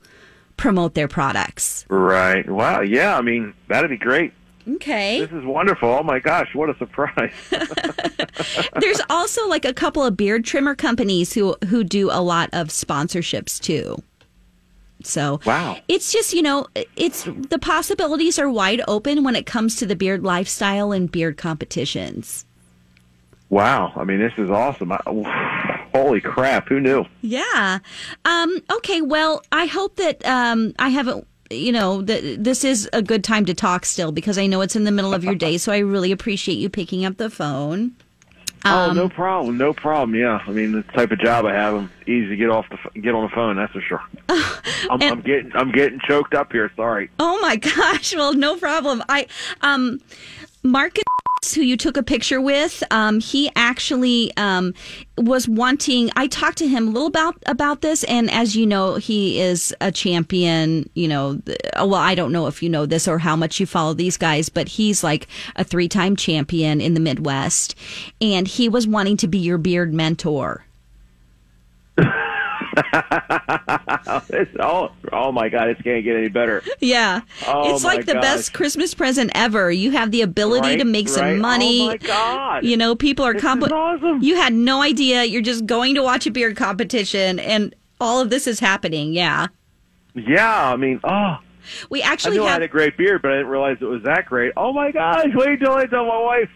promote 0.57 0.95
their 0.95 1.09
products. 1.09 1.87
Right. 1.89 2.49
Wow. 2.49 2.83
Yeah. 2.83 3.17
I 3.17 3.23
mean, 3.23 3.53
that'd 3.69 3.91
be 3.91 3.97
great. 3.97 4.33
Okay. 4.69 5.21
This 5.21 5.33
is 5.33 5.45
wonderful. 5.45 5.89
Oh 5.89 6.03
my 6.03 6.19
gosh, 6.19 6.55
what 6.55 6.69
a 6.71 6.77
surprise! 6.79 7.33
There's 8.81 9.01
also 9.11 9.49
like 9.49 9.65
a 9.65 9.73
couple 9.73 10.05
of 10.05 10.17
beard 10.17 10.45
trimmer 10.45 10.75
companies 10.75 11.33
who 11.33 11.57
who 11.69 11.83
do 11.85 12.11
a 12.11 12.21
lot 12.21 12.51
of 12.53 12.69
sponsorships 12.69 13.59
too. 13.61 13.97
So 15.03 15.41
Wow. 15.47 15.79
it's 15.89 16.13
just 16.13 16.35
you 16.35 16.43
know 16.43 16.67
it's 16.97 17.25
the 17.25 17.59
possibilities 17.59 18.39
are 18.39 18.51
wide 18.51 18.83
open 18.87 19.25
when 19.25 19.35
it 19.35 19.47
comes 19.47 19.77
to 19.77 19.87
the 19.87 19.97
beard 19.97 20.23
lifestyle 20.23 20.93
and 20.93 21.11
beard 21.11 21.37
competitions. 21.39 22.45
wow. 23.49 23.93
I 23.97 24.05
mean, 24.05 24.19
this 24.21 24.33
is 24.37 24.51
awesome. 24.51 24.93
I, 24.93 24.99
holy 25.95 26.21
crap! 26.21 26.69
Who 26.69 26.81
knew? 26.81 27.05
Yeah. 27.23 27.79
Um, 28.25 28.59
okay. 28.71 29.01
Well, 29.01 29.43
I 29.53 29.67
hope 29.67 29.97
that 29.97 30.25
um, 30.27 30.75
I 30.79 30.91
haven't. 30.91 31.27
You 31.53 31.73
know, 31.73 32.01
that 32.03 32.43
this 32.45 32.63
is 32.63 32.89
a 32.93 33.03
good 33.03 33.25
time 33.25 33.45
to 33.47 33.55
talk 33.55 33.85
still 33.85 34.13
because 34.13 34.39
I 34.39 34.47
know 34.47 34.61
it's 34.61 34.77
in 34.77 34.85
the 34.85 34.93
middle 34.93 35.13
of 35.13 35.25
your 35.25 35.35
day. 35.35 35.59
So 35.59 35.73
I 35.73 35.79
really 35.79 36.13
appreciate 36.13 36.55
you 36.59 36.69
picking 36.71 37.05
up 37.05 37.17
the 37.17 37.29
phone. 37.29 37.93
oh, 38.65 38.91
Um, 38.91 38.97
no 38.97 39.09
problem. 39.09 39.59
No 39.59 39.73
problem. 39.73 40.15
Yeah. 40.15 40.39
I 40.47 40.51
mean, 40.53 40.71
the 40.71 40.83
type 40.95 41.11
of 41.11 41.19
job 41.19 41.47
I 41.47 41.55
have, 41.55 41.75
I'm 41.75 41.91
easy 42.07 42.29
to 42.29 42.37
get 42.37 42.51
off 42.51 42.67
the 42.71 43.01
get 43.01 43.15
on 43.17 43.25
the 43.25 43.35
phone. 43.35 43.57
That's 43.57 43.73
for 43.73 43.81
sure. 43.81 44.03
I'm, 44.29 45.03
I'm 45.03 45.21
getting 45.23 45.51
I'm 45.57 45.73
getting 45.73 45.99
choked 46.07 46.35
up 46.35 46.53
here. 46.53 46.71
Sorry. 46.77 47.11
Oh 47.19 47.41
my 47.41 47.57
gosh. 47.77 48.15
Well, 48.15 48.33
no 48.33 48.57
problem. 48.57 49.03
I 49.09 49.27
um 49.63 50.01
Marcus 50.63 51.03
who 51.55 51.63
you 51.63 51.77
took 51.77 51.97
a 51.97 52.03
picture 52.03 52.41
with, 52.41 52.83
um, 52.91 53.19
he 53.19 53.51
actually 53.57 54.31
um, 54.37 54.75
was 55.17 55.49
wanting. 55.49 56.11
I 56.15 56.27
talked 56.27 56.59
to 56.59 56.69
him 56.69 56.89
a 56.89 56.91
little 56.91 57.09
about 57.09 57.37
about 57.47 57.81
this, 57.81 58.05
and 58.05 58.31
as 58.31 58.55
you 58.55 58.67
know, 58.67 58.97
he 58.97 59.41
is 59.41 59.75
a 59.81 59.91
champion. 59.91 60.89
You 60.95 61.09
know, 61.09 61.41
well, 61.77 61.95
I 61.95 62.15
don't 62.15 62.33
know 62.33 62.47
if 62.47 62.63
you 62.63 62.69
know 62.69 62.85
this 62.85 63.09
or 63.09 63.19
how 63.19 63.37
much 63.37 63.59
you 63.59 63.67
follow 63.67 63.95
these 63.95 64.17
guys, 64.17 64.49
but 64.49 64.69
he's 64.69 65.03
like 65.03 65.29
a 65.57 65.65
three 65.65 65.89
time 65.89 66.15
champion 66.15 66.81
in 66.81 66.95
the 66.95 67.01
Midwest, 67.01 67.75
and 68.21 68.47
he 68.47 68.69
was 68.69 68.87
wanting 68.87 69.17
to 69.19 69.29
be 69.29 69.39
your 69.39 69.59
beard 69.59 69.95
mentor. 69.95 70.67
it's, 74.31 74.57
oh, 74.61 74.91
oh 75.13 75.33
my 75.33 75.49
God! 75.49 75.69
It 75.69 75.83
can't 75.83 76.05
get 76.05 76.17
any 76.17 76.29
better. 76.29 76.63
Yeah. 76.81 77.21
Oh 77.47 77.73
it's 77.73 77.85
like 77.85 78.07
the 78.07 78.15
gosh. 78.15 78.23
best 78.23 78.55
Christmas 78.55 78.95
present 78.95 79.31
ever. 79.35 79.71
You 79.71 79.91
have 79.93 80.11
the 80.11 80.23
ability 80.23 80.69
Right, 80.69 80.79
to 80.79 80.85
make 80.85 81.09
some 81.09 81.25
oh 81.25 81.37
money. 81.37 81.83
Oh 81.83 81.87
my 81.89 81.97
God. 81.99 82.65
You 82.65 82.77
know, 82.77 82.95
people 82.95 83.25
are 83.25 83.33
This 83.35 83.43
comp- 83.43 83.65
is 83.65 83.73
awesome. 83.73 84.23
You 84.23 84.37
had 84.37 84.53
no 84.53 84.83
idea. 84.83 85.25
You're 85.25 85.43
just 85.43 85.67
going 85.67 85.95
to 85.95 86.03
watch 86.03 86.27
a 86.27 86.31
beard 86.31 86.57
competition 86.57 87.39
and 87.39 87.75
all 88.01 88.21
of 88.21 88.31
this 88.31 88.47
is 88.47 88.61
happening. 88.61 89.13
Yeah. 89.13 89.49
Yeah. 90.15 90.73
I 90.73 90.77
mean, 90.77 91.01
oh. 91.05 91.37
We 91.89 92.03
I 92.03 92.09
actually 92.09 92.39
knew 92.39 92.45
I 92.45 92.53
had 92.53 92.63
a 92.63 92.69
great 92.69 92.97
beard, 92.97 93.23
but 93.23 93.33
I 93.33 93.37
didn't 93.37 93.49
realize 93.49 93.79
it 93.81 93.85
was 93.85 94.03
that 94.05 94.27
great. 94.27 94.53
Oh 94.57 94.73
my 94.73 94.91
gosh! 94.91 95.27
Wait 95.35 95.61
till 95.61 95.73
I 95.73 95.87
tell 95.87 96.07
my 96.07 96.19
wife. 96.19 96.51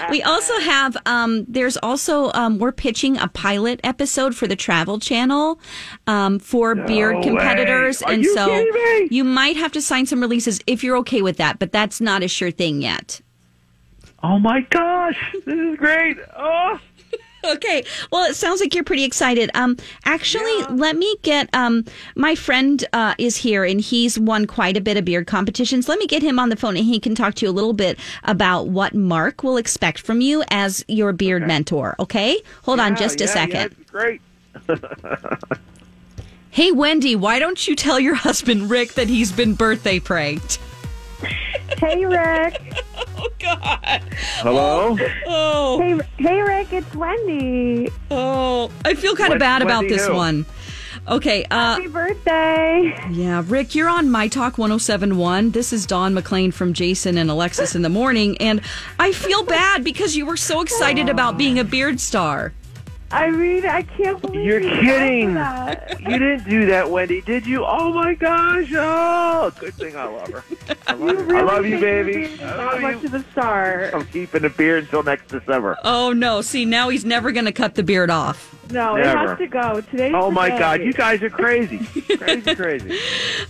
we 0.10 0.22
also 0.22 0.58
have 0.60 0.96
um 1.06 1.44
there's 1.48 1.76
also 1.78 2.30
um 2.32 2.58
we're 2.58 2.72
pitching 2.72 3.18
a 3.18 3.28
pilot 3.28 3.80
episode 3.84 4.34
for 4.34 4.46
the 4.46 4.56
travel 4.56 4.98
channel 4.98 5.60
um 6.06 6.38
for 6.38 6.74
beard 6.74 7.16
way. 7.16 7.22
competitors 7.22 8.02
and 8.02 8.22
you 8.22 8.34
so 8.34 8.64
you 9.10 9.24
might 9.24 9.56
have 9.56 9.72
to 9.72 9.82
sign 9.82 10.06
some 10.06 10.20
releases 10.20 10.60
if 10.66 10.82
you're 10.82 10.96
okay 10.96 11.22
with 11.22 11.36
that 11.36 11.58
but 11.58 11.72
that's 11.72 12.00
not 12.00 12.22
a 12.22 12.28
sure 12.28 12.50
thing 12.50 12.80
yet 12.80 13.20
Oh 14.22 14.38
my 14.38 14.60
gosh! 14.68 15.16
This 15.46 15.58
is 15.58 15.76
great. 15.76 16.18
Oh. 16.36 16.78
Okay. 17.44 17.84
Well, 18.12 18.28
it 18.30 18.34
sounds 18.34 18.60
like 18.60 18.74
you're 18.74 18.84
pretty 18.84 19.04
excited. 19.04 19.50
Um, 19.54 19.76
actually, 20.04 20.62
let 20.64 20.96
me 20.96 21.16
get 21.22 21.48
um, 21.54 21.84
my 22.14 22.34
friend 22.34 22.84
uh, 22.92 23.14
is 23.18 23.36
here 23.38 23.64
and 23.64 23.80
he's 23.80 24.18
won 24.18 24.46
quite 24.46 24.76
a 24.76 24.80
bit 24.80 24.96
of 24.96 25.04
beard 25.04 25.26
competitions. 25.26 25.88
Let 25.88 25.98
me 25.98 26.06
get 26.06 26.22
him 26.22 26.38
on 26.38 26.50
the 26.50 26.56
phone 26.56 26.76
and 26.76 26.84
he 26.84 27.00
can 27.00 27.14
talk 27.14 27.34
to 27.36 27.46
you 27.46 27.50
a 27.50 27.52
little 27.52 27.72
bit 27.72 27.98
about 28.24 28.68
what 28.68 28.94
Mark 28.94 29.42
will 29.42 29.56
expect 29.56 30.00
from 30.00 30.20
you 30.20 30.44
as 30.50 30.84
your 30.88 31.12
beard 31.12 31.46
mentor. 31.46 31.96
Okay. 31.98 32.40
Hold 32.64 32.80
on 32.80 32.92
Yeah, 32.92 32.98
just 32.98 33.20
a 33.20 33.24
yeah, 33.24 33.30
second. 33.30 33.76
Yeah, 33.78 33.84
great. 33.90 34.20
Hey, 36.52 36.72
Wendy, 36.72 37.14
why 37.14 37.38
don't 37.38 37.68
you 37.68 37.76
tell 37.76 38.00
your 38.00 38.16
husband 38.16 38.70
Rick 38.70 38.94
that 38.94 39.06
he's 39.06 39.30
been 39.30 39.54
birthday 39.54 40.00
pranked? 40.00 40.58
Hey, 41.78 42.04
Rick. 42.04 42.60
oh 43.18 43.28
God. 43.38 44.02
Hello. 44.42 44.96
Oh. 45.26 45.78
Hey, 45.80 45.98
hey, 46.18 46.40
Rick. 46.42 46.72
It's 46.72 46.94
Wendy. 46.94 47.88
Oh, 48.10 48.70
I 48.84 48.94
feel 48.94 49.14
kind 49.16 49.28
of 49.28 49.34
Wen- 49.34 49.38
bad 49.40 49.62
about 49.62 49.80
Wendy 49.82 49.94
this 49.94 50.06
who? 50.06 50.14
one. 50.14 50.46
Okay. 51.08 51.44
Uh, 51.50 51.74
Happy 51.76 51.88
birthday. 51.88 52.94
Yeah, 53.10 53.42
Rick, 53.46 53.74
you're 53.74 53.88
on 53.88 54.10
My 54.10 54.28
Talk 54.28 54.58
1071. 54.58 55.50
This 55.52 55.72
is 55.72 55.86
Dawn 55.86 56.12
McLean 56.14 56.52
from 56.52 56.72
Jason 56.74 57.16
and 57.18 57.30
Alexis 57.30 57.74
in 57.74 57.82
the 57.82 57.88
morning. 57.88 58.36
And 58.38 58.60
I 58.98 59.12
feel 59.12 59.42
bad 59.42 59.82
because 59.82 60.14
you 60.16 60.26
were 60.26 60.36
so 60.36 60.60
excited 60.60 61.08
about 61.08 61.38
being 61.38 61.58
a 61.58 61.64
beard 61.64 62.00
star. 62.00 62.52
I 63.12 63.28
mean, 63.30 63.66
I 63.66 63.82
can't 63.82 64.20
believe 64.22 64.44
You're 64.46 64.60
you 64.60 64.70
kidding. 64.80 65.34
that. 65.34 66.00
You 66.00 66.18
didn't 66.18 66.48
do 66.48 66.66
that, 66.66 66.88
Wendy, 66.88 67.20
did 67.22 67.44
you? 67.44 67.64
Oh 67.66 67.92
my 67.92 68.14
gosh! 68.14 68.68
Oh, 68.72 69.52
good 69.58 69.74
thing 69.74 69.96
I 69.96 70.04
love 70.04 70.28
her. 70.28 70.44
I 70.86 70.92
love, 70.94 71.28
you. 71.28 71.36
I 71.36 71.40
love 71.42 71.66
you, 71.66 71.80
baby. 71.80 72.12
you're 72.12 72.28
being 72.28 72.40
I 72.42 72.54
love 72.56 72.80
much 72.80 73.02
you. 73.02 73.08
of 73.08 73.14
a 73.14 73.24
star. 73.32 73.90
I'm 73.92 74.06
keeping 74.06 74.42
the 74.42 74.50
beard 74.50 74.84
until 74.84 75.02
next 75.02 75.26
December. 75.28 75.76
Oh, 75.82 76.12
no. 76.12 76.40
See, 76.40 76.64
now 76.64 76.88
he's 76.88 77.04
never 77.04 77.32
going 77.32 77.46
to 77.46 77.52
cut 77.52 77.74
the 77.74 77.82
beard 77.82 78.10
off. 78.10 78.54
No, 78.70 78.94
it 78.94 79.02
Never. 79.02 79.30
has 79.30 79.38
to 79.38 79.46
go. 79.48 79.80
Today's 79.80 80.12
Oh 80.14 80.30
my 80.30 80.48
day. 80.50 80.58
God, 80.60 80.80
you 80.82 80.92
guys 80.92 81.20
are 81.24 81.30
crazy, 81.30 81.78
crazy, 82.16 82.54
crazy. 82.54 82.92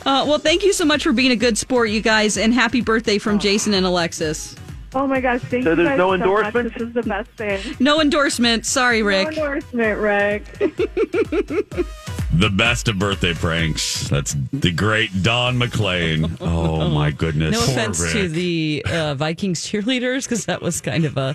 Uh, 0.07 0.25
well, 0.27 0.39
thank 0.39 0.63
you 0.65 0.73
so 0.73 0.87
much 0.87 1.03
for 1.03 1.13
being 1.13 1.31
a 1.33 1.37
good 1.37 1.59
sport, 1.59 1.91
you 1.91 2.01
guys. 2.01 2.39
And 2.39 2.55
happy 2.55 2.81
birthday 2.81 3.19
from 3.19 3.39
Jason 3.39 3.75
and 3.75 3.85
Alexis. 3.85 4.57
Oh 4.93 5.07
my 5.07 5.20
gosh, 5.20 5.41
thank 5.43 5.62
So 5.64 5.70
you 5.70 5.76
there's 5.76 5.88
guys 5.91 5.99
no 5.99 6.12
so 6.12 6.18
much. 6.18 6.20
endorsement? 6.47 6.74
This 6.74 6.82
is 6.88 6.95
the 6.95 7.03
best 7.05 7.30
thing. 7.32 7.76
No 7.80 8.01
endorsement. 8.01 8.66
Sorry, 8.66 9.03
Rick. 9.03 9.36
No 9.36 9.55
endorsement, 9.55 9.99
Rick. 10.01 11.86
The 12.32 12.49
best 12.49 12.86
of 12.88 12.97
birthday 12.99 13.34
pranks. 13.34 14.09
That's 14.09 14.34
the 14.53 14.70
great 14.70 15.11
Don 15.22 15.59
McLean. 15.59 16.36
Oh 16.41 16.88
my 16.88 17.11
goodness. 17.24 17.53
No 17.53 17.61
offense 17.64 18.12
to 18.12 18.28
the 18.28 18.86
uh, 18.88 19.14
Vikings 19.16 19.62
cheerleaders, 19.66 20.24
because 20.24 20.47
that 20.47 20.62
was 20.62 20.80
kind 20.80 21.05
of 21.05 21.16
a, 21.18 21.34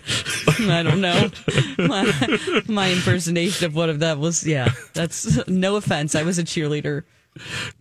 I 0.62 0.84
don't 0.84 1.02
know, 1.02 1.30
my, 1.78 2.40
my 2.68 2.92
impersonation 2.92 3.66
of 3.66 3.76
one 3.76 3.90
of 3.90 4.00
that 4.00 4.18
was. 4.20 4.48
Yeah, 4.48 4.72
that's 4.94 5.46
no 5.48 5.76
offense. 5.76 6.16
I 6.16 6.24
was 6.24 6.40
a 6.40 6.44
cheerleader 6.44 7.04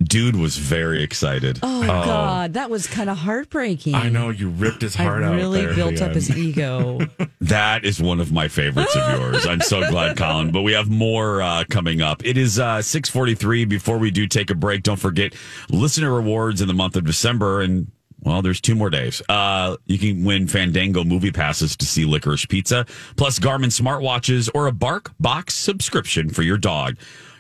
Dude 0.03 0.37
was 0.37 0.57
very 0.57 1.03
excited. 1.03 1.59
Oh, 1.63 1.83
God, 1.87 2.55
that 2.55 2.71
was 2.71 2.87
kind 2.87 3.09
of 3.09 3.17
heartbreaking. 3.19 3.95
I 3.95 4.09
know 4.09 4.31
you 4.31 4.49
ripped 4.49 4.83
his 4.83 4.97
I 4.97 5.05
heart 5.05 5.23
out. 5.23 5.37
really 5.37 5.67
built 5.75 6.01
up 6.01 6.13
his 6.15 6.31
ego. 6.37 7.01
That 7.41 7.85
is 7.85 8.01
one 8.01 8.21
of 8.21 8.33
my 8.33 8.49
favorites 8.49 8.97
of 8.97 9.21
yours. 9.21 9.47
I'm 9.47 9.61
so 9.61 9.87
glad, 9.91 10.17
Colin. 10.17 10.51
But 10.51 10.63
we 10.63 10.73
have 10.73 10.89
more 10.89 11.43
uh, 11.43 11.65
coming 11.69 12.01
up. 12.01 12.25
It 12.25 12.39
is 12.39 12.59
uh, 12.59 12.81
643. 12.81 13.67
Before 13.67 13.99
we 13.99 14.11
do 14.11 14.27
take 14.27 14.49
a 14.49 14.55
break, 14.55 14.83
don't 14.83 14.99
forget 14.99 15.35
listener 15.69 16.11
rewards 16.15 16.63
in 16.63 16.69
the 16.69 16.73
month 16.75 16.97
of 16.97 17.05
December. 17.05 17.61
And, 17.61 17.89
well, 18.21 18.41
there's 18.41 18.63
two 18.63 18.75
more 18.75 18.89
days. 18.89 19.21
Uh, 19.29 19.77
you 19.85 19.99
can 19.99 20.25
win 20.25 20.49
Fandango 20.49 21.05
movie 21.05 21.31
passes 21.33 21.77
to 21.77 21.85
see 21.85 22.07
Licorice 22.07 22.47
Pizza, 22.49 22.87
plus 23.17 23.39
Garmin 23.39 23.67
smartwatches 23.67 24.49
or 24.55 24.67
a 24.67 24.73
Bark 24.73 25.13
Box 25.21 25.53
subscription 25.55 26.31
for 26.31 26.41
your 26.43 26.57
dog. 26.57 26.97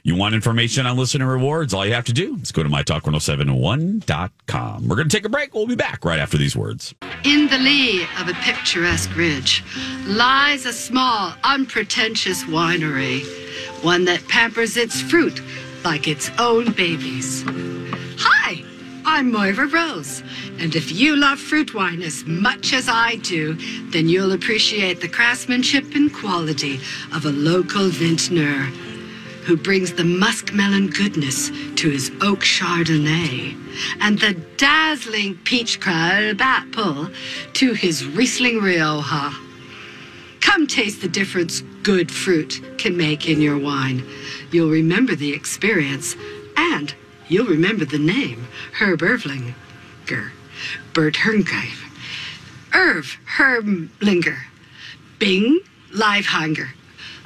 You 0.06 0.16
want 0.16 0.34
information 0.34 0.84
on 0.84 0.98
listener 0.98 1.26
rewards? 1.26 1.72
All 1.72 1.86
you 1.86 1.94
have 1.94 2.04
to 2.04 2.12
do 2.12 2.36
is 2.42 2.52
go 2.52 2.62
to 2.62 2.68
mytalk1071.com. 2.68 4.86
We're 4.86 4.96
going 4.96 5.08
to 5.08 5.16
take 5.16 5.24
a 5.24 5.30
break. 5.30 5.54
We'll 5.54 5.66
be 5.66 5.76
back 5.76 6.04
right 6.04 6.18
after 6.18 6.36
these 6.36 6.54
words. 6.54 6.94
In 7.24 7.48
the 7.48 7.56
lee 7.56 8.02
of 8.20 8.28
a 8.28 8.34
picturesque 8.42 9.16
ridge 9.16 9.64
lies 10.04 10.66
a 10.66 10.74
small, 10.74 11.32
unpretentious 11.42 12.44
winery, 12.44 13.22
one 13.82 14.04
that 14.04 14.28
pampers 14.28 14.76
its 14.76 15.00
fruit 15.00 15.40
like 15.86 16.06
its 16.06 16.30
own 16.38 16.72
babies. 16.72 17.42
Hi, 18.18 18.62
I'm 19.06 19.32
Moira 19.32 19.68
Rose, 19.68 20.22
and 20.58 20.76
if 20.76 20.92
you 20.92 21.16
love 21.16 21.38
fruit 21.38 21.72
wine 21.72 22.02
as 22.02 22.26
much 22.26 22.74
as 22.74 22.90
I 22.90 23.16
do, 23.22 23.54
then 23.90 24.10
you'll 24.10 24.32
appreciate 24.32 25.00
the 25.00 25.08
craftsmanship 25.08 25.94
and 25.94 26.12
quality 26.12 26.78
of 27.14 27.24
a 27.24 27.30
local 27.30 27.88
vintner 27.88 28.70
who 29.44 29.56
brings 29.56 29.92
the 29.92 30.02
muskmelon 30.02 30.94
goodness 30.96 31.50
to 31.76 31.90
his 31.90 32.10
oak 32.20 32.40
chardonnay 32.40 33.54
and 34.00 34.18
the 34.18 34.34
dazzling 34.56 35.36
peach 35.44 35.80
crab 35.80 36.40
apple 36.40 37.08
to 37.52 37.72
his 37.72 38.04
Riesling 38.06 38.60
Rioja. 38.60 39.32
Come 40.40 40.66
taste 40.66 41.00
the 41.00 41.08
difference 41.08 41.60
good 41.82 42.10
fruit 42.10 42.62
can 42.78 42.96
make 42.96 43.28
in 43.28 43.40
your 43.40 43.58
wine. 43.58 44.04
You'll 44.50 44.70
remember 44.70 45.14
the 45.14 45.32
experience 45.32 46.16
and 46.56 46.94
you'll 47.28 47.46
remember 47.46 47.84
the 47.84 47.98
name 47.98 48.46
Herb 48.72 49.00
Ervlinger. 49.00 49.54
Bert 50.92 51.14
Herngreif. 51.14 51.82
Irv 52.72 53.18
Herblinger. 53.36 54.38
Bing 55.18 55.60
Livehanger. 55.92 56.68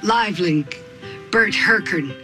Liveling. 0.02 0.66
Bert 1.30 1.52
Herkern. 1.52 2.14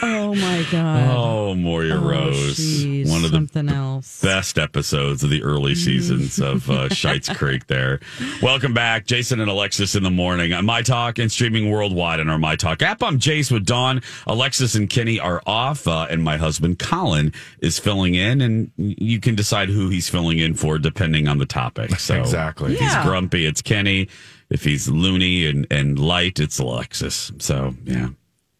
Oh 0.00 0.32
my 0.32 0.64
god. 0.70 1.10
Oh, 1.10 1.54
Moira 1.56 1.98
Rose. 1.98 2.56
jeez, 2.56 3.08
One 3.10 3.24
of 3.24 3.32
the 3.32 3.36
something 3.38 3.68
else. 3.68 4.20
best 4.20 4.56
episodes 4.56 5.24
of 5.24 5.30
the 5.30 5.42
early 5.42 5.74
seasons 5.74 6.38
of 6.38 6.70
uh, 6.70 6.88
Schitt's 6.90 7.28
Creek 7.36 7.66
there. 7.66 7.98
Welcome 8.40 8.72
back, 8.74 9.06
Jason 9.06 9.40
and 9.40 9.50
Alexis 9.50 9.96
in 9.96 10.04
the 10.04 10.10
morning 10.10 10.52
on 10.52 10.64
My 10.66 10.82
Talk 10.82 11.18
and 11.18 11.32
streaming 11.32 11.68
worldwide 11.68 12.20
on 12.20 12.28
our 12.28 12.38
My 12.38 12.54
Talk 12.54 12.80
app. 12.80 13.02
I'm 13.02 13.18
Jace 13.18 13.50
with 13.50 13.66
Dawn. 13.66 14.00
Alexis 14.28 14.76
and 14.76 14.88
Kenny 14.88 15.18
are 15.18 15.42
off, 15.46 15.88
uh, 15.88 16.06
and 16.08 16.22
my 16.22 16.36
husband 16.36 16.78
Colin 16.78 17.32
is 17.58 17.80
filling 17.80 18.14
in, 18.14 18.40
and 18.40 18.70
you 18.76 19.18
can 19.18 19.34
decide 19.34 19.68
who 19.68 19.88
he's 19.88 20.08
filling 20.08 20.38
in 20.38 20.54
for 20.54 20.78
depending 20.78 21.26
on 21.26 21.38
the 21.38 21.46
topic. 21.46 21.98
So 21.98 22.20
Exactly. 22.20 22.74
If 22.74 22.78
he's 22.78 22.92
Yeah. 22.92 23.02
grumpy, 23.04 23.46
it's 23.46 23.62
Kenny. 23.62 24.08
If 24.50 24.64
he's 24.64 24.88
loony 24.88 25.46
and, 25.46 25.66
and 25.70 25.98
light, 25.98 26.40
it's 26.40 26.58
Alexis. 26.58 27.32
So, 27.38 27.74
yeah. 27.84 28.08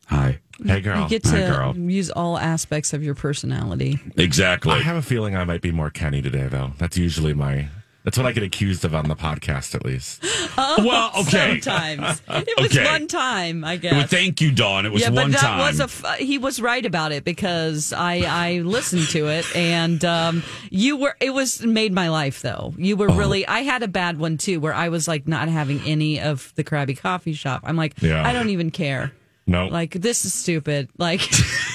Hi. 0.07 0.39
Hey, 0.65 0.81
girl. 0.81 1.03
You 1.03 1.09
get 1.09 1.25
Hi, 1.27 1.41
to 1.41 1.47
girl. 1.47 1.77
use 1.77 2.11
all 2.11 2.37
aspects 2.39 2.93
of 2.93 3.03
your 3.03 3.15
personality. 3.15 3.99
Exactly. 4.17 4.73
I 4.73 4.81
have 4.81 4.97
a 4.97 5.03
feeling 5.03 5.37
I 5.37 5.45
might 5.45 5.61
be 5.63 5.71
more 5.71 5.91
Kenny 5.91 6.21
today, 6.21 6.49
though. 6.49 6.73
That's 6.79 6.99
usually 6.99 7.33
my. 7.35 7.69
That's 8.09 8.17
what 8.17 8.27
I 8.27 8.33
get 8.33 8.43
accused 8.43 8.87
of 8.87 8.95
on 8.95 9.07
the 9.07 9.15
podcast, 9.15 9.75
at 9.75 9.85
least. 9.85 10.25
Well, 10.57 11.11
okay. 11.21 11.61
Sometimes 11.61 12.23
it 12.29 12.59
was 12.61 12.77
Okay. 12.77 12.85
one 12.85 13.07
time, 13.07 13.65
I 13.65 13.77
guess. 13.77 13.93
Well, 13.93 14.07
thank 14.07 14.41
you, 14.41 14.51
Dawn. 14.51 14.87
It 14.87 14.93
was 14.93 15.03
yeah, 15.03 15.11
one 15.11 15.31
but 15.31 15.41
that 15.41 15.47
time. 15.47 15.59
was 15.59 15.79
a. 15.79 15.85
F- 15.85 16.19
he 16.19 16.39
was 16.39 16.59
right 16.61 16.85
about 16.87 17.13
it 17.13 17.23
because 17.23 17.93
I 17.93 18.23
I 18.27 18.59
listened 18.61 19.09
to 19.11 19.29
it 19.29 19.45
and 19.55 20.03
um, 20.07 20.43
you 20.71 20.97
were. 20.97 21.15
It 21.21 21.31
was 21.35 21.63
made 21.63 21.93
my 21.93 22.09
life 22.09 22.41
though. 22.41 22.73
You 22.79 22.95
Oh. 22.95 22.99
were 23.01 23.09
really. 23.11 23.47
I 23.47 23.61
had 23.61 23.83
a 23.83 23.89
bad 23.89 24.19
one 24.19 24.39
too 24.39 24.59
where 24.59 24.75
I 24.75 24.89
was 24.89 25.07
like 25.07 25.29
not 25.29 25.49
having 25.49 25.81
any 25.85 26.19
of 26.21 26.53
the 26.57 26.65
Krabby 26.65 26.99
Coffee 26.99 27.35
Shop. 27.35 27.61
I'm 27.65 27.77
like, 27.77 28.01
Yeah. 28.01 28.27
I 28.27 28.33
don't 28.33 28.49
even 28.49 28.71
care. 28.71 29.13
No. 29.47 29.67
Like 29.67 29.93
this 29.93 30.25
is 30.25 30.33
stupid. 30.35 30.89
Like 30.99 31.21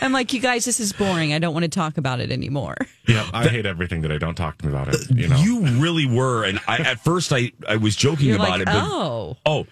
I'm 0.00 0.12
like, 0.12 0.32
you 0.32 0.40
guys, 0.40 0.64
this 0.64 0.80
is 0.80 0.92
boring. 0.92 1.32
I 1.32 1.38
don't 1.38 1.52
want 1.54 1.64
to 1.64 1.68
talk 1.68 1.98
about 1.98 2.20
it 2.20 2.30
anymore. 2.30 2.76
Yeah, 3.08 3.28
I 3.32 3.46
hate 3.48 3.66
everything 3.66 4.02
that 4.02 4.12
I 4.12 4.18
don't 4.18 4.34
talk 4.34 4.58
to 4.58 4.66
me 4.66 4.72
about 4.72 4.88
it. 4.88 5.10
You 5.10 5.28
know, 5.28 5.36
You 5.36 5.60
really 5.80 6.06
were, 6.06 6.44
and 6.44 6.60
I 6.66 6.78
at 6.78 7.00
first 7.00 7.32
I 7.32 7.52
I 7.68 7.76
was 7.76 7.94
joking 7.96 8.26
You're 8.26 8.36
about 8.36 8.50
like, 8.50 8.60
it, 8.62 8.66
but 8.66 8.74
oh, 8.76 9.36
oh, 9.46 9.60
Ooh, 9.60 9.66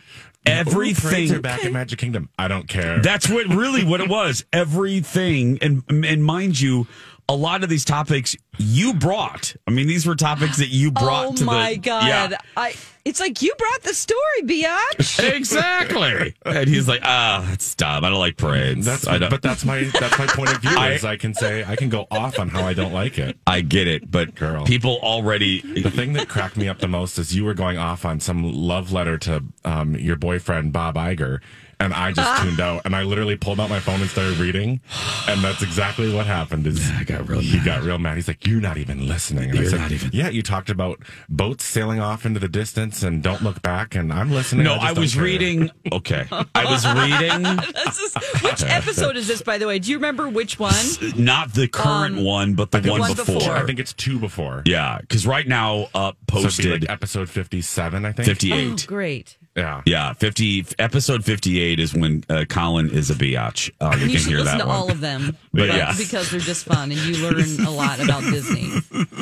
parades 0.44 1.04
everything. 1.06 1.34
are 1.34 1.40
back 1.40 1.64
in 1.64 1.72
Magic 1.72 1.98
Kingdom. 1.98 2.28
I 2.38 2.48
don't 2.48 2.68
care. 2.68 3.00
That's 3.00 3.28
what 3.28 3.46
really 3.48 3.84
what 3.84 4.00
it 4.00 4.08
was. 4.08 4.44
Everything, 4.52 5.58
and 5.62 5.82
and 5.88 6.22
mind 6.24 6.60
you, 6.60 6.86
a 7.28 7.34
lot 7.34 7.62
of 7.64 7.70
these 7.70 7.84
topics 7.84 8.36
you 8.58 8.94
brought. 8.94 9.56
I 9.66 9.70
mean, 9.70 9.86
these 9.86 10.06
were 10.06 10.14
topics 10.14 10.58
that 10.58 10.68
you 10.68 10.90
brought 10.90 11.26
oh 11.26 11.34
to 11.34 11.44
my 11.44 11.74
the 11.74 11.78
god! 11.78 12.06
Yeah. 12.06 12.38
I. 12.56 12.74
It's 13.04 13.20
like 13.20 13.42
you 13.42 13.54
brought 13.58 13.82
the 13.82 13.92
story, 13.94 14.20
biatch. 14.44 15.34
Exactly, 15.34 16.34
and 16.46 16.68
he's 16.68 16.88
like, 16.88 17.00
ah, 17.04 17.44
that's 17.48 17.74
dumb. 17.74 18.04
I 18.04 18.08
don't 18.10 18.18
like 18.18 18.36
parades. 18.36 18.86
That's 18.86 19.06
I 19.06 19.18
don't. 19.18 19.30
but 19.30 19.42
that's 19.42 19.64
my 19.64 19.84
that's 20.00 20.18
my 20.18 20.26
point 20.26 20.54
of 20.54 20.62
view. 20.62 20.70
I- 20.76 20.92
is 20.92 21.04
I 21.04 21.16
can 21.16 21.34
say 21.34 21.64
I 21.64 21.76
can 21.76 21.88
go 21.88 22.06
off 22.10 22.38
on 22.38 22.48
how 22.48 22.64
I 22.64 22.72
don't 22.74 22.92
like 22.92 23.18
it. 23.18 23.36
I 23.46 23.60
get 23.60 23.88
it, 23.88 24.10
but 24.10 24.34
Girl. 24.34 24.64
people 24.64 24.98
already. 25.02 25.60
The 25.82 25.90
thing 25.90 26.14
that 26.14 26.28
cracked 26.28 26.56
me 26.56 26.68
up 26.68 26.78
the 26.78 26.88
most 26.88 27.18
is 27.18 27.34
you 27.34 27.44
were 27.44 27.54
going 27.54 27.78
off 27.78 28.04
on 28.04 28.20
some 28.20 28.42
love 28.52 28.92
letter 28.92 29.18
to 29.18 29.44
um, 29.64 29.94
your 29.96 30.16
boyfriend 30.16 30.72
Bob 30.72 30.94
Iger, 30.96 31.40
and 31.84 31.94
I 31.94 32.12
just 32.12 32.42
tuned 32.42 32.60
out. 32.60 32.82
And 32.84 32.96
I 32.96 33.02
literally 33.02 33.36
pulled 33.36 33.60
out 33.60 33.70
my 33.70 33.80
phone 33.80 34.00
and 34.00 34.10
started 34.10 34.38
reading, 34.38 34.80
and 35.28 35.42
that's 35.42 35.62
exactly 35.62 36.12
what 36.12 36.26
happened. 36.26 36.66
Is 36.66 36.90
I 36.90 37.04
got 37.04 37.28
real 37.28 37.40
he 37.40 37.56
mad. 37.58 37.64
got 37.66 37.82
real 37.82 37.98
mad. 37.98 38.16
He's 38.16 38.28
like, 38.28 38.46
"You're 38.46 38.60
not 38.60 38.76
even 38.78 39.06
listening." 39.06 39.50
And 39.50 39.58
I 39.58 39.62
You're 39.62 39.70
said, 39.70 39.80
not 39.80 39.92
even- 39.92 40.10
"Yeah, 40.12 40.28
you 40.28 40.42
talked 40.42 40.70
about 40.70 41.00
boats 41.28 41.64
sailing 41.64 42.00
off 42.00 42.24
into 42.26 42.40
the 42.40 42.48
distance 42.48 43.02
and 43.02 43.22
don't 43.22 43.42
look 43.42 43.62
back." 43.62 43.94
And 43.94 44.12
I'm 44.12 44.30
listening. 44.30 44.64
No, 44.64 44.74
just 44.76 44.86
I 44.86 44.92
was 44.98 45.16
reading. 45.16 45.70
Okay, 45.92 46.26
I 46.54 46.64
was 46.64 46.86
reading. 46.86 47.44
This 47.84 47.98
is- 47.98 48.42
which 48.42 48.62
episode 48.66 49.16
is 49.16 49.28
this, 49.28 49.42
by 49.42 49.58
the 49.58 49.66
way? 49.66 49.78
Do 49.78 49.90
you 49.90 49.98
remember 49.98 50.28
which 50.28 50.58
one? 50.58 50.74
Not 51.16 51.52
the 51.54 51.68
current 51.68 52.18
Um, 52.18 52.24
one, 52.24 52.54
but 52.54 52.70
the 52.70 52.80
The 52.80 52.90
one, 52.90 53.00
one 53.00 53.14
before. 53.14 53.34
before. 53.36 53.56
I 53.56 53.64
think 53.66 53.78
it's 53.78 53.92
two 53.92 54.18
before. 54.18 54.62
Yeah, 54.64 54.98
because 55.00 55.26
right 55.26 55.46
now, 55.46 55.88
uh, 55.94 56.12
So 56.12 56.16
posted 56.26 56.82
like 56.82 56.90
episode 56.90 57.28
fifty-seven. 57.28 58.04
I 58.04 58.12
think 58.12 58.28
Oh, 58.28 58.32
58. 58.32 58.86
great. 58.86 59.36
Yeah. 59.56 59.82
Yeah, 59.86 60.12
50. 60.14 60.66
Episode 60.80 61.24
58 61.24 61.78
is 61.78 61.94
when 61.94 62.24
uh, 62.28 62.44
Colin 62.48 62.90
is 62.90 63.08
a 63.10 63.14
biatch. 63.14 63.70
Uh, 63.80 63.94
you 63.96 64.06
You 64.06 64.10
can 64.10 64.18
should 64.18 64.28
hear 64.30 64.38
listen 64.38 64.58
that 64.58 64.64
to 64.64 64.68
one. 64.68 64.76
all 64.76 64.90
of 64.90 65.00
them, 65.00 65.36
But 65.52 65.58
but- 65.68 65.76
yeah. 65.76 65.94
because 65.96 66.30
they're 66.30 66.40
just 66.40 66.64
fun 66.64 66.90
and 66.90 67.00
you 67.00 67.22
learn 67.22 67.64
a 67.64 67.70
lot 67.70 68.00
about 68.02 68.22
Disney. 68.32 68.72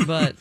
But 0.07 0.37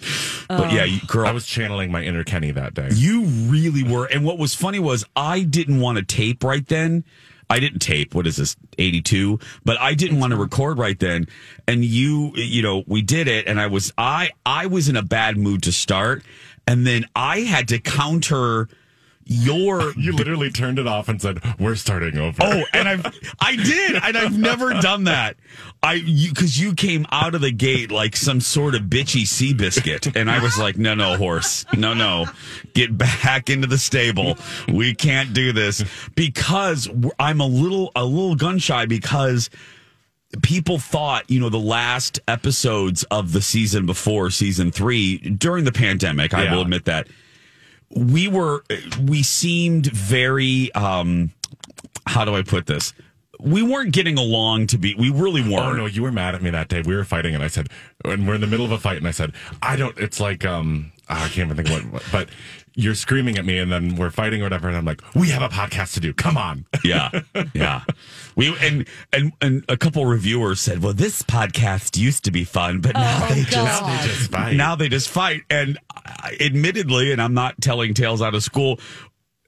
but 0.47 0.71
yeah, 0.71 0.85
you, 0.85 1.01
girl, 1.07 1.27
I 1.27 1.31
was 1.31 1.45
channeling 1.45 1.91
my 1.91 2.03
inner 2.03 2.23
Kenny 2.23 2.51
that 2.51 2.73
day. 2.73 2.87
you 2.93 3.23
really 3.23 3.83
were. 3.83 4.05
And 4.05 4.23
what 4.23 4.37
was 4.37 4.55
funny 4.55 4.79
was 4.79 5.03
I 5.15 5.43
didn't 5.43 5.79
want 5.81 5.97
to 5.97 6.03
tape 6.05 6.43
right 6.43 6.65
then. 6.67 7.03
I 7.49 7.59
didn't 7.59 7.79
tape. 7.79 8.15
What 8.15 8.27
is 8.27 8.37
this? 8.37 8.55
82. 8.77 9.39
But 9.65 9.77
I 9.81 9.93
didn't 9.93 10.21
want 10.21 10.31
to 10.31 10.37
record 10.37 10.77
right 10.77 10.97
then. 10.97 11.27
And 11.67 11.83
you, 11.83 12.31
you 12.35 12.61
know, 12.61 12.83
we 12.87 13.01
did 13.01 13.27
it 13.27 13.45
and 13.45 13.59
I 13.59 13.67
was, 13.67 13.91
I, 13.97 14.29
I 14.45 14.67
was 14.67 14.87
in 14.87 14.95
a 14.95 15.01
bad 15.03 15.35
mood 15.37 15.63
to 15.63 15.73
start. 15.73 16.23
And 16.65 16.87
then 16.87 17.07
I 17.13 17.41
had 17.41 17.67
to 17.69 17.79
counter 17.79 18.69
your 19.25 19.93
You 19.97 20.13
literally 20.13 20.49
turned 20.49 20.79
it 20.79 20.87
off 20.87 21.09
and 21.09 21.21
said, 21.21 21.41
"We're 21.59 21.75
starting 21.75 22.17
over." 22.17 22.37
Oh, 22.41 22.63
and 22.73 22.87
I've 22.87 23.05
I 23.39 23.55
did, 23.55 23.95
and 23.95 24.17
I've 24.17 24.37
never 24.37 24.73
done 24.81 25.05
that. 25.05 25.37
I 25.83 25.93
you 25.93 26.29
because 26.29 26.59
you 26.59 26.73
came 26.73 27.05
out 27.11 27.35
of 27.35 27.41
the 27.41 27.51
gate 27.51 27.91
like 27.91 28.15
some 28.15 28.41
sort 28.41 28.75
of 28.75 28.83
bitchy 28.83 29.23
Seabiscuit, 29.23 30.15
and 30.15 30.29
I 30.29 30.41
was 30.41 30.57
like, 30.57 30.77
no, 30.77 30.93
no, 30.93 31.17
horse, 31.17 31.65
no, 31.75 31.93
no, 31.93 32.27
get 32.73 32.97
back 32.97 33.49
into 33.49 33.67
the 33.67 33.77
stable. 33.77 34.37
We 34.67 34.95
can't 34.95 35.33
do 35.33 35.51
this 35.51 35.83
because 36.15 36.89
I'm 37.19 37.41
a 37.41 37.47
little 37.47 37.91
a 37.95 38.05
little 38.05 38.35
gun 38.35 38.59
shy 38.59 38.85
because 38.85 39.49
people 40.41 40.79
thought, 40.79 41.29
you 41.29 41.39
know, 41.39 41.49
the 41.49 41.59
last 41.59 42.19
episodes 42.27 43.03
of 43.05 43.33
the 43.33 43.41
season 43.41 43.85
before 43.85 44.29
season 44.29 44.71
three 44.71 45.17
during 45.17 45.65
the 45.65 45.71
pandemic, 45.71 46.33
I 46.33 46.53
will 46.53 46.61
admit 46.61 46.85
that 46.85 47.07
we 47.95 48.27
were, 48.27 48.63
we 49.05 49.23
seemed 49.23 49.87
very, 49.87 50.71
um, 50.73 51.31
how 52.07 52.25
do 52.25 52.35
I 52.35 52.41
put 52.41 52.65
this? 52.65 52.93
We 53.39 53.63
weren't 53.63 53.91
getting 53.91 54.17
along 54.17 54.67
to 54.67 54.77
be, 54.77 54.93
we 54.95 55.09
really 55.09 55.41
weren't. 55.41 55.53
Oh 55.65 55.73
no, 55.73 55.85
you 55.87 56.03
were 56.03 56.11
mad 56.11 56.35
at 56.35 56.41
me 56.43 56.51
that 56.51 56.67
day. 56.67 56.81
We 56.81 56.95
were 56.95 57.03
fighting, 57.03 57.33
and 57.33 57.43
I 57.43 57.47
said, 57.47 57.69
and 58.05 58.27
we're 58.27 58.35
in 58.35 58.41
the 58.41 58.47
middle 58.47 58.65
of 58.65 58.71
a 58.71 58.77
fight, 58.77 58.97
and 58.97 59.07
I 59.07 59.11
said, 59.11 59.33
I 59.63 59.75
don't. 59.75 59.97
It's 59.97 60.19
like, 60.19 60.45
um, 60.45 60.91
I 61.09 61.27
can't 61.27 61.51
even 61.51 61.57
think 61.57 61.69
what, 61.69 61.91
what, 61.91 62.03
but 62.11 62.29
you're 62.75 62.95
screaming 62.95 63.37
at 63.37 63.45
me, 63.45 63.57
and 63.57 63.71
then 63.71 63.95
we're 63.95 64.09
fighting 64.11 64.41
or 64.41 64.45
whatever, 64.45 64.67
and 64.67 64.77
I'm 64.77 64.85
like, 64.85 65.01
we 65.15 65.29
have 65.29 65.41
a 65.41 65.49
podcast 65.49 65.93
to 65.95 65.99
do. 65.99 66.13
Come 66.13 66.37
on. 66.37 66.65
Yeah, 66.83 67.11
yeah. 67.53 67.83
We 68.35 68.55
and 68.59 68.87
and 69.13 69.33
and 69.39 69.63
a 69.69 69.77
couple 69.77 70.05
reviewers 70.05 70.59
said, 70.59 70.81
"Well, 70.81 70.93
this 70.93 71.21
podcast 71.21 71.95
used 71.97 72.23
to 72.25 72.31
be 72.31 72.43
fun, 72.43 72.81
but 72.81 72.93
now 72.95 73.19
Oh, 73.29 73.33
they 73.33 73.41
just 73.43 73.55
Now 73.55 73.87
they 73.87 74.07
just 74.07 74.31
fight." 74.31 74.55
Now 74.55 74.75
they 74.75 74.89
just 74.89 75.09
fight." 75.09 75.41
And 75.49 75.77
I- 75.95 76.37
admittedly, 76.39 77.11
and 77.11 77.21
I'm 77.21 77.35
not 77.35 77.61
telling 77.61 77.93
tales 77.93 78.21
out 78.21 78.33
of 78.33 78.41
school. 78.43 78.79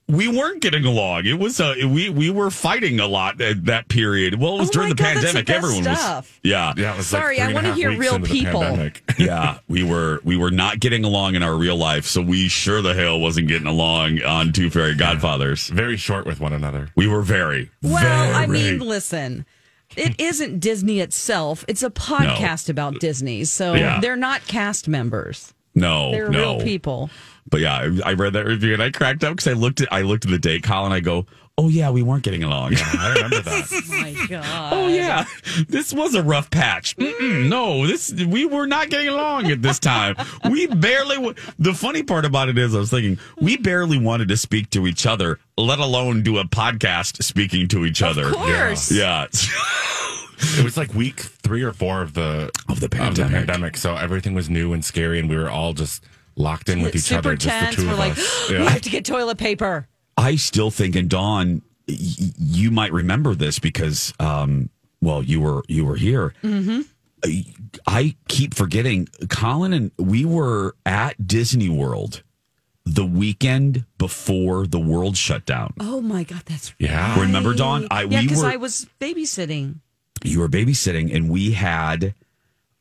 We 0.09 0.27
weren't 0.27 0.61
getting 0.61 0.83
along. 0.83 1.25
It 1.25 1.39
was 1.39 1.61
uh, 1.61 1.75
we 1.87 2.09
we 2.09 2.29
were 2.29 2.51
fighting 2.51 2.99
a 2.99 3.07
lot 3.07 3.39
at 3.39 3.65
that 3.65 3.87
period. 3.87 4.39
Well, 4.39 4.57
it 4.57 4.59
was 4.59 4.69
Oh 4.69 4.73
during 4.73 4.89
the 4.89 4.95
God, 4.95 5.15
that's 5.17 5.31
the 5.33 5.43
pandemic. 5.43 5.49
Everyone 5.49 5.83
stuff. 5.83 6.25
was 6.25 6.39
yeah, 6.43 6.73
yeah. 6.75 6.93
It 6.93 6.97
was 6.97 7.07
Sorry, 7.07 7.39
I 7.39 7.53
want 7.53 7.65
to 7.67 7.73
hear 7.73 7.97
real 7.97 8.19
people. 8.19 8.61
yeah, 9.17 9.59
we 9.69 9.83
were 9.83 10.19
we 10.25 10.35
were 10.35 10.51
not 10.51 10.81
getting 10.81 11.05
along 11.05 11.35
in 11.35 11.43
our 11.43 11.55
real 11.55 11.77
life, 11.77 12.05
so 12.05 12.21
we 12.21 12.49
sure 12.49 12.81
the 12.81 12.93
hell 12.93 13.17
wasn't 13.19 13.47
getting 13.47 13.67
along 13.67 14.21
on 14.23 14.51
Two 14.51 14.69
Fairy 14.69 14.93
Godfathers. 14.93 15.67
Very 15.69 15.95
short 15.95 16.25
with 16.25 16.41
one 16.41 16.51
another. 16.51 16.89
We 16.97 17.07
were 17.07 17.21
very 17.21 17.71
Well, 17.81 18.35
I 18.35 18.45
mean, 18.45 18.79
listen. 18.79 19.45
It 19.95 20.15
isn't 20.19 20.59
Disney 20.59 20.99
itself. 20.99 21.63
It's 21.67 21.81
a 21.83 21.89
podcast 21.89 22.67
about 22.67 22.99
Disney. 22.99 23.45
So 23.45 23.73
Yeah. 23.75 23.99
they're 24.01 24.15
not 24.17 24.45
cast 24.47 24.87
members. 24.87 25.53
no, 25.75 26.11
They're 26.11 26.29
no. 26.29 26.55
real 26.57 26.61
people. 26.61 27.09
But 27.49 27.61
yeah, 27.61 27.75
I, 28.05 28.11
I 28.11 28.13
read 28.13 28.33
that 28.33 28.45
review 28.45 28.73
and 28.73 28.81
I 28.81 28.89
cracked 28.91 29.23
up 29.23 29.33
because 29.35 29.47
I 29.47 29.53
looked 29.53 29.81
at 29.81 29.91
I 29.91 30.01
looked 30.01 30.25
at 30.25 30.31
the 30.31 30.39
date, 30.39 30.63
Colin. 30.63 30.91
I 30.91 30.99
go, 31.01 31.25
oh 31.57 31.67
yeah, 31.69 31.91
we 31.91 32.01
weren't 32.01 32.23
getting 32.23 32.43
along. 32.43 32.73
I 32.77 33.13
remember 33.15 33.41
that. 33.41 33.67
Oh 33.71 34.01
my 34.01 34.27
god. 34.27 34.73
oh 34.73 34.87
yeah, 34.87 35.25
this 35.67 35.93
was 35.93 36.15
a 36.15 36.23
rough 36.23 36.49
patch. 36.49 36.95
Mm-mm, 36.97 37.49
no, 37.49 37.85
this 37.85 38.11
we 38.13 38.45
were 38.45 38.65
not 38.65 38.89
getting 38.89 39.09
along 39.09 39.47
at 39.51 39.61
this 39.61 39.77
time. 39.79 40.15
we 40.49 40.65
barely. 40.67 41.15
w- 41.17 41.35
The 41.59 41.73
funny 41.73 42.01
part 42.01 42.25
about 42.25 42.49
it 42.49 42.57
is, 42.57 42.73
I 42.73 42.79
was 42.79 42.89
thinking 42.89 43.19
we 43.39 43.57
barely 43.57 43.99
wanted 43.99 44.29
to 44.29 44.37
speak 44.37 44.69
to 44.71 44.87
each 44.87 45.05
other, 45.05 45.39
let 45.57 45.77
alone 45.79 46.23
do 46.23 46.37
a 46.39 46.45
podcast 46.45 47.21
speaking 47.23 47.67
to 47.67 47.85
each 47.85 48.01
other. 48.01 48.27
Of 48.27 48.33
course. 48.35 48.91
yeah. 48.91 49.27
It 50.57 50.63
was 50.65 50.75
like 50.75 50.93
week 50.93 51.19
three 51.21 51.63
or 51.63 51.71
four 51.71 52.01
of 52.01 52.15
the 52.15 52.51
of 52.67 52.81
the 52.81 52.89
pandemic. 52.89 53.31
pandemic, 53.31 53.77
so 53.77 53.95
everything 53.95 54.33
was 54.33 54.49
new 54.49 54.73
and 54.73 54.83
scary, 54.83 55.17
and 55.19 55.29
we 55.29 55.37
were 55.37 55.49
all 55.49 55.71
just 55.71 56.03
locked 56.35 56.69
in 56.69 56.81
with 56.81 56.95
each 56.95 57.03
Super 57.03 57.19
other, 57.19 57.35
just 57.35 57.47
tense. 57.59 57.75
the 57.75 57.81
2 57.83 57.87
We're 57.87 57.93
of 57.93 57.99
like, 57.99 58.11
us. 58.13 58.49
we 58.49 58.55
have 58.57 58.81
to 58.81 58.89
get 58.89 59.05
toilet 59.05 59.37
paper. 59.37 59.87
I 60.17 60.35
still 60.35 60.69
think, 60.71 60.95
and 60.95 61.09
Dawn, 61.09 61.61
y- 61.87 61.95
you 62.37 62.71
might 62.71 62.91
remember 62.93 63.33
this 63.35 63.59
because, 63.59 64.13
um, 64.19 64.69
well, 65.01 65.23
you 65.23 65.41
were 65.41 65.63
you 65.67 65.85
were 65.85 65.95
here. 65.95 66.33
Mm-hmm. 66.43 66.81
I 67.87 68.15
keep 68.27 68.53
forgetting, 68.53 69.07
Colin, 69.29 69.71
and 69.73 69.91
we 69.97 70.25
were 70.25 70.75
at 70.85 71.25
Disney 71.25 71.69
World 71.69 72.21
the 72.85 73.05
weekend 73.05 73.85
before 73.97 74.67
the 74.67 74.79
world 74.79 75.15
shut 75.15 75.45
down. 75.45 75.73
Oh 75.79 76.01
my 76.01 76.23
god, 76.23 76.43
that's 76.45 76.73
Yeah. 76.79 77.17
Remember, 77.19 77.53
Dawn? 77.53 77.87
I- 77.89 78.03
yeah, 78.03 78.21
because 78.21 78.39
were- 78.43 78.49
I 78.49 78.57
was 78.57 78.87
babysitting. 78.99 79.75
You 80.23 80.39
were 80.41 80.49
babysitting, 80.49 81.13
and 81.15 81.29
we 81.29 81.51
had, 81.51 82.13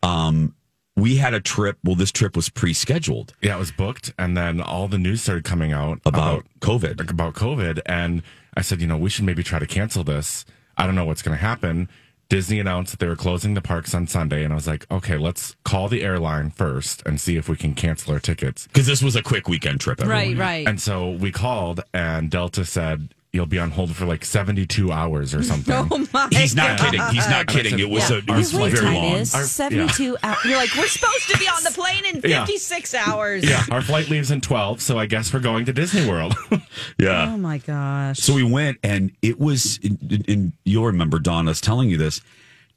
um, 0.03 0.55
we 0.97 1.16
had 1.16 1.34
a 1.34 1.40
trip. 1.40 1.78
Well, 1.84 1.95
this 1.95 2.12
trip 2.12 2.36
was 2.36 2.49
pre-scheduled. 2.49 3.32
Yeah, 3.40 3.57
it 3.57 3.59
was 3.59 3.72
booked, 3.72 4.12
and 4.18 4.36
then 4.36 4.61
all 4.61 4.88
the 4.88 4.99
news 4.99 5.22
started 5.22 5.45
coming 5.45 5.72
out 5.72 6.01
About 6.05 6.45
COVID. 6.61 7.11
about 7.11 7.34
COVID, 7.34 7.80
and 7.86 8.22
I 8.57 8.61
said, 8.62 8.80
you 8.80 8.86
know, 8.86 8.99
we 8.99 9.11
should 9.11 9.24
maybe 9.24 9.43
try 9.43 9.59
to 9.59 9.66
cancel 9.66 10.05
this. 10.05 10.45
I 10.76 10.86
don't 10.86 10.95
know 10.95 11.05
what's 11.05 11.22
going 11.22 11.36
to 11.36 11.43
happen. 11.43 11.88
Disney 12.28 12.61
announced 12.61 12.93
that 12.93 12.99
they 12.99 13.07
were 13.07 13.16
closing 13.16 13.53
the 13.53 13.61
parks 13.61 13.95
on 13.95 14.07
Sunday, 14.07 14.43
and 14.43 14.53
I 14.53 14.57
was 14.57 14.66
like, 14.66 14.90
okay, 14.90 15.18
let's 15.18 15.55
call 15.64 15.88
the 15.88 16.03
airline 16.03 16.51
first 16.51 17.03
and 17.05 17.20
see 17.20 17.36
if 17.36 17.47
we 17.49 17.57
can 17.57 17.74
cancel 17.74 18.12
our 18.14 18.20
tickets. 18.20 18.66
Because 18.68 18.86
this 18.86 19.03
was 19.03 19.14
a 19.16 19.22
quick 19.22 19.49
weekend 19.49 19.80
trip. 19.80 20.01
Right, 20.01 20.36
right. 20.36 20.66
And 20.66 20.80
so 20.80 21.11
we 21.11 21.30
called, 21.30 21.82
and 21.93 22.30
Delta 22.30 22.64
said, 22.64 23.14
you'll 23.33 23.47
be 23.47 23.59
on 23.59 23.70
hold 23.70 23.95
for 23.97 24.05
like 24.05 24.24
72 24.24 24.93
hours 24.93 25.35
or 25.35 25.39
oh 25.41 25.43
something. 25.43 25.74
Oh 25.91 26.07
my 26.12 26.28
He's 26.33 26.55
not 26.55 26.78
God. 26.78 26.85
kidding. 26.93 27.07
He's 27.14 27.28
not 27.28 27.47
kidding. 27.47 27.78
It 27.78 27.89
was 27.89 28.11
"Well, 28.11 28.18
a, 28.18 28.22
it 28.22 28.30
our 28.30 28.37
was 28.37 28.51
flight 28.53 28.72
very 28.72 28.85
time 28.85 28.95
long. 28.95 29.14
is- 29.16 29.35
Our- 29.35 29.45
72 29.45 30.16
hours. 30.22 30.39
You're 30.45 30.57
like, 30.59 30.74
we're 30.76 30.87
supposed 30.87 31.28
to 31.30 31.39
be 31.39 31.47
on 31.49 31.62
the 31.64 31.70
plane 31.70 32.05
in 32.05 32.20
Yeah. 32.28 32.45
56 32.45 32.95
hours. 32.95 33.49
Yeah, 33.49 33.62
our 33.70 33.80
flight 33.83 34.09
leaves 34.11 34.30
in 34.30 34.41
12, 34.43 34.83
so 34.83 34.99
I 34.99 35.07
guess 35.07 35.33
we're 35.33 35.41
going 35.41 35.64
to 35.66 35.72
Disney 35.72 36.09
World. 36.09 36.35
Yeah. 36.99 37.33
Oh 37.33 37.37
my 37.37 37.59
gosh. 37.59 38.18
So 38.18 38.35
we 38.35 38.43
went, 38.43 38.78
and 38.83 39.12
it 39.22 39.39
was, 39.39 39.78
and- 39.83 40.24
and 40.28 40.53
you'll 40.64 40.87
remember 40.87 41.18
Dawn 41.18 41.49
us 41.49 41.61
telling 41.61 41.91
you 41.91 41.97
this. 41.97 42.20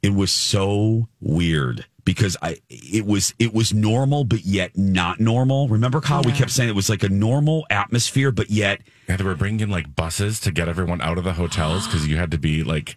It 0.02 0.14
was 0.14 0.30
so 0.30 1.08
weird 1.20 1.86
because 2.06 2.38
I, 2.40 2.56
it 2.70 3.04
was, 3.04 3.34
it 3.38 3.52
was 3.52 3.74
normal, 3.74 4.24
but 4.24 4.46
yet 4.46 4.78
not 4.78 5.20
normal. 5.20 5.68
Remember, 5.68 6.00
Kyle? 6.00 6.22
We 6.22 6.32
kept 6.32 6.50
saying 6.50 6.70
it 6.70 6.74
was 6.74 6.88
like 6.88 7.02
a 7.02 7.10
normal 7.10 7.66
atmosphere, 7.68 8.32
but 8.32 8.48
yet 8.48 8.80
Yeah, 9.06 9.16
they 9.18 9.24
were 9.24 9.34
bringing 9.34 9.60
in 9.60 9.70
like 9.70 9.94
buses 9.94 10.40
to 10.40 10.50
get 10.50 10.68
everyone 10.68 11.02
out 11.02 11.18
of 11.18 11.24
the 11.24 11.34
hotels 11.34 11.86
because 11.86 12.08
you 12.08 12.16
had 12.16 12.30
to 12.30 12.38
be 12.38 12.64
like, 12.64 12.96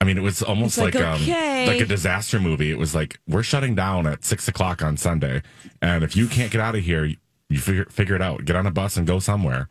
I 0.00 0.04
mean, 0.04 0.18
it 0.18 0.22
was 0.22 0.42
almost 0.42 0.76
It's 0.76 0.84
like, 0.84 0.94
like, 0.94 1.04
um, 1.04 1.26
like 1.66 1.80
a 1.80 1.86
disaster 1.86 2.38
movie. 2.38 2.70
It 2.70 2.78
was 2.78 2.94
like 2.94 3.18
we're 3.26 3.42
shutting 3.42 3.74
down 3.74 4.06
at 4.06 4.24
six 4.24 4.46
o'clock 4.46 4.82
on 4.82 4.96
Sunday, 4.96 5.42
and 5.80 6.04
if 6.04 6.14
you 6.14 6.28
can't 6.28 6.52
get 6.52 6.60
out 6.60 6.74
of 6.74 6.84
here, 6.84 7.04
you 7.48 7.58
figure 7.58 7.86
figure 7.86 8.14
it 8.14 8.22
out. 8.22 8.44
Get 8.44 8.54
on 8.54 8.66
a 8.66 8.70
bus 8.70 8.96
and 8.96 9.06
go 9.06 9.18
somewhere. 9.18 9.68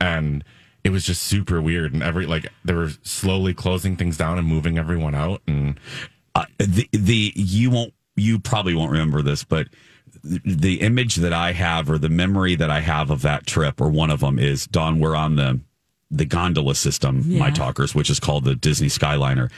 And 0.00 0.44
it 0.84 0.90
was 0.90 1.04
just 1.04 1.22
super 1.22 1.60
weird, 1.60 1.92
and 1.92 2.02
every 2.02 2.26
like 2.26 2.46
they 2.64 2.72
were 2.72 2.90
slowly 3.02 3.52
closing 3.52 3.96
things 3.96 4.16
down 4.16 4.38
and 4.38 4.46
moving 4.46 4.78
everyone 4.78 5.14
out, 5.14 5.42
and 5.46 5.80
uh, 6.34 6.44
the 6.58 6.88
the 6.92 7.32
you 7.34 7.70
won't 7.70 7.92
you 8.16 8.38
probably 8.38 8.74
won't 8.74 8.90
remember 8.90 9.22
this, 9.22 9.44
but 9.44 9.68
the, 10.22 10.80
image 10.80 11.16
that 11.16 11.32
I 11.32 11.52
have 11.52 11.90
or 11.90 11.98
the 11.98 12.08
memory 12.08 12.54
that 12.56 12.70
I 12.70 12.80
have 12.80 13.10
of 13.10 13.22
that 13.22 13.46
trip 13.46 13.80
or 13.80 13.88
one 13.88 14.10
of 14.10 14.20
them 14.20 14.38
is 14.38 14.66
Dawn, 14.66 14.98
We're 14.98 15.16
on 15.16 15.36
the 15.36 15.60
the 16.10 16.24
gondola 16.24 16.76
system, 16.76 17.36
my 17.36 17.50
talkers, 17.50 17.92
which 17.92 18.10
is 18.10 18.20
called 18.20 18.44
the 18.44 18.54
Disney 18.54 18.86
Skyliner. 18.86 19.50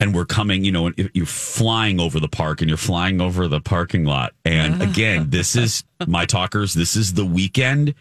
And 0.00 0.14
we're 0.14 0.24
coming, 0.24 0.64
you 0.64 0.72
know, 0.72 0.86
and 0.86 1.10
you're 1.12 1.26
flying 1.26 2.00
over 2.00 2.18
the 2.18 2.28
park 2.28 2.62
and 2.62 2.68
you're 2.68 2.78
flying 2.78 3.20
over 3.20 3.46
the 3.46 3.60
parking 3.60 4.04
lot. 4.04 4.32
And 4.44 4.82
again, 4.82 5.28
this 5.30 5.54
is 5.54 5.84
my 6.06 6.24
talkers. 6.24 6.72
This 6.72 6.96
is 6.96 7.14
the 7.14 7.26
weekend 7.26 7.94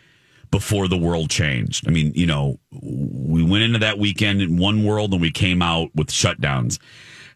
before 0.52 0.88
the 0.88 0.98
world 0.98 1.30
changed. 1.30 1.88
I 1.88 1.92
mean, 1.92 2.14
you 2.16 2.26
know, 2.26 2.60
we 2.72 3.44
went 3.44 3.64
into 3.64 3.80
that 3.80 3.98
weekend 3.98 4.42
in 4.42 4.58
one 4.58 4.86
world 4.86 5.12
and 5.12 5.22
we 5.22 5.32
came 5.32 5.62
out 5.62 5.90
with 5.96 6.08
shutdowns. 6.08 6.80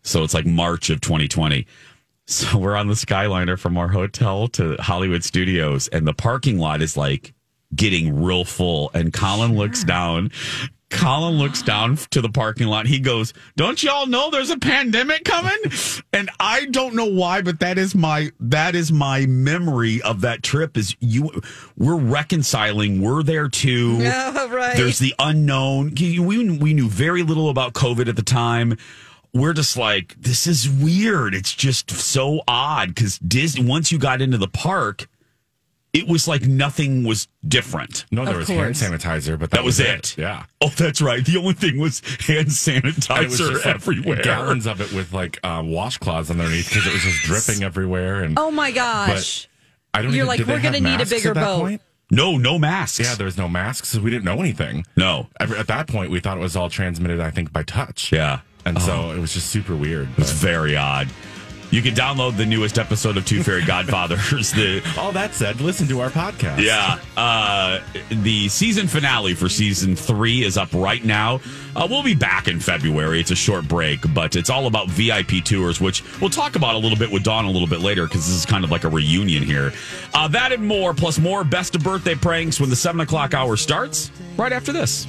So 0.04 0.24
it's 0.24 0.34
like 0.34 0.46
March 0.46 0.90
of 0.90 1.02
2020. 1.02 1.66
So 2.30 2.58
we're 2.60 2.76
on 2.76 2.88
the 2.88 2.94
Skyliner 2.94 3.60
from 3.60 3.78
our 3.78 3.90
hotel 3.90 4.48
to 4.50 4.76
Hollywood 4.80 5.24
Studios, 5.24 5.88
and 5.90 6.08
the 6.08 6.14
parking 6.14 6.60
lot 6.60 6.82
is 6.82 6.96
like 6.96 7.34
getting 7.76 8.24
real 8.24 8.46
full. 8.46 8.92
And 8.94 9.12
Colin 9.12 9.56
looks 9.56 9.84
down. 9.84 10.32
Colin 10.90 11.38
looks 11.38 11.62
down 11.62 11.98
to 12.12 12.22
the 12.22 12.30
parking 12.30 12.68
lot. 12.68 12.86
He 12.88 13.00
goes, 13.00 13.34
"Don't 13.58 13.82
y'all 13.82 14.06
know 14.06 14.30
there's 14.30 14.52
a 14.52 14.58
pandemic 14.58 15.26
coming?" 15.26 15.58
And 16.12 16.32
I 16.40 16.66
don't 16.66 16.96
know 16.96 17.06
why, 17.06 17.44
but 17.44 17.60
that 17.60 17.78
is 17.78 17.94
my 17.94 18.32
that 18.40 18.74
is 18.74 18.92
my 18.92 19.28
memory 19.28 20.02
of 20.02 20.22
that 20.22 20.42
trip. 20.42 20.76
Is 20.76 20.96
you 21.00 21.30
we're 21.78 21.96
reconciling. 21.96 23.00
We're 23.00 23.22
there 23.22 23.48
too. 23.48 23.98
Yeah, 23.98 24.48
right. 24.54 24.76
There's 24.76 24.98
the 24.98 25.14
unknown. 25.20 25.94
We 25.96 26.20
we 26.20 26.74
knew 26.74 26.90
very 26.90 27.22
little 27.22 27.50
about 27.50 27.74
COVID 27.74 28.08
at 28.08 28.16
the 28.16 28.24
time. 28.24 28.76
We're 29.34 29.54
just 29.54 29.78
like, 29.78 30.16
this 30.20 30.48
is 30.48 30.68
weird. 30.70 31.36
It's 31.36 31.54
just 31.54 31.92
so 31.92 32.42
odd 32.48 32.96
because 32.96 33.20
Disney. 33.20 33.64
Once 33.66 33.92
you 33.92 34.00
got 34.00 34.22
into 34.22 34.38
the 34.38 34.48
park, 34.48 35.08
it 35.94 36.08
was 36.08 36.28
like 36.28 36.44
nothing 36.44 37.04
was 37.04 37.28
different. 37.48 38.06
no, 38.12 38.24
there 38.26 38.34
Of 38.36 38.40
was 38.42 38.48
course. 38.48 38.80
hand 38.82 38.94
sanitizer, 39.02 39.40
but 39.40 39.50
that, 39.52 39.58
That 39.58 39.64
was 39.64 39.80
it. 39.80 40.18
Yeah. 40.18 40.46
Oh, 40.62 40.70
that's 40.70 41.02
right. 41.02 41.24
The 41.26 41.38
only 41.38 41.54
thing 41.54 41.78
was 41.80 42.00
hand 42.28 42.40
And 42.40 42.40
it 42.40 42.46
was 42.48 43.00
sanitizer 43.00 43.38
just 43.38 43.66
like 43.66 43.76
everywhere. 43.76 44.22
gallons 44.24 44.66
of 44.68 44.82
it 44.82 44.92
with 44.94 45.14
like 45.14 45.40
um, 45.44 45.70
washcloths 45.70 46.30
underneath 46.32 46.70
because 46.70 46.86
it 46.88 46.94
was 46.94 47.02
just 47.04 47.24
dripping 47.24 47.64
everywhere. 47.64 48.22
And 48.24 48.38
Oh 48.38 48.52
my 48.52 48.72
gosh. 48.72 49.48
I 49.94 50.02
don't 50.04 50.12
You're 50.14 50.26
even, 50.26 50.28
like, 50.28 50.48
we're 50.48 50.62
gonna 50.62 50.80
need 50.80 51.02
a 51.02 51.06
bigger 51.08 51.34
boat. 51.34 51.60
point? 51.62 51.82
No, 52.12 52.38
no 52.38 52.58
masks. 52.60 53.00
Yeah, 53.00 53.16
there 53.16 53.26
was 53.26 53.38
no 53.38 53.48
masks, 53.50 53.90
so 53.90 54.02
we 54.02 54.10
didn't 54.12 54.26
know 54.26 54.40
anything. 54.40 54.86
No. 54.96 55.28
Every- 55.40 55.58
At 55.58 55.68
that 55.68 55.88
point, 55.88 56.10
we 56.12 56.20
thought 56.20 56.38
it 56.38 56.42
was 56.42 56.56
all 56.56 56.70
transmitted, 56.70 57.20
I 57.20 57.30
think, 57.32 57.52
by 57.54 57.64
touch. 57.64 58.12
Yeah. 58.12 58.42
And 58.70 58.82
so 58.82 59.12
it 59.12 59.20
was 59.20 59.34
just 59.34 59.48
super 59.50 59.76
weird. 59.76 60.08
It's 60.18 60.32
but- 60.32 60.40
very 60.40 60.76
odd. 60.78 61.10
You 61.72 61.84
can 61.84 61.94
download 61.94 62.36
the 62.36 62.48
newest 62.48 62.80
episode 62.80 63.16
of 63.16 63.26
Two 63.28 63.44
Fairy 63.44 63.64
Godfathers. 63.66 64.52
The 64.54 64.82
all 64.98 65.12
that 65.12 65.36
said, 65.36 65.62
listen 65.62 65.88
to 65.90 66.00
our 66.00 66.10
podcast. 66.10 66.64
Yeah. 66.64 66.98
Uh, 67.16 67.80
the 68.10 68.48
season 68.48 68.88
finale 68.88 69.36
for 69.36 69.50
season 69.50 69.96
three 69.96 70.44
is 70.44 70.58
up 70.58 70.70
right 70.74 71.04
now. 71.06 71.40
Uh, 71.76 71.86
we'll 71.88 72.02
be 72.02 72.16
back 72.16 72.48
in 72.48 72.60
February. 72.60 73.20
It's 73.20 73.30
a 73.30 73.36
short 73.36 73.68
break, 73.68 74.00
but 74.16 74.36
it's 74.36 74.50
all 74.50 74.66
about 74.66 74.90
VIP 74.90 75.44
tours, 75.46 75.80
which 75.80 76.04
we'll 76.20 76.32
talk 76.32 76.56
about 76.56 76.74
a 76.74 76.80
little 76.80 76.98
bit 76.98 77.12
with 77.12 77.22
Dawn 77.24 77.46
a 77.46 77.52
little 77.52 77.68
bit 77.68 77.82
later 77.82 78.06
because 78.08 78.26
this 78.26 78.36
is 78.36 78.48
kind 78.48 78.64
of 78.64 78.72
like 78.72 78.84
a 78.84 78.90
reunion 78.90 79.44
here. 79.44 79.72
Uh, 80.16 80.28
that 80.30 80.52
and 80.52 80.68
more, 80.68 80.96
plus 80.96 81.20
more 81.20 81.44
best 81.44 81.76
of 81.76 81.84
birthday 81.84 82.16
pranks 82.16 82.60
when 82.60 82.72
the 82.72 82.76
seven 82.76 83.00
o'clock 83.02 83.36
hour 83.36 83.56
starts 83.56 84.10
right 84.38 84.52
after 84.54 84.72
this. 84.74 85.06